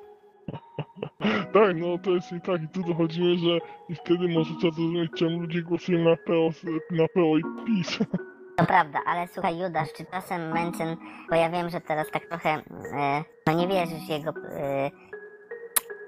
Tak, 1.52 1.76
no 1.76 1.98
to 1.98 2.10
jest 2.10 2.32
i 2.32 2.40
tak, 2.40 2.62
i 2.62 2.68
tu 2.68 2.82
dochodzimy, 2.88 3.38
że 3.38 3.58
i 3.88 3.94
wtedy 3.94 4.28
może 4.28 4.50
trzeba 4.60 4.72
zrozumieć, 4.76 5.10
czemu 5.18 5.40
ludzie 5.40 5.62
głosują 5.62 5.98
na 6.10 6.16
PO, 6.16 6.50
na 6.90 7.06
PO 7.14 7.38
i 7.38 7.42
PiS. 7.66 7.98
To 8.56 8.66
prawda, 8.66 8.98
ale 9.06 9.28
słuchaj 9.28 9.58
Judasz, 9.58 9.92
czy 9.92 10.04
czasem 10.04 10.52
Mencen, 10.52 10.96
bo 11.30 11.36
ja 11.36 11.50
wiem, 11.50 11.70
że 11.70 11.80
teraz 11.80 12.10
tak 12.10 12.26
trochę, 12.26 12.50
e, 12.50 13.24
no 13.46 13.52
nie 13.52 13.68
wierzysz 13.68 14.08
jego, 14.08 14.30
e, 14.30 14.90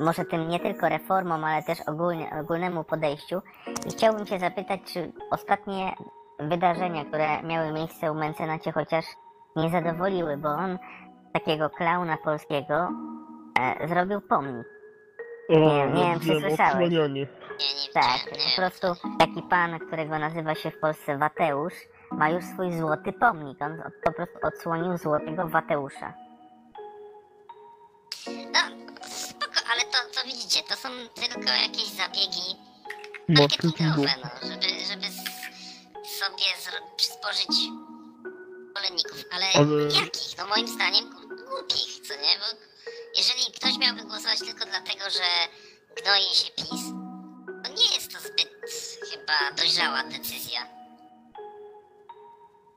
może 0.01 0.25
tym 0.25 0.49
nie 0.49 0.61
tylko 0.61 0.89
reformom, 0.89 1.45
ale 1.45 1.63
też 1.63 1.79
ogólnie, 1.87 2.31
ogólnemu 2.41 2.85
podejściu. 2.85 3.43
I 3.87 3.91
chciałbym 3.91 4.27
cię 4.27 4.39
zapytać, 4.39 4.81
czy 4.93 5.13
ostatnie 5.31 5.95
wydarzenia, 6.39 7.05
które 7.05 7.43
miały 7.43 7.73
miejsce 7.73 8.13
u 8.13 8.15
Mencena 8.15 8.59
cię 8.59 8.73
chociaż 8.73 9.05
nie 9.57 9.71
zadowoliły, 9.71 10.37
bo 10.37 10.49
on 10.49 10.79
takiego 11.33 11.71
klauna 11.71 12.17
polskiego 12.17 12.89
e, 13.61 13.89
zrobił 13.89 14.21
pomnik. 14.21 14.67
O, 15.49 15.53
Nie, 15.59 15.87
nie 15.87 16.03
wiem, 16.11 16.21
czy 16.21 16.27
wiem, 16.27 16.41
słyszałeś. 16.41 16.73
odsłanianie. 16.75 17.21
Nie, 17.21 17.87
nie 17.87 17.93
Tak, 17.95 18.21
po 18.57 18.61
prostu 18.61 18.87
taki 19.19 19.43
pan, 19.43 19.79
którego 19.79 20.19
nazywa 20.19 20.55
się 20.55 20.71
w 20.71 20.81
Polsce 20.81 21.19
Wateusz, 21.19 21.75
ma 22.19 22.29
już 22.31 22.45
swój 22.45 22.79
złoty 22.79 23.13
pomnik. 23.13 23.63
On 23.63 23.81
od- 23.81 23.95
po 24.05 24.13
prostu 24.13 24.39
odsłonił 24.43 24.99
złotego 24.99 25.49
Wateusza. 25.49 26.15
No, 28.27 28.61
spoko, 29.09 29.61
ale 29.73 29.81
to, 29.81 29.99
to 30.21 30.27
widzicie, 30.27 30.61
to 30.69 30.77
są 30.77 30.89
tylko 31.15 31.51
jakieś 31.53 31.85
zabiegi 31.89 32.57
Marketingowe. 33.29 34.15
no, 34.25 34.31
żeby, 34.49 34.69
żeby 34.91 35.07
sobie 36.21 36.45
przysporzyć 36.97 37.53
zwolenników, 38.71 39.25
ale, 39.33 39.47
Ale- 39.55 39.83
jakich? 39.85 40.39
No 40.39 40.47
moim 40.47 40.69
zdaniem 40.69 41.05
głupich, 41.49 42.01
co 42.09 42.15
nie? 42.15 42.35
Bo 42.39 42.47
jeżeli 43.19 43.53
ktoś 43.57 43.79
miałby 43.79 44.03
głosować 44.03 44.39
tylko 44.39 44.65
dlatego, 44.65 45.05
że 45.11 45.29
gnoi 46.03 46.23
się 46.35 46.51
PiS, 46.57 46.83
to 47.65 47.71
nie 47.73 47.95
jest 47.95 48.13
to 48.13 48.19
zbyt 48.21 48.51
chyba 49.11 49.57
dojrzała 49.57 50.03
decyzja. 50.03 50.61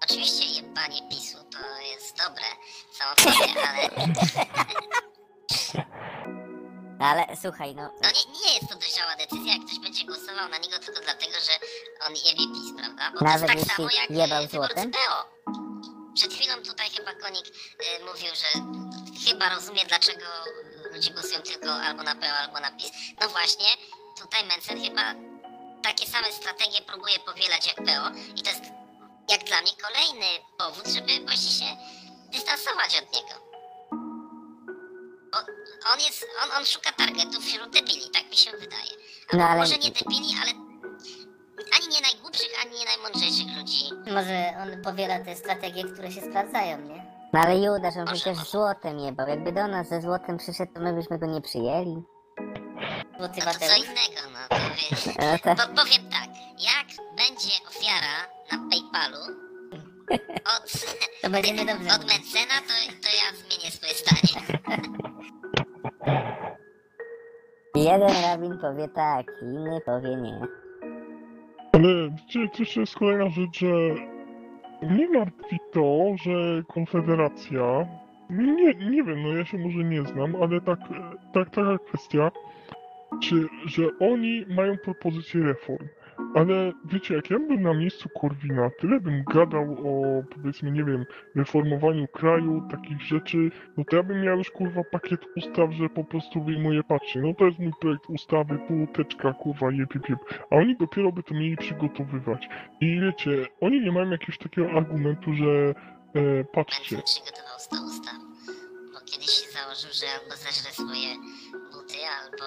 Oczywiście 0.09 0.45
jebanie 0.45 1.09
PiSu 1.09 1.37
to 1.37 1.81
jest 1.81 2.17
dobre 2.17 2.45
sobie, 2.91 3.67
ale 3.67 3.89
Ale 6.99 7.37
słuchaj, 7.41 7.75
no, 7.75 7.93
No 8.01 8.09
nie, 8.09 8.39
nie 8.39 8.53
jest 8.53 8.69
to 8.69 8.75
dojrzała 8.75 9.15
decyzja, 9.15 9.53
jak 9.53 9.65
ktoś 9.65 9.79
będzie 9.79 10.05
głosował 10.05 10.49
na 10.49 10.57
niego 10.57 10.79
tylko 10.79 11.01
dlatego, 11.01 11.33
że 11.33 11.51
on 12.07 12.13
jebie 12.15 12.45
PiS, 12.53 12.71
prawda? 12.77 13.11
Bo 13.19 13.25
Nawet 13.25 13.47
to 13.47 13.53
jest 13.53 13.67
tak 13.67 13.79
jeśli 13.79 13.97
samo 13.97 14.01
jak 14.01 14.09
jebał 14.09 14.43
e, 14.43 14.47
wyborcy 14.47 14.73
złotem? 14.75 14.91
PO. 14.91 15.17
Przed 16.15 16.33
chwilą 16.33 16.53
tutaj 16.63 16.89
chyba 16.89 17.13
Konik 17.13 17.47
y, 17.47 18.05
mówił, 18.05 18.31
że 18.41 18.49
chyba 19.27 19.49
rozumie, 19.49 19.85
dlaczego 19.85 20.25
ludzie 20.93 21.11
głosują 21.13 21.41
tylko 21.41 21.73
albo 21.73 22.03
na 22.03 22.15
PO, 22.15 22.27
albo 22.27 22.59
na 22.59 22.71
PiS. 22.71 22.91
No 23.21 23.29
właśnie, 23.29 23.67
tutaj 24.19 24.45
Mencen 24.47 24.83
chyba 24.83 25.13
takie 25.83 26.05
same 26.07 26.31
strategie 26.31 26.81
próbuje 26.81 27.19
powielać 27.19 27.67
jak 27.67 27.75
PO 27.75 28.09
i 28.35 28.41
to 28.41 28.49
jest 28.49 28.76
jak 29.29 29.43
dla 29.43 29.61
mnie 29.61 29.71
kolejny 29.87 30.25
powód, 30.57 30.87
żeby 30.87 31.25
właśnie 31.25 31.51
się 31.51 31.77
dystansować 32.31 33.01
od 33.01 33.13
niego. 33.13 33.33
Bo 35.31 35.37
on 35.93 35.99
jest, 35.99 36.25
on, 36.43 36.51
on 36.57 36.65
szuka 36.65 36.91
targetów 36.91 37.45
wśród 37.45 37.69
debili, 37.69 38.09
tak 38.13 38.29
mi 38.31 38.37
się 38.37 38.51
wydaje. 38.51 38.91
No 39.33 39.39
Albo 39.43 39.45
ale- 39.49 39.59
może 39.59 39.77
nie 39.77 39.91
debili, 39.91 40.29
ale 40.41 40.51
ani 41.77 41.87
nie 41.87 42.01
najgłupszych, 42.01 42.51
ani 42.61 42.79
nie 42.79 42.85
najmądrzejszych 42.85 43.57
ludzi. 43.57 44.11
Może 44.13 44.53
on 44.61 44.83
powiela 44.83 45.19
te 45.19 45.35
strategie, 45.35 45.83
które 45.83 46.11
się 46.11 46.21
sprawdzają, 46.21 46.77
nie? 46.81 47.05
no 47.33 47.39
ale 47.39 47.57
Judasz, 47.59 47.95
on 47.97 48.05
Może, 48.05 48.15
przecież 48.21 48.49
złotem 48.49 48.99
jebał. 48.99 49.27
Jakby 49.27 49.51
do 49.51 49.67
nas 49.67 49.87
ze 49.89 50.01
złotem 50.01 50.37
przyszedł, 50.37 50.73
to 50.73 50.79
my 50.79 50.93
byśmy 50.93 51.19
go 51.19 51.25
nie 51.25 51.41
przyjęli. 51.41 52.03
Złoty 53.17 53.39
No 53.45 53.53
to 53.53 53.59
co 53.59 53.75
innego, 53.75 54.21
no 54.33 54.39
to 54.49 54.55
wiesz. 54.75 55.05
No 55.45 55.55
to, 55.55 55.67
Bo 55.67 55.81
powiem 55.83 56.09
tak, 56.11 56.29
jak 56.59 56.87
będzie 57.17 57.49
ofiara 57.69 58.36
na 58.51 58.57
Paypalu 58.69 59.47
od, 60.55 60.71
To 61.21 61.29
będzie 61.29 61.51
niedobrze. 61.51 61.89
od 61.95 62.01
Mencena, 62.07 62.57
to, 62.67 62.73
to 63.03 63.09
ja 63.19 63.27
zmienię 63.37 63.71
swoje 63.71 63.93
zdanie. 63.93 64.47
jeden 67.89 68.23
rabin 68.23 68.57
powie 68.57 68.87
tak, 68.87 69.25
inny 69.41 69.81
powie 69.85 70.15
nie. 70.15 70.41
Ale 71.73 72.09
wiecie, 72.09 72.49
też 72.57 72.75
jest 72.75 72.95
kolejna 72.95 73.29
rzecz, 73.29 73.59
że 73.59 73.67
mnie 74.81 75.09
martwi 75.09 75.57
to, 75.73 76.15
że 76.23 76.63
Konfederacja, 76.73 77.87
nie, 78.29 78.73
nie 78.73 79.03
wiem, 79.03 79.23
no 79.23 79.29
ja 79.37 79.45
się 79.45 79.57
może 79.57 79.83
nie 79.83 80.03
znam, 80.03 80.35
ale 80.35 80.61
tak, 80.61 80.79
tak 81.33 81.49
taka 81.49 81.77
kwestia, 81.77 82.31
czy, 83.23 83.47
że 83.65 83.83
oni 83.99 84.45
mają 84.49 84.77
propozycję 84.77 85.43
reform. 85.43 85.87
Ale 86.35 86.73
wiecie, 86.85 87.15
jak 87.15 87.29
ja 87.29 87.39
bym 87.39 87.61
na 87.61 87.73
miejscu 87.73 88.09
Korwina, 88.09 88.69
tyle 88.79 88.99
bym 88.99 89.23
gadał 89.23 89.63
o, 89.71 90.23
powiedzmy, 90.35 90.71
nie 90.71 90.83
wiem, 90.83 91.05
reformowaniu 91.35 92.07
kraju, 92.07 92.67
takich 92.71 93.01
rzeczy, 93.01 93.51
no 93.77 93.83
to 93.89 93.95
ja 93.95 94.03
bym 94.03 94.21
miał 94.21 94.37
już, 94.37 94.51
kurwa, 94.51 94.83
pakiet 94.91 95.21
ustaw, 95.37 95.71
że 95.71 95.89
po 95.89 96.03
prostu 96.03 96.43
wyjmuję, 96.43 96.83
patrzcie, 96.83 97.21
no 97.21 97.33
to 97.33 97.45
jest 97.45 97.59
mój 97.59 97.71
projekt 97.81 98.09
ustawy, 98.09 98.59
półteczka, 98.67 99.33
kurwa, 99.33 99.71
jep, 99.71 100.09
jep. 100.09 100.19
A 100.51 100.55
oni 100.55 100.77
dopiero 100.77 101.11
by 101.11 101.23
to 101.23 101.33
mieli 101.33 101.57
przygotowywać. 101.57 102.49
I 102.81 102.99
wiecie, 103.01 103.47
oni 103.61 103.81
nie 103.81 103.91
mają 103.91 104.09
jakiegoś 104.09 104.37
takiego 104.37 104.71
argumentu, 104.71 105.33
że 105.33 105.73
e, 106.15 106.43
patrzcie, 106.43 107.01
przygotował 107.05 107.59
100 107.59 107.75
ustaw, 107.85 108.15
bo 108.93 108.99
kiedyś 109.05 109.29
się 109.29 109.51
założył, 109.51 109.89
że 109.93 110.05
albo 110.21 110.35
zeżre 110.35 110.71
swoje 110.71 111.15
buty, 111.71 111.97
albo 112.21 112.45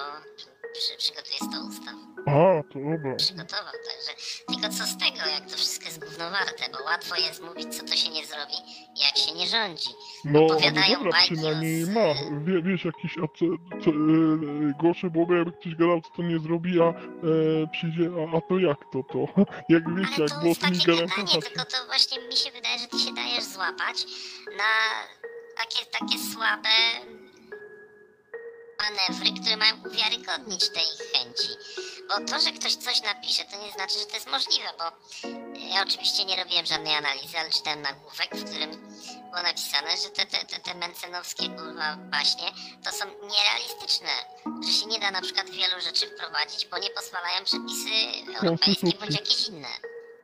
przy, 0.73 0.97
przygotuje 0.97 1.37
100 1.37 1.67
ustaw. 1.69 1.95
a, 2.27 2.63
to 2.73 2.79
dobra. 2.91 3.15
Przygotował, 3.15 3.73
także 3.87 4.11
tylko 4.47 4.69
co 4.77 4.83
z 4.85 4.97
tego, 4.97 5.29
jak 5.35 5.49
to 5.49 5.57
wszystko 5.57 5.85
jest 5.85 5.99
gówno 5.99 6.31
warte, 6.31 6.63
bo 6.71 6.83
łatwo 6.83 7.15
jest 7.15 7.43
mówić, 7.43 7.75
co 7.75 7.85
to 7.85 7.95
się 7.95 8.09
nie 8.09 8.25
zrobi, 8.25 8.57
jak 9.03 9.17
się 9.17 9.31
nie 9.35 9.47
rządzi. 9.47 9.89
No, 10.25 10.39
ale 10.39 10.45
Opowiadają 10.45 10.97
dobra, 10.97 11.11
bajki 11.11 11.35
przynajmniej 11.35 11.83
o 11.83 11.87
ma. 11.87 12.13
Wie, 12.45 12.61
wiesz, 12.61 12.85
jakiś, 12.85 13.17
a 13.17 13.27
co, 13.37 13.45
co, 13.83 13.89
e, 13.91 13.93
gorsze 14.81 15.09
byłoby, 15.09 15.35
jakby 15.37 15.51
ktoś 15.51 15.75
gadał, 15.75 16.01
co 16.01 16.09
to 16.09 16.21
nie 16.23 16.39
zrobi, 16.39 16.81
a 16.81 16.85
e, 16.85 16.93
przyjdzie, 17.71 18.09
a, 18.19 18.37
a 18.37 18.41
to 18.41 18.59
jak 18.59 18.79
to, 18.93 19.03
to? 19.13 19.19
Jak 19.75 19.95
wiecie, 19.95 20.21
jak 20.21 20.31
to 20.41 20.45
jest 20.45 20.61
tymi 20.61 20.79
takie 20.79 20.91
gadanie, 20.91 21.41
tylko 21.41 21.65
to 21.65 21.77
właśnie 21.85 22.17
mi 22.27 22.35
się 22.35 22.51
wydaje, 22.51 22.79
że 22.79 22.87
ty 22.87 22.99
się 22.99 23.13
dajesz 23.13 23.43
złapać 23.43 24.05
na 24.57 24.71
takie, 25.57 25.85
takie 25.85 26.17
słabe 26.33 26.69
manewry, 28.81 29.41
które 29.41 29.57
mają 29.57 29.73
uwiarygodnić 29.85 30.69
te 30.69 30.79
ich 30.79 31.11
chęci. 31.11 31.49
Bo 32.09 32.15
to, 32.25 32.39
że 32.39 32.51
ktoś 32.51 32.75
coś 32.75 33.01
napisze, 33.01 33.43
to 33.45 33.65
nie 33.65 33.71
znaczy, 33.71 33.99
że 33.99 34.05
to 34.05 34.15
jest 34.15 34.27
możliwe, 34.27 34.69
bo 34.79 34.85
ja 35.73 35.83
oczywiście 35.83 36.25
nie 36.25 36.35
robiłem 36.35 36.65
żadnej 36.65 36.95
analizy, 36.95 37.39
ale 37.39 37.49
czytałem 37.49 37.81
nagłówek, 37.81 38.35
w 38.35 38.45
którym 38.49 38.71
było 39.29 39.43
napisane, 39.43 39.89
że 40.03 40.09
te, 40.09 40.25
te, 40.25 40.45
te, 40.45 40.59
te 40.59 40.75
mencenowskie 40.75 41.49
kurwa 41.49 41.95
baśnie 41.95 42.51
to 42.83 42.91
są 42.91 43.05
nierealistyczne, 43.05 44.13
że 44.65 44.71
się 44.73 44.85
nie 44.85 44.99
da 44.99 45.11
na 45.11 45.21
przykład 45.21 45.49
wielu 45.49 45.81
rzeczy 45.81 46.07
wprowadzić, 46.07 46.67
bo 46.71 46.77
nie 46.77 46.89
pozwalają 46.89 47.45
przepisy 47.45 47.89
europejskie 48.41 48.97
bądź 48.99 49.13
jakieś 49.13 49.47
inne. 49.47 49.67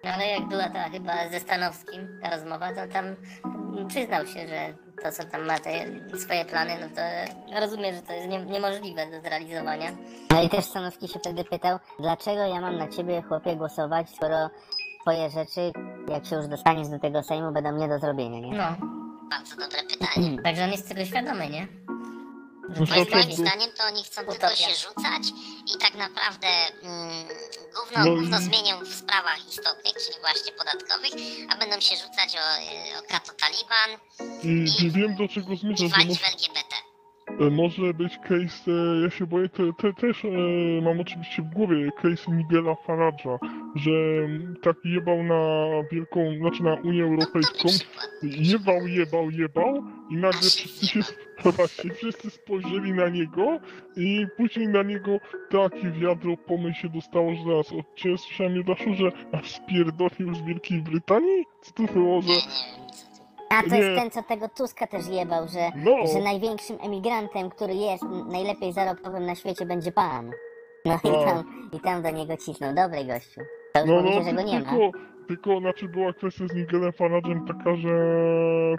No 0.04 0.10
ale 0.14 0.28
jak 0.28 0.48
była 0.48 0.70
ta 0.70 0.90
chyba 0.90 1.30
ze 1.30 1.40
Stanowskim 1.40 2.20
ta 2.24 2.30
rozmowa, 2.30 2.74
to 2.74 2.94
tam 2.94 3.16
przyznał 3.90 4.28
się, 4.28 4.48
że 4.48 4.87
to 5.04 5.12
co 5.12 5.24
tam 5.24 5.46
ma 5.46 5.60
te 5.60 5.72
swoje 6.20 6.46
plany, 6.46 6.72
no 6.82 6.88
to 6.96 7.02
rozumiem, 7.62 7.96
że 7.96 8.02
to 8.02 8.14
jest 8.14 8.28
nie, 8.28 8.46
niemożliwe 8.46 9.06
do 9.12 9.22
zrealizowania. 9.22 9.92
No 10.32 10.44
i 10.44 10.50
też 10.50 10.66
Stanowski 10.66 11.08
się 11.08 11.20
wtedy 11.20 11.44
pytał, 11.44 11.80
dlaczego 12.00 12.42
ja 12.42 12.62
mam 12.62 12.78
na 12.78 12.88
ciebie, 12.88 13.22
chłopie, 13.22 13.56
głosować, 13.56 14.10
skoro 14.16 14.50
twoje 15.02 15.30
rzeczy, 15.30 15.72
jak 16.12 16.26
się 16.26 16.36
już 16.36 16.48
dostaniesz 16.48 16.88
do 16.90 17.00
tego 17.00 17.24
Sejmu, 17.24 17.52
będą 17.52 17.72
nie 17.72 17.88
do 17.88 18.00
zrobienia, 18.00 18.40
nie? 18.40 18.58
No, 18.58 18.64
Bardzo 19.30 19.56
dobre 19.56 19.80
pytanie. 19.90 20.38
także 20.44 20.64
on 20.64 20.72
jest 20.72 20.90
tego 20.90 21.06
świadomy, 21.06 21.50
nie? 21.50 21.68
No 22.70 22.86
Moim 22.86 23.06
taki- 23.06 23.36
zdaniem 23.36 23.72
to 23.72 23.84
oni 23.84 24.04
chcą 24.04 24.22
tylko 24.26 24.56
się 24.56 24.76
rzucać 24.76 25.24
i 25.76 25.78
tak 25.78 25.94
naprawdę 25.96 26.48
mm, 26.84 27.28
gówno, 27.76 28.06
No 28.06 28.16
gówno 28.16 28.38
zmienią 28.40 28.80
w 28.80 28.94
sprawach 28.94 29.50
istotnych, 29.50 29.94
czyli 29.94 30.20
właśnie 30.22 30.52
podatkowych, 30.52 31.14
a 31.50 31.58
będą 31.58 31.80
się 31.80 31.96
rzucać 31.96 32.36
o, 32.36 32.40
e, 32.40 33.00
o 33.00 33.02
kato 33.10 33.34
Taliban 33.34 33.90
I, 34.44 34.84
i 34.86 34.92
wiem 34.92 35.16
do 35.16 35.28
czego 35.28 35.54
i 35.54 35.90
walić 35.90 36.10
może, 36.10 36.16
w 36.16 36.34
LGBT. 36.34 36.76
E, 37.40 37.50
może 37.50 37.94
być 37.94 38.18
case, 38.18 38.72
e, 38.72 39.02
ja 39.04 39.10
się 39.10 39.28
boję, 39.28 39.50
te, 39.50 39.64
te, 39.74 39.94
też 39.94 40.26
e, 40.26 40.30
mam 40.82 41.00
oczywiście 41.00 41.42
w 41.42 41.54
głowie 41.54 41.92
case 41.92 42.32
Miguela 42.32 42.74
Farage'a, 42.88 43.38
że 43.76 43.92
mm, 43.92 44.56
tak 44.62 44.76
jebał 44.86 45.24
na 45.24 45.68
wielką, 45.92 46.38
znaczy 46.40 46.64
na 46.64 46.74
Unię 46.74 47.04
Europejską, 47.04 47.70
jebał, 48.24 48.88
jebał, 48.88 49.32
jebał 49.32 49.84
i 50.10 50.16
nagle 50.16 50.42
wszyscy 50.42 50.88
się 50.88 51.00
właśnie, 51.58 51.94
wszyscy 51.94 52.30
spojrzeli 52.30 52.94
na 52.94 53.10
niego 53.10 53.60
i 53.98 54.28
później 54.38 54.68
na 54.68 54.84
niego 54.84 55.18
takie 55.50 55.92
wiadro 55.92 56.38
pomyśl 56.38 56.82
się 56.82 56.90
dostało, 56.90 57.36
że 57.36 57.44
zaraz 57.44 57.74
od 57.74 57.96
ciebie 57.96 58.18
słyszałem 58.18 58.56
Judaszu, 58.56 58.94
że 58.94 59.12
aż 59.32 59.52
spierdolił 59.52 60.36
z 60.36 60.42
Wielkiej 60.42 60.82
Brytanii? 60.82 61.44
Co 61.62 61.72
to 61.74 61.94
było, 61.94 62.22
że... 62.22 62.34
A 63.50 63.70
to 63.70 63.76
jest 63.76 64.02
ten, 64.02 64.12
co 64.12 64.24
tego 64.24 64.50
Tuska 64.50 64.88
też 64.88 65.08
jebał, 65.08 65.48
że, 65.48 65.60
No, 65.76 66.08
że 66.14 66.20
największym 66.24 66.78
emigrantem, 66.84 67.50
który 67.50 67.74
jest 67.74 68.04
n- 68.04 68.28
najlepiej 68.28 68.74
zarobkowym 68.74 69.26
na 69.26 69.36
świecie, 69.36 69.66
będzie 69.66 69.92
pan. 69.92 70.32
No 70.86 71.00
i 71.04 71.10
No. 71.10 71.24
tam, 71.26 71.70
i 71.74 71.80
tam 71.80 72.02
do 72.02 72.10
niego 72.12 72.38
cisnął. 72.38 72.74
Dobry 72.76 73.06
gościu. 73.06 73.42
To 73.74 73.80
już 73.80 73.90
no, 73.90 73.96
mówi 74.02 74.14
się, 74.14 74.20
no, 74.20 74.26
że 74.26 74.34
go 74.34 74.42
nie 74.42 74.60
ma. 74.60 74.66
tylko, 74.70 74.98
tylko, 75.28 75.60
znaczy 75.60 75.88
była 75.88 76.14
kwestia 76.14 76.48
z 76.48 76.54
Miguelem 76.56 76.92
Farage'em 76.92 77.48
taka, 77.48 77.76
że 77.76 77.90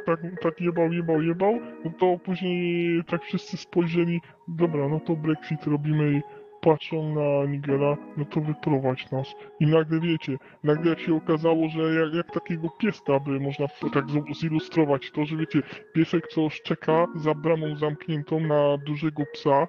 tak, 0.07 0.21
tak 0.43 0.61
jebał, 0.61 0.93
jebał, 0.93 1.23
jebał, 1.23 1.53
no 1.85 1.91
to 2.01 2.19
później 2.25 2.89
tak 3.11 3.23
wszyscy 3.23 3.57
spojrzeli, 3.57 4.21
dobra, 4.49 4.89
no 4.89 5.01
to 5.01 5.17
Brexit 5.17 5.65
robimy 5.65 6.13
i 6.13 6.23
patrzą 6.61 7.15
na 7.15 7.51
Nigela, 7.51 7.97
no 8.17 8.25
to 8.25 8.41
wyprowadź 8.41 9.11
nas. 9.11 9.27
I 9.61 9.67
nagle 9.67 10.01
wiecie, 10.01 10.37
nagle 10.65 10.91
jak 10.91 11.01
się 11.01 11.17
okazało, 11.17 11.69
że 11.69 11.83
jak, 11.83 12.15
jak 12.15 12.31
takiego 12.31 12.69
pieska 12.79 13.21
by 13.21 13.41
można 13.41 13.67
tak 13.95 14.05
z- 14.11 14.39
zilustrować, 14.41 15.11
to 15.11 15.25
że 15.27 15.37
wiecie, 15.37 15.63
piesek 15.95 16.27
co 16.29 16.51
szczeka 16.51 17.07
za 17.17 17.35
bramą 17.35 17.77
zamkniętą 17.77 18.41
na 18.41 18.79
dużego 18.87 19.23
psa, 19.35 19.67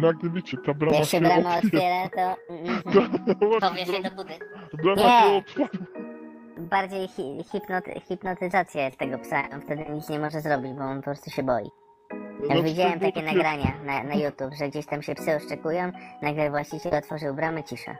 nagle 0.00 0.30
wiecie, 0.30 0.56
ta 0.66 0.74
brama 0.74 0.96
Jak 0.96 1.04
się 1.06 1.20
brama 1.20 1.56
otwiera. 1.56 1.84
otwiera, 2.04 2.36
to 3.30 3.60
Powie 3.68 3.86
się 3.86 4.02
do 4.02 4.10
budy. 4.10 4.34
Brama 4.82 5.02
Nie. 5.02 5.20
się 5.30 5.36
otwarła. 5.36 5.68
bardziej 6.58 7.08
hi, 7.08 7.22
hipnoty, 7.52 8.00
hipnotyzacja 8.08 8.84
jest 8.84 8.96
tego 8.98 9.18
psa. 9.18 9.42
On 9.54 9.60
wtedy 9.60 9.84
nic 9.92 10.08
nie 10.08 10.18
może 10.18 10.40
zrobić, 10.40 10.72
bo 10.72 10.84
on 10.84 10.96
po 10.96 11.02
prostu 11.04 11.30
się 11.30 11.42
boi. 11.42 11.70
Ja 12.40 12.46
Znaczy, 12.46 12.62
widziałem 12.62 13.00
takie 13.00 13.22
nagrania 13.22 13.72
na, 13.84 14.02
na 14.02 14.14
YouTube, 14.14 14.54
że 14.58 14.68
gdzieś 14.68 14.86
tam 14.86 15.02
się 15.02 15.14
psy 15.14 15.36
oszczekują, 15.36 15.92
nagle 16.22 16.50
właściciel 16.50 16.94
otworzył 16.94 17.34
bramę, 17.34 17.64
cisza. 17.64 17.96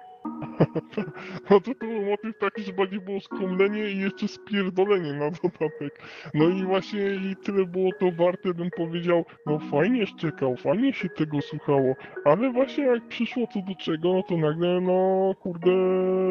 No 1.51 1.61
to, 1.61 1.75
to 1.75 1.87
był 1.87 2.03
motyw 2.03 2.39
taki, 2.39 2.63
że 2.63 2.73
bardziej 2.73 3.01
było 3.01 3.21
skomlenie 3.21 3.91
i 3.91 3.99
jeszcze 3.99 4.29
spierdolenie 4.29 5.13
na 5.13 5.31
dodatek. 5.31 6.03
No 6.35 6.49
i 6.49 6.65
właśnie 6.65 7.01
i 7.01 7.37
tyle 7.37 7.65
było 7.65 7.91
to 8.01 8.07
warte, 8.13 8.55
bym 8.55 8.71
powiedział, 8.71 9.25
no 9.47 9.59
fajnie 9.59 10.07
szczekał, 10.07 10.57
fajnie 10.57 10.93
się 10.93 11.09
tego 11.09 11.41
słuchało, 11.41 11.95
ale 12.25 12.53
właśnie 12.53 12.85
jak 12.85 13.09
przyszło 13.09 13.47
co 13.55 13.61
do 13.63 13.75
czego, 13.75 14.13
no 14.13 14.23
to 14.23 14.37
nagle, 14.37 14.81
no 14.81 15.31
kurde, 15.43 15.71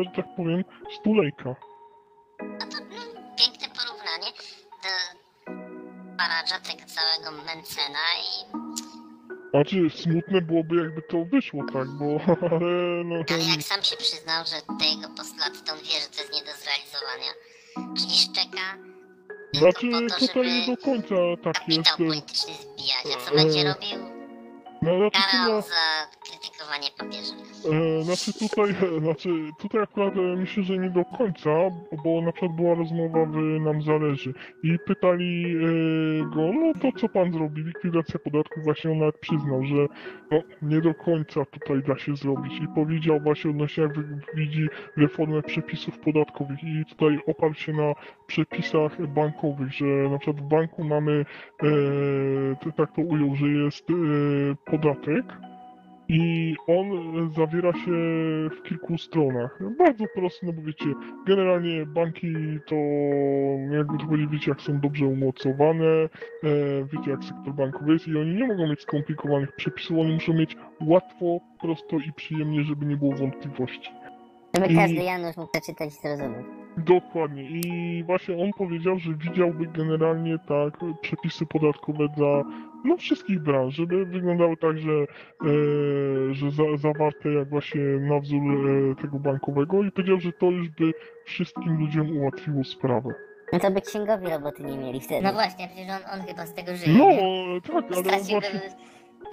że 0.03 0.12
tak 0.16 0.36
powiem, 0.36 0.64
stulejka. 0.91 1.55
Paradża, 6.20 6.59
tego 6.59 6.84
całego 6.95 7.32
Mencena 7.32 8.05
i 8.30 8.45
Znaczy, 9.49 9.78
smutne 10.03 10.41
byłoby 10.41 10.76
jakby 10.76 11.01
to 11.01 11.26
wyszło, 11.26 11.63
tak, 11.74 11.88
bo, 11.88 12.05
ale 12.51 13.03
no... 13.05 13.15
ale 13.30 13.43
jak 13.43 13.61
sam 13.61 13.84
się 13.84 13.97
przyznał, 13.97 14.45
że 14.45 14.78
te 14.80 14.86
jego 14.86 15.09
postulaty, 15.17 15.57
to 15.65 15.74
on 15.74 15.80
wie, 15.80 15.99
że 16.03 16.07
to 16.13 16.22
jest 16.22 16.34
nie 16.34 16.43
do 16.49 16.53
zrealizowania. 16.61 17.32
Czyli 17.97 18.15
szczeka 18.17 18.67
Znaczy, 19.53 19.91
to, 20.09 20.28
tutaj 20.28 20.45
nie 20.45 20.76
do 20.76 20.78
końca 20.78 21.15
tak 21.43 21.67
jest. 21.67 21.97
polityczny 21.97 22.53
zbijać, 22.53 23.05
a 23.15 23.26
co 23.26 23.32
e, 23.32 23.36
będzie 23.36 23.63
robił? 23.63 23.99
No, 24.82 24.97
znaczy, 24.97 25.28
Karał 25.32 25.61
za 25.61 26.07
papieża. 26.97 27.34
E, 27.72 28.03
znaczy 28.03 28.34
tutaj, 28.34 28.76
znaczy 28.99 29.30
tutaj 29.59 29.82
akurat 29.82 30.17
e, 30.17 30.22
myślę, 30.22 30.63
że 30.63 30.78
nie 30.78 30.89
do 30.89 31.05
końca, 31.05 31.49
bo 32.03 32.22
na 32.22 32.32
przykład 32.32 32.55
była 32.55 32.76
rozmowa 32.76 33.26
w 33.26 33.36
Nam 33.59 33.82
Zależy. 33.82 34.34
I 34.63 34.80
pytali 34.86 35.55
e, 35.55 35.59
go, 36.36 36.53
no 36.53 36.74
to 36.82 36.99
co 36.99 37.09
pan 37.09 37.34
zrobi, 37.34 37.63
likwidacja 37.63 38.20
podatków, 38.20 38.63
właśnie 38.63 38.91
on 38.91 38.97
nawet 38.97 39.17
przyznał, 39.20 39.63
że 39.63 39.88
no 40.32 40.41
nie 40.61 40.82
do 40.82 40.93
końca 40.93 41.45
tutaj 41.45 41.84
da 41.88 41.97
się 41.97 42.15
zrobić. 42.15 42.53
I 42.63 42.67
powiedział 42.76 43.20
właśnie 43.20 43.51
odnośnie 43.51 43.84
jak 43.84 43.93
widzi 44.36 44.67
reformę 44.97 45.41
przepisów 45.41 45.99
podatkowych. 45.99 46.63
I 46.63 46.86
tutaj 46.86 47.20
oparł 47.28 47.53
się 47.53 47.74
na 47.74 47.93
przepisach 48.28 49.07
bankowych, 49.07 49.74
że 49.74 49.86
na 49.86 50.17
przykład 50.17 50.45
w 50.45 50.49
banku 50.49 50.84
mamy, 50.84 51.26
e, 51.63 52.72
tak 52.72 52.95
to 52.95 53.01
ujął, 53.01 53.36
że 53.36 53.47
jest 53.47 53.89
e, 53.89 53.93
podatek, 54.65 55.26
i 56.10 56.55
on 56.68 56.86
e, 56.91 57.30
zawiera 57.36 57.74
się 57.74 57.91
w 58.49 58.62
kilku 58.64 58.97
stronach. 58.97 59.60
Bardzo 59.78 60.05
prosto, 60.16 60.45
no 60.45 60.53
bo 60.53 60.62
wiecie, 60.62 60.86
generalnie 61.28 61.86
banki 61.86 62.28
to, 62.66 62.76
jakby 63.76 63.97
to 63.97 64.05
powiedzieć, 64.05 64.30
wiecie, 64.32 64.51
jak 64.51 64.62
są 64.62 64.80
dobrze 64.80 65.05
umocowane, 65.05 65.86
e, 65.86 66.10
wiecie, 66.93 67.12
jak 67.12 67.24
sektor 67.24 67.53
bankowy 67.53 67.93
jest 67.93 68.07
i 68.07 68.18
oni 68.18 68.36
nie 68.36 68.47
mogą 68.47 68.68
mieć 68.68 68.82
skomplikowanych 68.82 69.55
przepisów, 69.55 69.97
oni 69.97 70.14
muszą 70.14 70.34
mieć 70.34 70.57
łatwo, 70.82 71.39
prosto 71.62 71.97
i 71.97 72.14
przyjemnie, 72.14 72.64
żeby 72.64 72.86
nie 72.86 72.97
było 72.97 73.16
wątpliwości. 73.16 73.91
Żeby 74.55 74.68
I- 74.68 74.76
każdy 74.76 75.03
Janusz 75.03 75.38
mógł 75.38 75.51
przeczytać 75.51 75.89
i 75.89 75.91
zrozumieć. 76.01 76.45
Dokładnie. 76.78 77.43
I 77.43 78.03
właśnie 78.03 78.43
on 78.43 78.51
powiedział, 78.57 78.99
że 78.99 79.14
widziałby 79.14 79.66
generalnie 79.68 80.39
tak 80.47 80.78
przepisy 81.01 81.45
podatkowe 81.45 82.07
dla 82.18 82.43
no, 82.86 82.97
wszystkich 82.97 83.39
branż, 83.39 83.75
żeby 83.75 84.05
wyglądały 84.05 84.57
tak, 84.57 84.77
że, 84.77 84.91
e, 84.91 85.03
że 86.34 86.51
za, 86.51 86.63
zawarte 86.77 87.30
jak 87.34 87.49
właśnie 87.49 87.82
na 87.82 88.19
wzór 88.19 88.41
e, 88.69 88.95
tego 89.01 89.19
bankowego 89.19 89.84
i 89.84 89.91
powiedział, 89.91 90.19
że 90.19 90.32
to 90.32 90.45
już 90.51 90.69
by 90.69 90.93
wszystkim 91.25 91.80
ludziom 91.80 92.17
ułatwiło 92.17 92.63
sprawę. 92.63 93.09
No 93.53 93.59
to 93.59 93.71
by 93.71 93.82
księgowi 93.82 94.27
roboty 94.27 94.63
nie 94.63 94.77
mieli 94.77 95.01
wtedy. 95.01 95.21
No 95.21 95.34
właśnie, 95.34 95.67
przecież 95.67 95.89
on, 95.89 96.19
on 96.19 96.27
chyba 96.27 96.45
z 96.45 96.53
tego 96.53 96.75
żyje, 96.75 96.97
No, 96.97 97.05
nie? 97.09 97.61
tak, 97.61 97.86
ale 97.91 97.97
on 97.97 98.03
właśnie, 98.30 98.61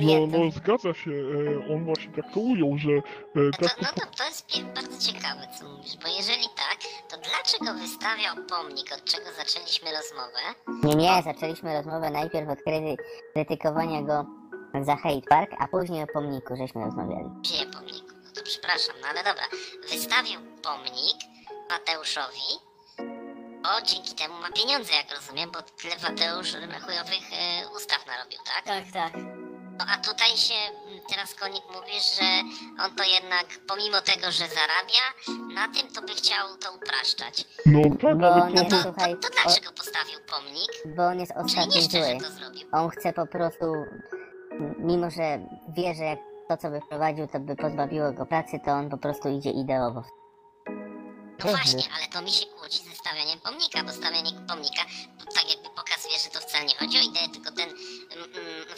no, 0.01 0.27
no 0.27 0.51
zgadza 0.51 0.95
się, 0.95 1.11
e, 1.11 1.75
on 1.75 1.85
właśnie 1.85 2.13
tak 2.13 2.33
to 2.35 2.41
ujął, 2.41 2.79
że 2.79 2.91
e, 2.91 3.03
No 3.35 3.51
to, 3.61 3.67
tak 3.69 3.83
no 3.83 3.89
to, 3.95 4.07
to 4.17 4.25
jest 4.25 4.47
pie- 4.51 4.75
bardzo 4.75 5.13
ciekawe, 5.13 5.49
co 5.59 5.69
mówisz, 5.69 5.97
bo 5.97 6.09
jeżeli 6.09 6.45
tak, 6.57 6.79
to 7.09 7.17
dlaczego 7.17 7.79
wystawiał 7.81 8.35
pomnik, 8.49 8.93
od 8.93 9.05
czego 9.05 9.33
zaczęliśmy 9.33 9.91
rozmowę? 9.93 10.41
Nie, 10.85 10.95
nie, 10.95 11.23
zaczęliśmy 11.23 11.75
rozmowę 11.75 12.11
najpierw 12.11 12.49
od 12.49 12.59
kryty- 12.59 12.97
krytykowania 13.33 14.03
go 14.03 14.27
za 14.83 14.97
hate 14.97 15.23
park, 15.29 15.51
a 15.59 15.69
później 15.69 16.03
o 16.03 16.07
pomniku 16.07 16.57
żeśmy 16.57 16.85
rozmawiali. 16.85 17.29
Gdzie 17.41 17.67
pomniku? 17.67 18.07
No 18.25 18.31
to 18.35 18.43
przepraszam, 18.43 18.95
no 19.03 19.07
ale 19.09 19.25
dobra. 19.25 19.45
Wystawił 19.91 20.41
pomnik 20.63 21.17
Mateuszowi, 21.71 22.49
bo 23.63 23.87
dzięki 23.87 24.15
temu 24.15 24.35
ma 24.35 24.53
pieniądze, 24.53 24.93
jak 24.93 25.11
rozumiem, 25.15 25.51
bo 25.51 25.63
tyle 25.63 25.95
Mateusz 26.03 26.53
chujowych 26.87 27.33
e, 27.33 27.69
ustaw 27.77 28.07
narobił, 28.07 28.39
tak? 28.55 28.65
Tak, 28.65 28.85
tak. 28.93 29.46
No 29.79 29.85
a 29.89 29.99
tutaj 29.99 30.37
się 30.37 30.55
mm, 30.55 31.01
teraz 31.09 31.35
konik 31.35 31.63
mówi, 31.75 31.93
że 32.17 32.25
on 32.85 32.97
to 32.97 33.05
jednak 33.05 33.47
pomimo 33.69 34.01
tego, 34.01 34.27
że 34.33 34.45
zarabia, 34.49 35.05
na 35.55 35.69
tym 35.69 35.93
to 35.93 36.03
by 36.03 36.15
chciał 36.15 36.57
to 36.57 36.73
upraszczać. 36.73 37.45
no 37.67 37.81
tak, 38.01 38.19
Bo 38.19 38.27
ale 38.35 38.51
No 38.55 38.63
jest, 38.63 38.71
to, 38.71 38.83
słuchaj, 38.83 39.15
to, 39.15 39.29
to 39.29 39.35
dlaczego 39.43 39.73
postawił 39.73 40.19
pomnik? 40.31 40.97
bo 40.97 41.07
on 41.07 41.21
jest 41.21 41.33
Czyli 41.33 41.45
ostatni 41.45 41.75
nie 41.77 41.83
szczerze 41.83 42.11
zły. 42.11 42.21
to 42.21 42.31
zrobił. 42.31 42.69
On 42.73 42.91
chce 42.91 43.13
po 43.13 43.27
prostu 43.27 43.65
mimo 44.79 45.11
że 45.11 45.39
wie, 45.77 45.95
że 45.95 46.05
jak 46.05 46.19
to, 46.49 46.57
co 46.57 46.71
by 46.71 46.81
wprowadził, 46.81 47.27
to 47.27 47.41
by 47.41 47.57
pozbawiło 47.57 48.13
go 48.13 48.27
pracy, 48.27 48.61
to 48.65 48.71
on 48.71 48.91
po 48.91 48.99
prostu 48.99 49.29
idzie 49.29 49.51
ideowo. 49.51 50.03
No 51.45 51.51
właśnie, 51.51 51.83
ale 51.97 52.07
to 52.13 52.23
mi 52.23 52.31
się 52.31 52.47
kłóci 52.47 52.79
ze 52.79 52.95
stawianiem 52.95 53.41
pomnika, 53.41 53.85
bo 53.85 53.93
stawianie 53.93 54.31
pomnika 54.49 54.83
to 55.19 55.25
tak 55.35 55.51
jakby 55.51 55.69
pokazuje, 55.69 56.19
że 56.25 56.31
to 56.31 56.41
wcale 56.41 56.65
nie 56.65 56.75
chodzi 56.75 56.99
o 56.99 57.03
ideę, 57.03 57.29
tylko 57.29 57.51
ten 57.53 57.69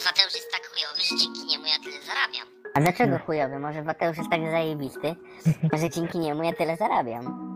Mateusz 0.09 0.33
jest 0.33 0.51
tak 0.51 0.67
chujowy, 0.67 1.01
że 1.01 1.15
dzięki 1.23 1.45
niemu 1.45 1.65
ja 1.65 1.79
tyle 1.83 2.01
zarabiam. 2.01 2.47
A 2.75 2.79
dlaczego 2.81 3.19
chujowy? 3.19 3.59
Może 3.59 3.83
Mateusz 3.83 4.17
jest 4.17 4.29
tak 4.29 4.41
zajebisty, 4.51 5.15
że 5.73 5.89
dzięki 5.89 6.19
niemu 6.19 6.43
ja 6.43 6.53
tyle 6.53 6.77
zarabiam. 6.77 7.49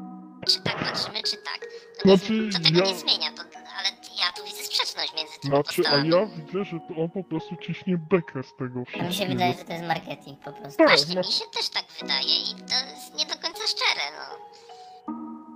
Czy 0.47 0.61
tak 0.61 0.75
patrzymy, 0.79 1.23
czy 1.23 1.37
tak. 1.37 1.59
To, 1.99 2.07
nie, 2.09 2.17
Znaczy, 2.17 2.49
to 2.53 2.59
tego 2.63 2.79
ja- 2.79 2.85
nie 2.85 2.95
zmienia, 2.95 3.31
to, 3.37 3.41
ale 3.79 3.87
ja 4.19 4.31
tu 4.37 4.43
widzę 4.45 4.63
sprzeczność 4.63 5.13
między 5.17 5.33
tymi 5.41 5.55
Znaczy, 5.55 5.81
a 5.81 5.83
postawami. 5.83 6.09
ja 6.09 6.25
widzę, 6.25 6.63
że 6.65 6.79
to 6.87 7.01
on 7.01 7.09
po 7.09 7.23
prostu 7.23 7.55
ciśnie 7.55 7.97
bekę 7.97 8.43
z 8.43 8.55
tego 8.59 8.79
A 8.79 8.85
wszystkiego. 8.85 9.07
mi 9.07 9.13
się 9.13 9.25
wydaje, 9.27 9.53
że 9.53 9.65
to 9.65 9.73
jest 9.73 9.85
marketing 9.85 10.39
po 10.39 10.51
prostu. 10.53 10.77
Tak, 10.77 10.87
Właśnie, 10.87 11.15
no. 11.15 11.21
mi 11.21 11.27
się 11.33 11.45
też 11.57 11.69
tak 11.69 11.85
wydaje 12.01 12.35
i 12.51 12.55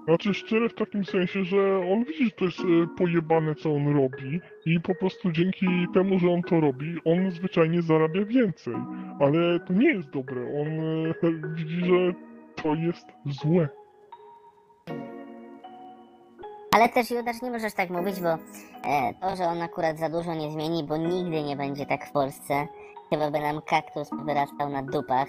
Znaczy 0.07 0.33
szczere 0.33 0.69
w 0.69 0.73
takim 0.73 1.05
sensie, 1.05 1.43
że 1.43 1.77
on 1.91 2.03
widzi, 2.03 2.25
że 2.25 2.31
to 2.31 2.45
jest 2.45 2.59
e, 2.59 2.63
pojebane, 2.97 3.55
co 3.55 3.75
on 3.75 3.95
robi 3.95 4.41
i 4.65 4.79
po 4.79 4.95
prostu 4.95 5.31
dzięki 5.31 5.67
temu, 5.93 6.19
że 6.19 6.31
on 6.31 6.41
to 6.41 6.59
robi, 6.59 6.97
on 7.05 7.31
zwyczajnie 7.31 7.81
zarabia 7.81 8.25
więcej. 8.25 8.73
Ale 9.19 9.59
to 9.59 9.73
nie 9.73 9.93
jest 9.93 10.09
dobre. 10.09 10.41
On 10.61 10.67
e, 10.69 11.53
widzi, 11.55 11.85
że 11.85 12.13
to 12.55 12.75
jest 12.75 13.05
złe. 13.25 13.69
Ale 16.71 16.89
też 16.89 17.11
Judasz 17.11 17.41
nie 17.41 17.51
możesz 17.51 17.73
tak 17.73 17.89
mówić, 17.89 18.19
bo 18.21 18.29
e, 18.29 19.13
to, 19.21 19.35
że 19.35 19.43
on 19.43 19.61
akurat 19.61 19.99
za 19.99 20.09
dużo 20.09 20.33
nie 20.33 20.51
zmieni, 20.51 20.83
bo 20.83 20.97
nigdy 20.97 21.43
nie 21.43 21.55
będzie 21.55 21.85
tak 21.85 22.09
w 22.09 22.11
Polsce. 22.11 22.67
Chyba 23.09 23.31
by 23.31 23.39
nam 23.39 23.61
kaktus 23.61 24.09
wyrastał 24.25 24.69
na 24.69 24.83
dupach 24.83 25.27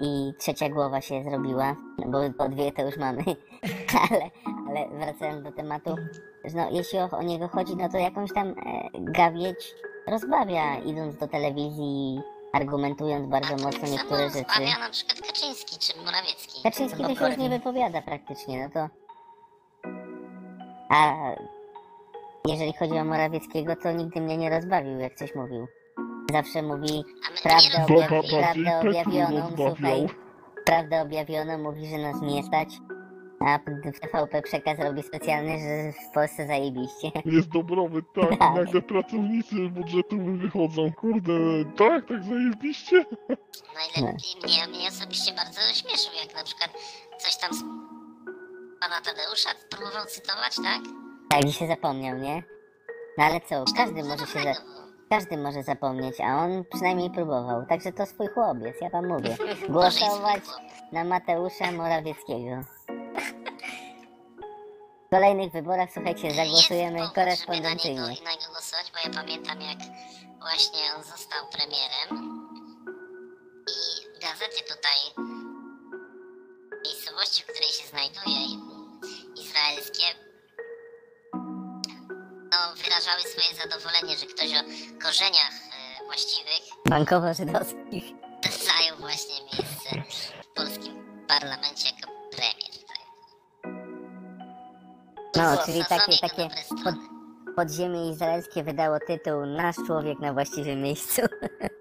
i 0.00 0.32
trzecia 0.38 0.68
głowa 0.68 1.00
się 1.00 1.24
zrobiła, 1.24 1.76
bo 2.06 2.18
po 2.38 2.48
dwie 2.48 2.72
to 2.72 2.82
już 2.82 2.96
mamy. 2.96 3.22
ale, 4.10 4.30
ale 4.68 4.88
wracając 4.98 5.42
do 5.42 5.52
tematu, 5.52 5.96
że 6.44 6.56
no, 6.56 6.70
jeśli 6.70 6.98
o, 6.98 7.10
o 7.10 7.22
niego 7.22 7.48
chodzi, 7.48 7.76
no 7.76 7.88
to 7.88 7.98
jakąś 7.98 8.32
tam 8.32 8.48
e, 8.48 8.54
gawieć 8.94 9.74
rozbawia, 10.06 10.78
idąc 10.78 11.16
do 11.16 11.28
telewizji, 11.28 12.20
argumentując 12.52 13.26
bardzo 13.26 13.52
mocno 13.52 13.88
niektóre 13.88 14.30
samo 14.30 14.30
rzeczy. 14.30 14.44
zbawia 14.54 14.78
na 14.78 14.90
przykład 14.90 15.20
Kaczyński 15.20 15.78
czy 15.78 16.04
Morawiecki. 16.04 16.62
Kaczyński 16.62 17.02
to 17.02 17.14
się 17.14 17.26
już 17.26 17.36
nie 17.36 17.48
wypowiada 17.48 18.02
praktycznie, 18.02 18.62
no 18.64 18.70
to... 18.70 18.88
A 20.90 21.14
jeżeli 22.48 22.72
chodzi 22.72 22.98
o 22.98 23.04
Morawieckiego, 23.04 23.76
to 23.76 23.92
nigdy 23.92 24.20
mnie 24.20 24.36
nie 24.36 24.50
rozbawił, 24.50 24.98
jak 24.98 25.14
coś 25.14 25.34
mówił. 25.34 25.66
Zawsze 26.32 26.62
mówi 26.62 27.04
prawdę, 27.42 27.68
nie 27.78 27.84
objawi- 27.86 28.62
prawdę 28.64 28.88
objawioną, 28.88 29.52
słuchaj. 29.56 30.06
Prawdę 30.64 31.02
objawioną, 31.02 31.58
mówi, 31.58 31.86
że 31.86 31.98
nas 31.98 32.22
nie 32.22 32.42
stać. 32.42 32.68
A 33.40 33.58
w 33.58 34.00
TVP 34.00 34.42
przekaz 34.42 34.78
robi 34.78 35.02
specjalny, 35.02 35.58
że 35.58 35.92
w 36.10 36.14
Polsce 36.14 36.46
zajebiście. 36.46 37.10
Jest 37.36 37.48
dobrowy, 37.48 38.02
tak. 38.14 38.32
I 38.32 38.38
Tak. 38.38 38.54
nagle 38.54 38.82
pracownicy 38.82 39.54
budżetu 39.70 40.16
wychodzą. 40.38 40.92
Kurde, 40.92 41.32
tak, 41.76 42.08
tak 42.08 42.24
zajebiście. 42.24 43.04
Najlepiej 43.74 44.36
mnie, 44.44 44.78
mnie 44.78 44.88
osobiście 44.88 45.32
bardzo 45.34 45.60
śmieszył, 45.60 46.12
jak 46.24 46.34
na 46.36 46.44
przykład 46.44 46.70
coś 47.18 47.36
tam 47.36 47.54
z 47.54 47.60
pana 48.80 49.00
Tadeusza 49.00 49.50
próbował 49.70 50.06
cytować, 50.06 50.56
tak? 50.56 50.80
Tak, 51.30 51.52
się 51.52 51.66
zapomniał, 51.66 52.18
nie? 52.18 52.42
No 53.18 53.24
ale 53.24 53.40
co, 53.40 53.64
każdy 53.76 54.04
może 54.04 54.26
się... 54.26 54.42
Za... 54.42 54.85
Każdy 55.10 55.36
może 55.36 55.62
zapomnieć, 55.62 56.20
a 56.20 56.36
on 56.36 56.64
przynajmniej 56.74 57.10
próbował. 57.10 57.66
Także 57.66 57.92
to 57.92 58.06
swój 58.06 58.26
chłopiec, 58.28 58.76
ja 58.80 58.90
wam 58.90 59.08
mówię. 59.08 59.36
Głosować 59.68 60.42
na 60.92 61.04
Mateusza 61.04 61.72
Morawieckiego. 61.72 62.62
W 65.06 65.10
kolejnych 65.10 65.52
wyborach, 65.52 65.88
słuchajcie, 65.94 66.30
zagłosujemy 66.30 66.98
Jest 66.98 67.14
powód, 67.14 67.16
żeby 67.16 67.18
na 67.18 67.24
korespondencyjnie. 67.24 67.94
niego, 68.00 68.24
na 68.24 68.30
niego 68.32 68.46
głosować, 68.52 68.92
bo 68.92 68.98
ja 69.08 69.14
pamiętam 69.22 69.60
jak 69.60 69.78
właśnie 70.40 70.80
on 70.96 71.02
został 71.02 71.46
premierem 71.52 72.10
i 73.68 73.76
gazety 74.20 74.60
tutaj 74.74 74.98
miejscowości, 76.84 77.42
w 77.42 77.46
której 77.46 77.68
się 77.68 77.86
znajduje 77.88 78.40
izraelskie 79.42 80.04
wyrażały 82.96 83.22
swoje 83.22 83.62
zadowolenie, 83.62 84.18
że 84.18 84.26
ktoś 84.26 84.50
o 84.50 84.62
korzeniach 85.04 85.52
e, 86.00 86.04
właściwych 86.04 86.62
Bankowo-żydowskich. 86.88 88.04
zajął 88.64 88.96
właśnie 88.98 89.34
miejsce 89.44 90.02
w 90.42 90.46
polskim 90.54 91.24
parlamencie 91.28 91.88
jako 91.88 92.12
premier. 92.30 92.76
No, 95.36 95.64
czyli 95.66 95.84
takie, 95.88 96.18
takie 96.18 96.48
pod, 96.84 96.94
podziemie 97.56 98.10
izraelskie 98.10 98.64
wydało 98.64 98.98
tytuł 99.06 99.46
Nasz 99.46 99.76
człowiek 99.86 100.18
na 100.18 100.32
właściwym 100.32 100.82
miejscu. 100.82 101.22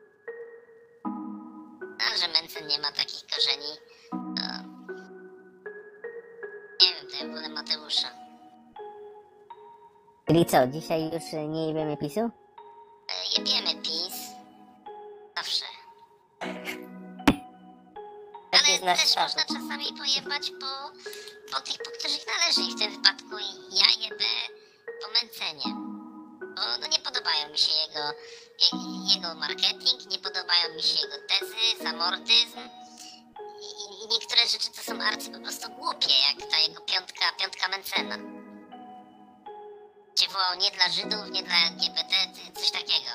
Czyli 10.36 10.46
co, 10.46 10.68
dzisiaj 10.68 11.04
już 11.04 11.24
nie 11.48 11.68
jebiemy 11.68 11.98
PiSu? 11.98 12.20
E, 12.20 12.30
jebiemy 13.38 13.82
PiS. 13.82 14.16
Zawsze. 15.38 15.66
Ale 18.52 18.80
też 18.80 19.00
sposób. 19.00 19.18
można 19.18 19.42
czasami 19.42 19.86
pojebać 19.98 20.52
po, 20.62 20.92
po 21.52 21.62
tych, 21.62 21.78
po 21.78 21.92
których 22.00 22.26
należy 22.28 22.62
i 22.62 22.76
w 22.76 22.80
tym 22.80 22.92
wypadku 22.92 23.38
ja 23.72 24.04
jebę 24.04 24.32
po 25.02 25.08
Mencenie. 25.14 25.76
Bo 26.56 26.62
no, 26.82 26.88
nie 26.88 27.00
podobają 27.00 27.50
mi 27.52 27.58
się 27.58 27.74
jego, 27.88 28.00
je- 28.64 29.16
jego 29.16 29.36
marketing, 29.36 30.12
nie 30.12 30.20
podobają 30.20 30.76
mi 30.76 30.84
się 30.84 31.00
jego 31.02 31.16
tezy, 31.28 31.84
zamortyzm. 31.84 32.60
I, 33.62 34.04
I 34.04 34.08
niektóre 34.12 34.48
rzeczy 34.48 34.68
to 34.76 34.82
są 34.82 35.02
arcy 35.04 35.32
po 35.32 35.40
prostu 35.40 35.70
głupie, 35.70 36.14
jak 36.28 36.52
ta 36.52 36.58
jego 36.60 36.82
piątka, 36.82 37.26
piątka 37.40 37.68
Mencena. 37.68 38.45
Gdzie 40.26 40.34
wołał 40.34 40.56
nie 40.62 40.72
dla 40.72 40.90
Żydów, 40.90 41.32
nie 41.32 41.44
dla 41.44 41.56
LGBT, 41.72 42.16
coś 42.54 42.72
takiego. 42.72 43.12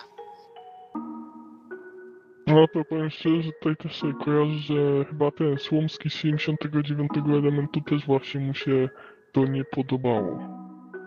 No 2.46 2.66
to 2.74 2.84
powiem 2.88 3.10
szczerze, 3.10 3.42
że 3.42 3.50
tutaj 3.52 3.76
też 3.76 4.00
sobie 4.00 4.12
kojarzę, 4.24 4.58
że 4.58 5.04
chyba 5.04 5.30
ten 5.30 5.58
Słomski 5.58 6.10
z 6.10 6.12
79 6.14 7.10
elementu 7.26 7.80
też 7.80 8.06
właśnie 8.06 8.40
mu 8.40 8.54
się 8.54 8.88
to 9.32 9.40
nie 9.44 9.64
podobało. 9.64 10.32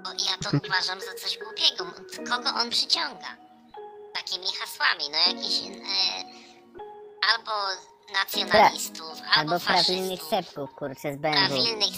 Bo 0.04 0.10
ja 0.10 0.38
to 0.52 0.58
uważam 0.68 1.00
za 1.02 1.14
coś 1.14 1.38
głupiego. 1.38 1.86
Kogo 2.30 2.50
on 2.62 2.70
przyciąga? 2.70 3.38
Takimi 4.14 4.48
hasłami, 4.60 5.04
no 5.12 5.18
jakiś 5.34 5.62
e, 5.62 5.72
albo 7.32 7.52
nacjonalistów, 8.14 9.22
albo, 9.36 9.52
Albo 9.54 9.66
prawilnych 9.66 10.20
faszystów, 10.20 10.30
sepków, 10.30 10.76
kurczę, 10.76 11.14
z 11.14 11.18
BMW. 11.18 11.48
prawilnych 11.48 11.96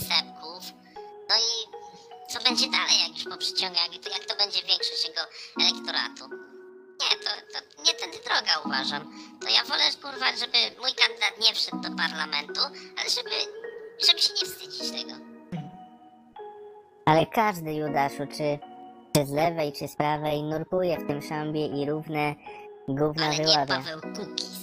jak, 3.54 4.04
to- 4.04 4.10
jak 4.10 4.26
to 4.26 4.36
będzie 4.38 4.60
większość 4.62 5.08
jego 5.08 5.22
elektoratu? 5.62 6.24
Nie, 7.02 7.18
to, 7.24 7.30
to 7.54 7.84
nie 7.84 7.94
tędy 7.94 8.18
droga 8.18 8.60
uważam. 8.66 9.14
To 9.42 9.48
ja 9.50 9.64
wolę, 9.64 9.84
kurwa, 10.02 10.26
żeby 10.38 10.58
mój 10.82 10.92
kandydat 10.94 11.34
nie 11.42 11.54
wszedł 11.54 11.78
do 11.80 11.90
parlamentu, 11.98 12.62
ale 13.00 13.10
żeby, 13.10 13.30
żeby 14.08 14.20
się 14.22 14.34
nie 14.34 14.46
wstydzić 14.52 14.92
tego. 14.92 15.14
Ale 17.06 17.26
każdy 17.26 17.74
Judaszu, 17.74 18.28
czy, 18.38 18.60
czy 19.16 19.26
z 19.26 19.32
lewej, 19.32 19.74
czy 19.74 19.88
z 19.88 19.96
prawej, 19.96 20.44
nurkuje 20.44 20.98
w 20.98 21.08
tym 21.08 21.22
szambie 21.22 21.66
i 21.68 21.90
równe 21.90 22.36
gówna 22.88 23.26
Ale 23.26 23.38
nie 23.38 23.44
wyławia. 23.44 23.66
Paweł 23.78 24.02
Kukiz. 24.02 24.56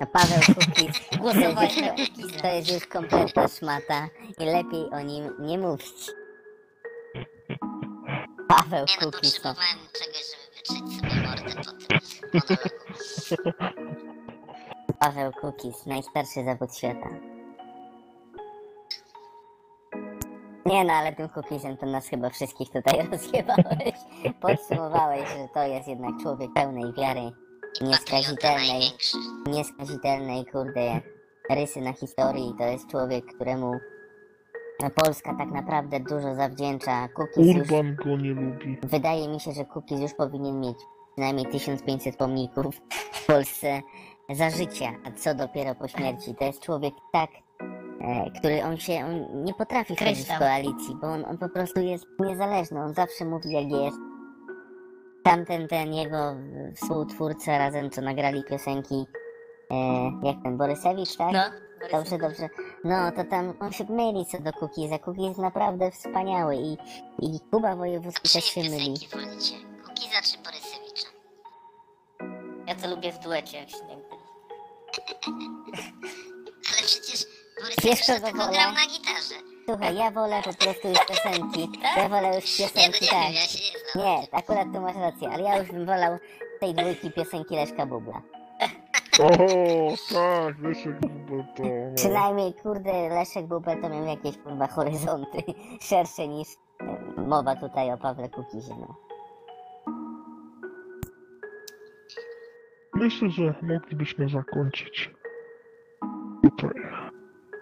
A 0.00 0.06
Paweł 0.06 0.38
Kukiz 0.54 0.96
to, 1.10 1.62
jest- 1.62 2.42
to 2.42 2.46
jest 2.48 2.72
już 2.72 2.86
kompletna 2.86 3.48
szmata 3.48 4.08
i 4.38 4.44
lepiej 4.44 4.90
o 4.90 5.00
nim 5.00 5.34
nie 5.38 5.58
mówić. 5.58 6.10
Paweł 8.56 8.86
Nie 8.88 9.06
no, 9.06 9.12
Kukiz 9.12 9.34
to... 9.34 9.48
potrzebowałem 9.48 9.78
czegoś, 9.92 10.24
żeby 10.30 10.52
wyczuć 10.56 10.96
sobie 10.96 11.28
mordę 11.28 11.54
po 11.54 11.72
tym 11.72 12.00
monologu. 13.40 13.92
Paweł 15.00 15.32
Kukiz, 15.40 15.86
najstarszy 15.86 16.44
zawód 16.44 16.76
świata. 16.76 17.08
Nie 20.66 20.84
no, 20.84 20.92
ale 20.92 21.12
tym 21.12 21.28
Kukizem 21.28 21.76
to 21.76 21.86
nas 21.86 22.08
chyba 22.08 22.30
wszystkich 22.30 22.70
tutaj 22.70 23.06
rozjebałeś. 23.10 23.94
Podsumowałeś, 24.40 25.28
że 25.28 25.48
to 25.54 25.62
jest 25.62 25.88
jednak 25.88 26.22
człowiek 26.22 26.52
pełnej 26.52 26.92
wiary, 26.92 27.20
patriota 27.22 27.84
nieskazitelnej, 27.84 28.68
największy. 28.68 29.16
nieskazitelnej, 29.46 30.46
kurde, 30.46 31.00
rysy 31.50 31.80
na 31.80 31.92
historii. 31.92 32.54
To 32.58 32.64
jest 32.64 32.90
człowiek, 32.90 33.24
któremu 33.34 33.72
Polska 34.94 35.34
tak 35.38 35.50
naprawdę 35.50 36.00
dużo 36.00 36.34
zawdzięcza. 36.34 37.08
Kukiz 37.08 37.46
już, 37.46 37.56
Urban 37.56 37.96
go 37.96 38.16
nie 38.16 38.30
lubi. 38.30 38.78
wydaje 38.82 39.28
mi 39.28 39.40
się, 39.40 39.52
że 39.52 39.64
Kukiz 39.64 40.00
już 40.00 40.14
powinien 40.14 40.60
mieć 40.60 40.76
przynajmniej 41.12 41.46
1500 41.46 42.16
pomników 42.16 42.80
w 43.12 43.26
Polsce 43.26 43.80
za 44.30 44.50
życia, 44.50 44.92
a 45.06 45.10
co 45.12 45.34
dopiero 45.34 45.74
po 45.74 45.88
śmierci. 45.88 46.34
To 46.34 46.44
jest 46.44 46.62
człowiek 46.62 46.94
tak, 47.12 47.30
e, 48.00 48.30
który 48.38 48.64
on 48.64 48.76
się, 48.76 48.92
on 49.04 49.44
nie 49.44 49.54
potrafi 49.54 49.96
chodzić 49.96 50.28
w 50.28 50.38
koalicji, 50.38 50.96
bo 51.00 51.06
on, 51.06 51.24
on 51.24 51.38
po 51.38 51.48
prostu 51.48 51.80
jest 51.80 52.04
niezależny, 52.20 52.80
on 52.80 52.94
zawsze 52.94 53.24
mówi 53.24 53.52
jak 53.52 53.70
jest. 53.70 53.98
Tamten, 55.22 55.68
ten 55.68 55.94
jego 55.94 56.34
współtwórca 56.74 57.58
razem, 57.58 57.90
co 57.90 58.02
nagrali 58.02 58.44
piosenki, 58.44 59.04
e, 59.70 59.76
jak 60.22 60.36
ten, 60.42 60.56
Borysewicz, 60.58 61.16
tak? 61.16 61.32
No, 61.32 61.40
Dobrze, 61.92 62.18
dobrze. 62.18 62.48
No 62.84 63.12
to 63.12 63.24
tam 63.24 63.54
on 63.60 63.72
się 63.72 63.84
myli 63.84 64.26
co 64.26 64.38
do 64.38 64.52
Kukiza. 64.52 64.98
Kukiz 64.98 65.22
jest 65.24 65.38
naprawdę 65.38 65.90
wspaniały 65.90 66.56
i, 66.56 66.72
i 67.18 67.40
Kuba 67.50 67.76
Wojewódzki 67.76 68.28
też 68.28 68.44
się 68.44 68.60
myli. 68.60 68.92
piosenki 68.92 69.08
wolicie? 69.12 69.54
Kukiza 69.86 70.22
czy 70.22 70.38
Borysewicza? 70.38 71.06
Ja 72.66 72.74
to 72.74 72.88
lubię 72.88 73.12
w 73.12 73.18
duecie. 73.18 73.58
jak 73.58 73.70
się 73.70 73.76
nie- 73.84 73.98
Ale 76.72 76.82
przecież 76.86 77.26
Wiesz, 77.84 78.06
Borysewicz 78.06 78.06
kogo 78.06 78.20
tylko 78.26 78.38
wolę? 78.38 78.52
grał 78.52 78.72
na 78.72 78.86
gitarze. 78.86 79.34
Słuchaj, 79.68 79.96
ja 79.96 80.10
wolę 80.10 80.42
po 80.44 80.54
prostu 80.64 80.88
już 80.88 80.98
piosenki. 81.06 81.68
Ja 81.96 82.08
wolę 82.08 82.34
już 82.36 82.58
Nie, 82.58 82.64
no 82.66 82.72
piosenki, 82.72 83.04
nie 83.04 83.10
tak. 83.10 83.22
wiem, 83.24 83.32
ja 83.34 83.40
się 83.46 83.58
nie 83.58 83.78
znam. 83.92 84.06
Nie, 84.06 84.26
akurat 84.32 84.66
tu 84.74 84.80
masz 84.80 84.96
rację, 84.96 85.28
ale 85.30 85.42
ja 85.42 85.58
już 85.58 85.68
bym 85.68 85.86
wolał 85.86 86.18
tej 86.60 86.74
dwójki 86.74 87.10
piosenki 87.10 87.54
Leszka 87.54 87.86
Bubla. 87.86 88.22
O, 89.20 89.28
tak, 90.14 90.54
to. 91.56 91.62
No. 91.62 91.94
Przynajmniej, 91.94 92.54
kurde, 92.54 93.08
Leszek 93.08 93.46
Bubel 93.46 93.82
to 93.82 93.88
miał 93.88 94.04
jakieś 94.04 94.38
kurwa 94.38 94.66
horyzonty 94.66 95.38
szersze 95.90 96.28
niż 96.28 96.48
e, 96.80 97.20
mowa 97.20 97.56
tutaj 97.56 97.92
o 97.92 97.98
Pawle 97.98 98.28
Kukizie, 98.28 98.74
no. 98.80 98.94
Myślę, 102.94 103.30
że 103.30 103.54
moglibyśmy 103.62 104.28
zakończyć. 104.28 105.10
Tutaj. 106.42 106.82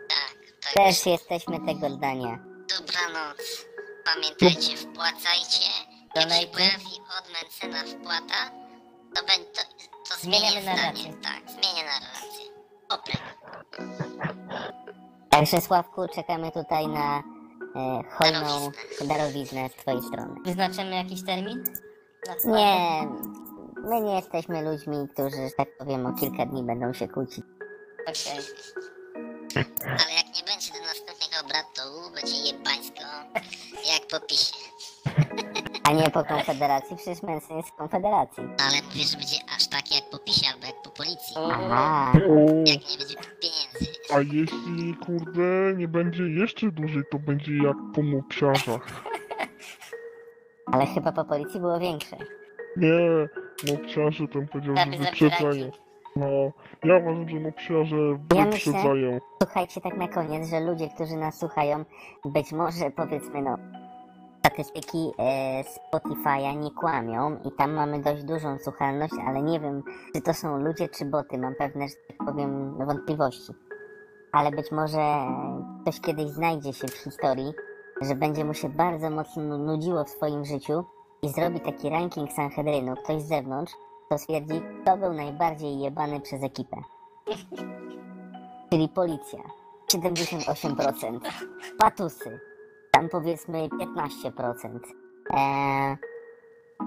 Tak, 0.08 0.36
to 0.74 0.84
Też 0.84 1.06
jesteśmy 1.06 1.60
tego 1.66 1.90
zdania. 1.90 2.38
dobranoc. 2.78 3.66
Pamiętajcie, 4.04 4.76
wpłacajcie. 4.76 5.70
Jak 6.14 6.30
się 6.32 6.46
pojawi 6.46 7.00
od 7.18 7.32
Mencena 7.32 7.84
wpłata, 7.84 8.50
to, 9.14 9.20
będzie, 9.26 9.60
to, 10.10 10.16
zmienię 10.20 10.62
narrację. 10.64 11.12
Tak, 11.22 11.50
zmienię 11.50 11.82
narrację. 11.84 12.44
Oprek. 12.88 13.20
Także 15.30 15.60
Sławku, 15.60 16.06
czekamy 16.14 16.50
tutaj 16.52 16.88
na 16.88 17.18
e, 17.76 18.02
hojną 18.10 18.40
Darowiznę. 18.40 19.06
darowiznę 19.06 19.68
z 19.68 19.72
twojej 19.72 20.02
strony. 20.02 20.34
Wyznaczymy 20.44 20.96
jakiś 20.96 21.24
termin? 21.26 21.64
Na? 22.44 22.56
Nie, 22.56 23.08
my 23.76 24.00
nie 24.00 24.14
jesteśmy 24.14 24.62
ludźmi, 24.62 25.08
którzy, 25.12 25.36
że 25.36 25.50
tak 25.56 25.76
powiem, 25.78 26.06
o 26.06 26.12
kilka 26.12 26.46
dni 26.46 26.62
będą 26.62 26.92
się 26.92 27.08
kłócić. 27.08 27.44
Okej. 28.06 28.44
Ale 29.84 30.12
jak 30.16 30.26
nie 30.36 30.42
będzie 30.46 30.72
do 30.72 30.80
następnych 30.80 31.44
obrad, 31.44 31.66
to 31.76 32.10
będzie 32.14 32.36
jebańsko, 32.36 33.00
jak 33.92 34.06
po 34.10 34.20
pisie. 34.26 34.54
A 35.84 35.92
nie 35.92 36.10
po 36.10 36.24
Konfederacji, 36.24 36.96
przecież 36.96 37.22
Mensen 37.22 37.56
jest 37.56 37.68
w 37.68 37.72
Konfederacji. 37.74 38.42
Ale 38.42 38.82
mówię, 38.82 39.04
że 39.04 39.16
będzie 39.16 39.36
tak 39.70 39.94
jak 39.94 40.10
po 40.10 40.18
pisie, 40.18 40.46
albo 40.54 40.66
jak 40.66 40.82
po 40.82 40.90
policji. 40.90 41.36
Aha, 41.52 42.12
O, 42.14 42.36
Jak 42.58 42.66
nie 42.90 42.98
będzie 42.98 43.14
pieniędzy. 43.40 43.92
a 44.14 44.20
jeśli, 44.20 44.94
kurde, 45.06 45.74
nie 45.76 45.88
będzie 45.88 46.22
jeszcze 46.22 46.70
dłużej, 46.70 47.02
to 47.10 47.18
będzie 47.18 47.52
jak 47.56 47.76
po 47.94 48.02
mopsiarzach. 48.02 48.86
ale 50.72 50.86
chyba 50.86 51.12
po 51.12 51.24
policji 51.24 51.60
było 51.60 51.80
większe. 51.80 52.16
Nie, 52.76 53.28
mopsiarze 53.72 54.28
tam 54.28 54.48
powiedział, 54.48 54.76
że 54.76 54.84
Lepiej 54.84 55.00
wyprzedzają. 55.00 55.70
No, 56.16 56.26
ja 56.84 56.96
uważam, 56.96 57.28
że 57.28 57.40
mopsiarze 57.40 57.96
Ja 57.96 58.44
myślę- 58.44 58.50
wyprzedzają. 58.72 59.18
Słuchajcie 59.42 59.80
tak 59.80 59.96
na 59.96 60.08
koniec, 60.08 60.48
że 60.50 60.60
ludzie, 60.60 60.88
którzy 60.94 61.16
nas 61.16 61.38
słuchają, 61.38 61.84
być 62.24 62.52
może 62.52 62.90
powiedzmy 62.96 63.42
no, 63.42 63.56
statystyki 64.40 65.10
e, 65.18 65.64
Spotify'a 65.64 66.56
nie 66.56 66.70
kłamią 66.70 67.36
i 67.44 67.52
tam 67.58 67.72
mamy 67.72 68.00
dość 68.02 68.24
dużą 68.24 68.58
słuchalność, 68.58 69.14
ale 69.26 69.42
nie 69.42 69.60
wiem, 69.60 69.82
czy 70.14 70.22
to 70.22 70.34
są 70.34 70.58
ludzie 70.58 70.88
czy 70.88 71.04
boty, 71.04 71.38
mam 71.38 71.54
pewne, 71.54 71.88
że 71.88 71.94
tak 72.08 72.26
powiem, 72.26 72.74
wątpliwości. 72.86 73.52
Ale 74.32 74.50
być 74.50 74.72
może 74.72 75.26
ktoś 75.82 76.00
kiedyś 76.00 76.26
znajdzie 76.26 76.72
się 76.72 76.88
w 76.88 76.94
historii, 76.94 77.52
że 78.00 78.14
będzie 78.14 78.44
mu 78.44 78.54
się 78.54 78.68
bardzo 78.68 79.10
mocno 79.10 79.58
nudziło 79.58 80.04
w 80.04 80.10
swoim 80.10 80.44
życiu 80.44 80.84
i 81.22 81.28
zrobi 81.28 81.60
taki 81.60 81.90
ranking 81.90 82.32
Sanhedrynu, 82.32 82.94
ktoś 83.04 83.22
z 83.22 83.28
zewnątrz, 83.28 83.72
to 84.08 84.18
stwierdzi, 84.18 84.62
kto 84.82 84.96
był 84.96 85.12
najbardziej 85.12 85.78
jebany 85.78 86.20
przez 86.20 86.42
ekipę. 86.42 86.76
Czyli 88.70 88.88
policja. 88.88 89.40
78%, 89.92 91.20
patusy 91.78 92.49
tam 93.00 93.08
powiedzmy 93.08 93.68
15%. 93.68 94.78
Eee, 95.30 95.96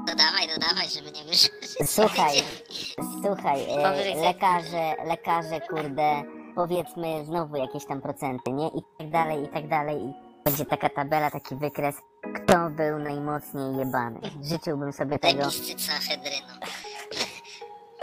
Dodawaj, 0.07 0.47
dodawaj, 0.55 0.87
żeby 0.89 1.11
nie 1.11 1.23
wyszło. 1.23 1.49
Słuchaj. 1.85 2.37
słuchaj, 3.23 3.63
e, 3.69 4.15
lekarze, 4.21 4.95
lekarze, 5.05 5.61
kurde, 5.61 6.23
powiedzmy 6.55 7.25
znowu 7.25 7.55
jakieś 7.55 7.85
tam 7.85 8.01
procenty, 8.01 8.51
nie? 8.51 8.67
I 8.67 8.81
tak 8.97 9.09
dalej, 9.09 9.43
i 9.43 9.47
tak 9.47 9.67
dalej. 9.67 9.97
I 9.97 10.13
będzie 10.45 10.65
taka 10.65 10.89
tabela, 10.89 11.31
taki 11.31 11.55
wykres, 11.55 11.95
kto 12.35 12.69
był 12.69 12.99
najmocniej 12.99 13.75
jebany. 13.77 14.19
Życzyłbym 14.43 14.93
sobie 14.93 15.19
tego. 15.19 15.39
Plebiscyt 15.41 15.81
Sanhedrynu. 15.81 16.47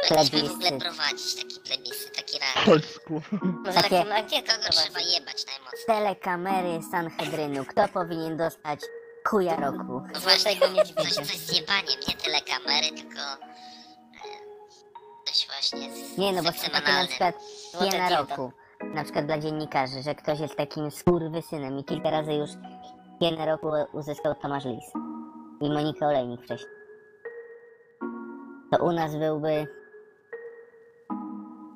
Powinniśmy 0.08 0.38
w 0.48 0.52
ogóle 0.52 0.68
Plebiscyt. 0.70 0.82
prowadzić 0.82 1.34
taki 1.36 1.60
plebiscyt, 1.60 1.79
skoro. 2.54 3.20
Może 3.66 3.82
Takie- 3.82 3.98
taką 3.98 4.14
ankietę 4.14 4.52
Kogo 4.52 4.68
trzeba 4.70 5.00
jebać 5.00 5.46
najmocniej? 5.46 5.86
Telekamery 5.86 6.82
Sanhedrynu. 6.90 7.64
Kto 7.64 7.88
powinien 7.88 8.36
dostać 8.36 8.80
kuja 9.30 9.56
roku? 9.56 10.02
No 10.14 10.20
właśnie, 10.20 10.52
Złotego 10.52 10.72
niedźwiedzia. 10.74 11.02
coś, 11.10 11.14
coś 11.14 11.36
z 11.36 11.52
jebaniem, 11.60 12.00
nie 12.08 12.14
telekamery, 12.14 12.88
tylko 12.88 13.20
e, 13.20 13.36
coś 15.26 15.46
właśnie 15.46 15.92
z 15.94 16.18
Nie, 16.18 16.32
no 16.32 16.42
bo 16.42 16.52
są 16.52 16.70
takie 16.70 16.92
na 16.92 17.06
przykład 17.06 17.34
Złote 17.72 17.98
na 17.98 18.08
dildo. 18.08 18.22
roku. 18.26 18.52
Na 18.94 19.04
przykład 19.04 19.26
dla 19.26 19.38
dziennikarzy, 19.38 20.02
że 20.02 20.14
ktoś 20.14 20.40
jest 20.40 20.56
takim 20.56 20.90
skurwysynem 20.90 21.78
i 21.78 21.84
kilka 21.84 22.10
razy 22.10 22.32
już 22.32 22.50
pije 23.20 23.36
na 23.36 23.46
roku 23.46 23.68
uzyskał 23.92 24.34
Tomasz 24.34 24.64
Lis. 24.64 24.84
I 25.60 25.70
Monika 25.70 26.06
Olejnik 26.06 26.42
wcześniej. 26.44 26.70
To 28.72 28.84
u 28.84 28.92
nas 28.92 29.16
byłby 29.16 29.66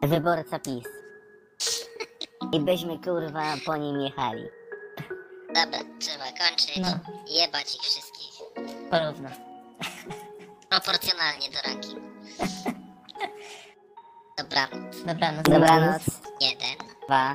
wyborca 0.09 0.59
PiS. 0.59 0.85
I 2.53 2.61
byśmy 2.61 2.99
kurwa 2.99 3.55
po 3.67 3.77
nim 3.77 4.01
jechali. 4.01 4.45
Dobra, 5.55 5.79
trzeba 5.99 6.25
kończyć. 6.25 6.77
No. 6.77 6.89
Jebać 7.27 7.75
ich 7.75 7.83
wszystkich. 7.83 8.35
Porówno. 8.91 9.29
Proporcjonalnie 10.71 11.51
do 11.51 11.59
rankingu. 11.67 12.01
Dobranoc. 14.39 14.97
Dobranoc. 15.07 15.43
Dobranoc. 15.43 16.03
Jeden. 16.41 16.77
Dwa. 17.07 17.33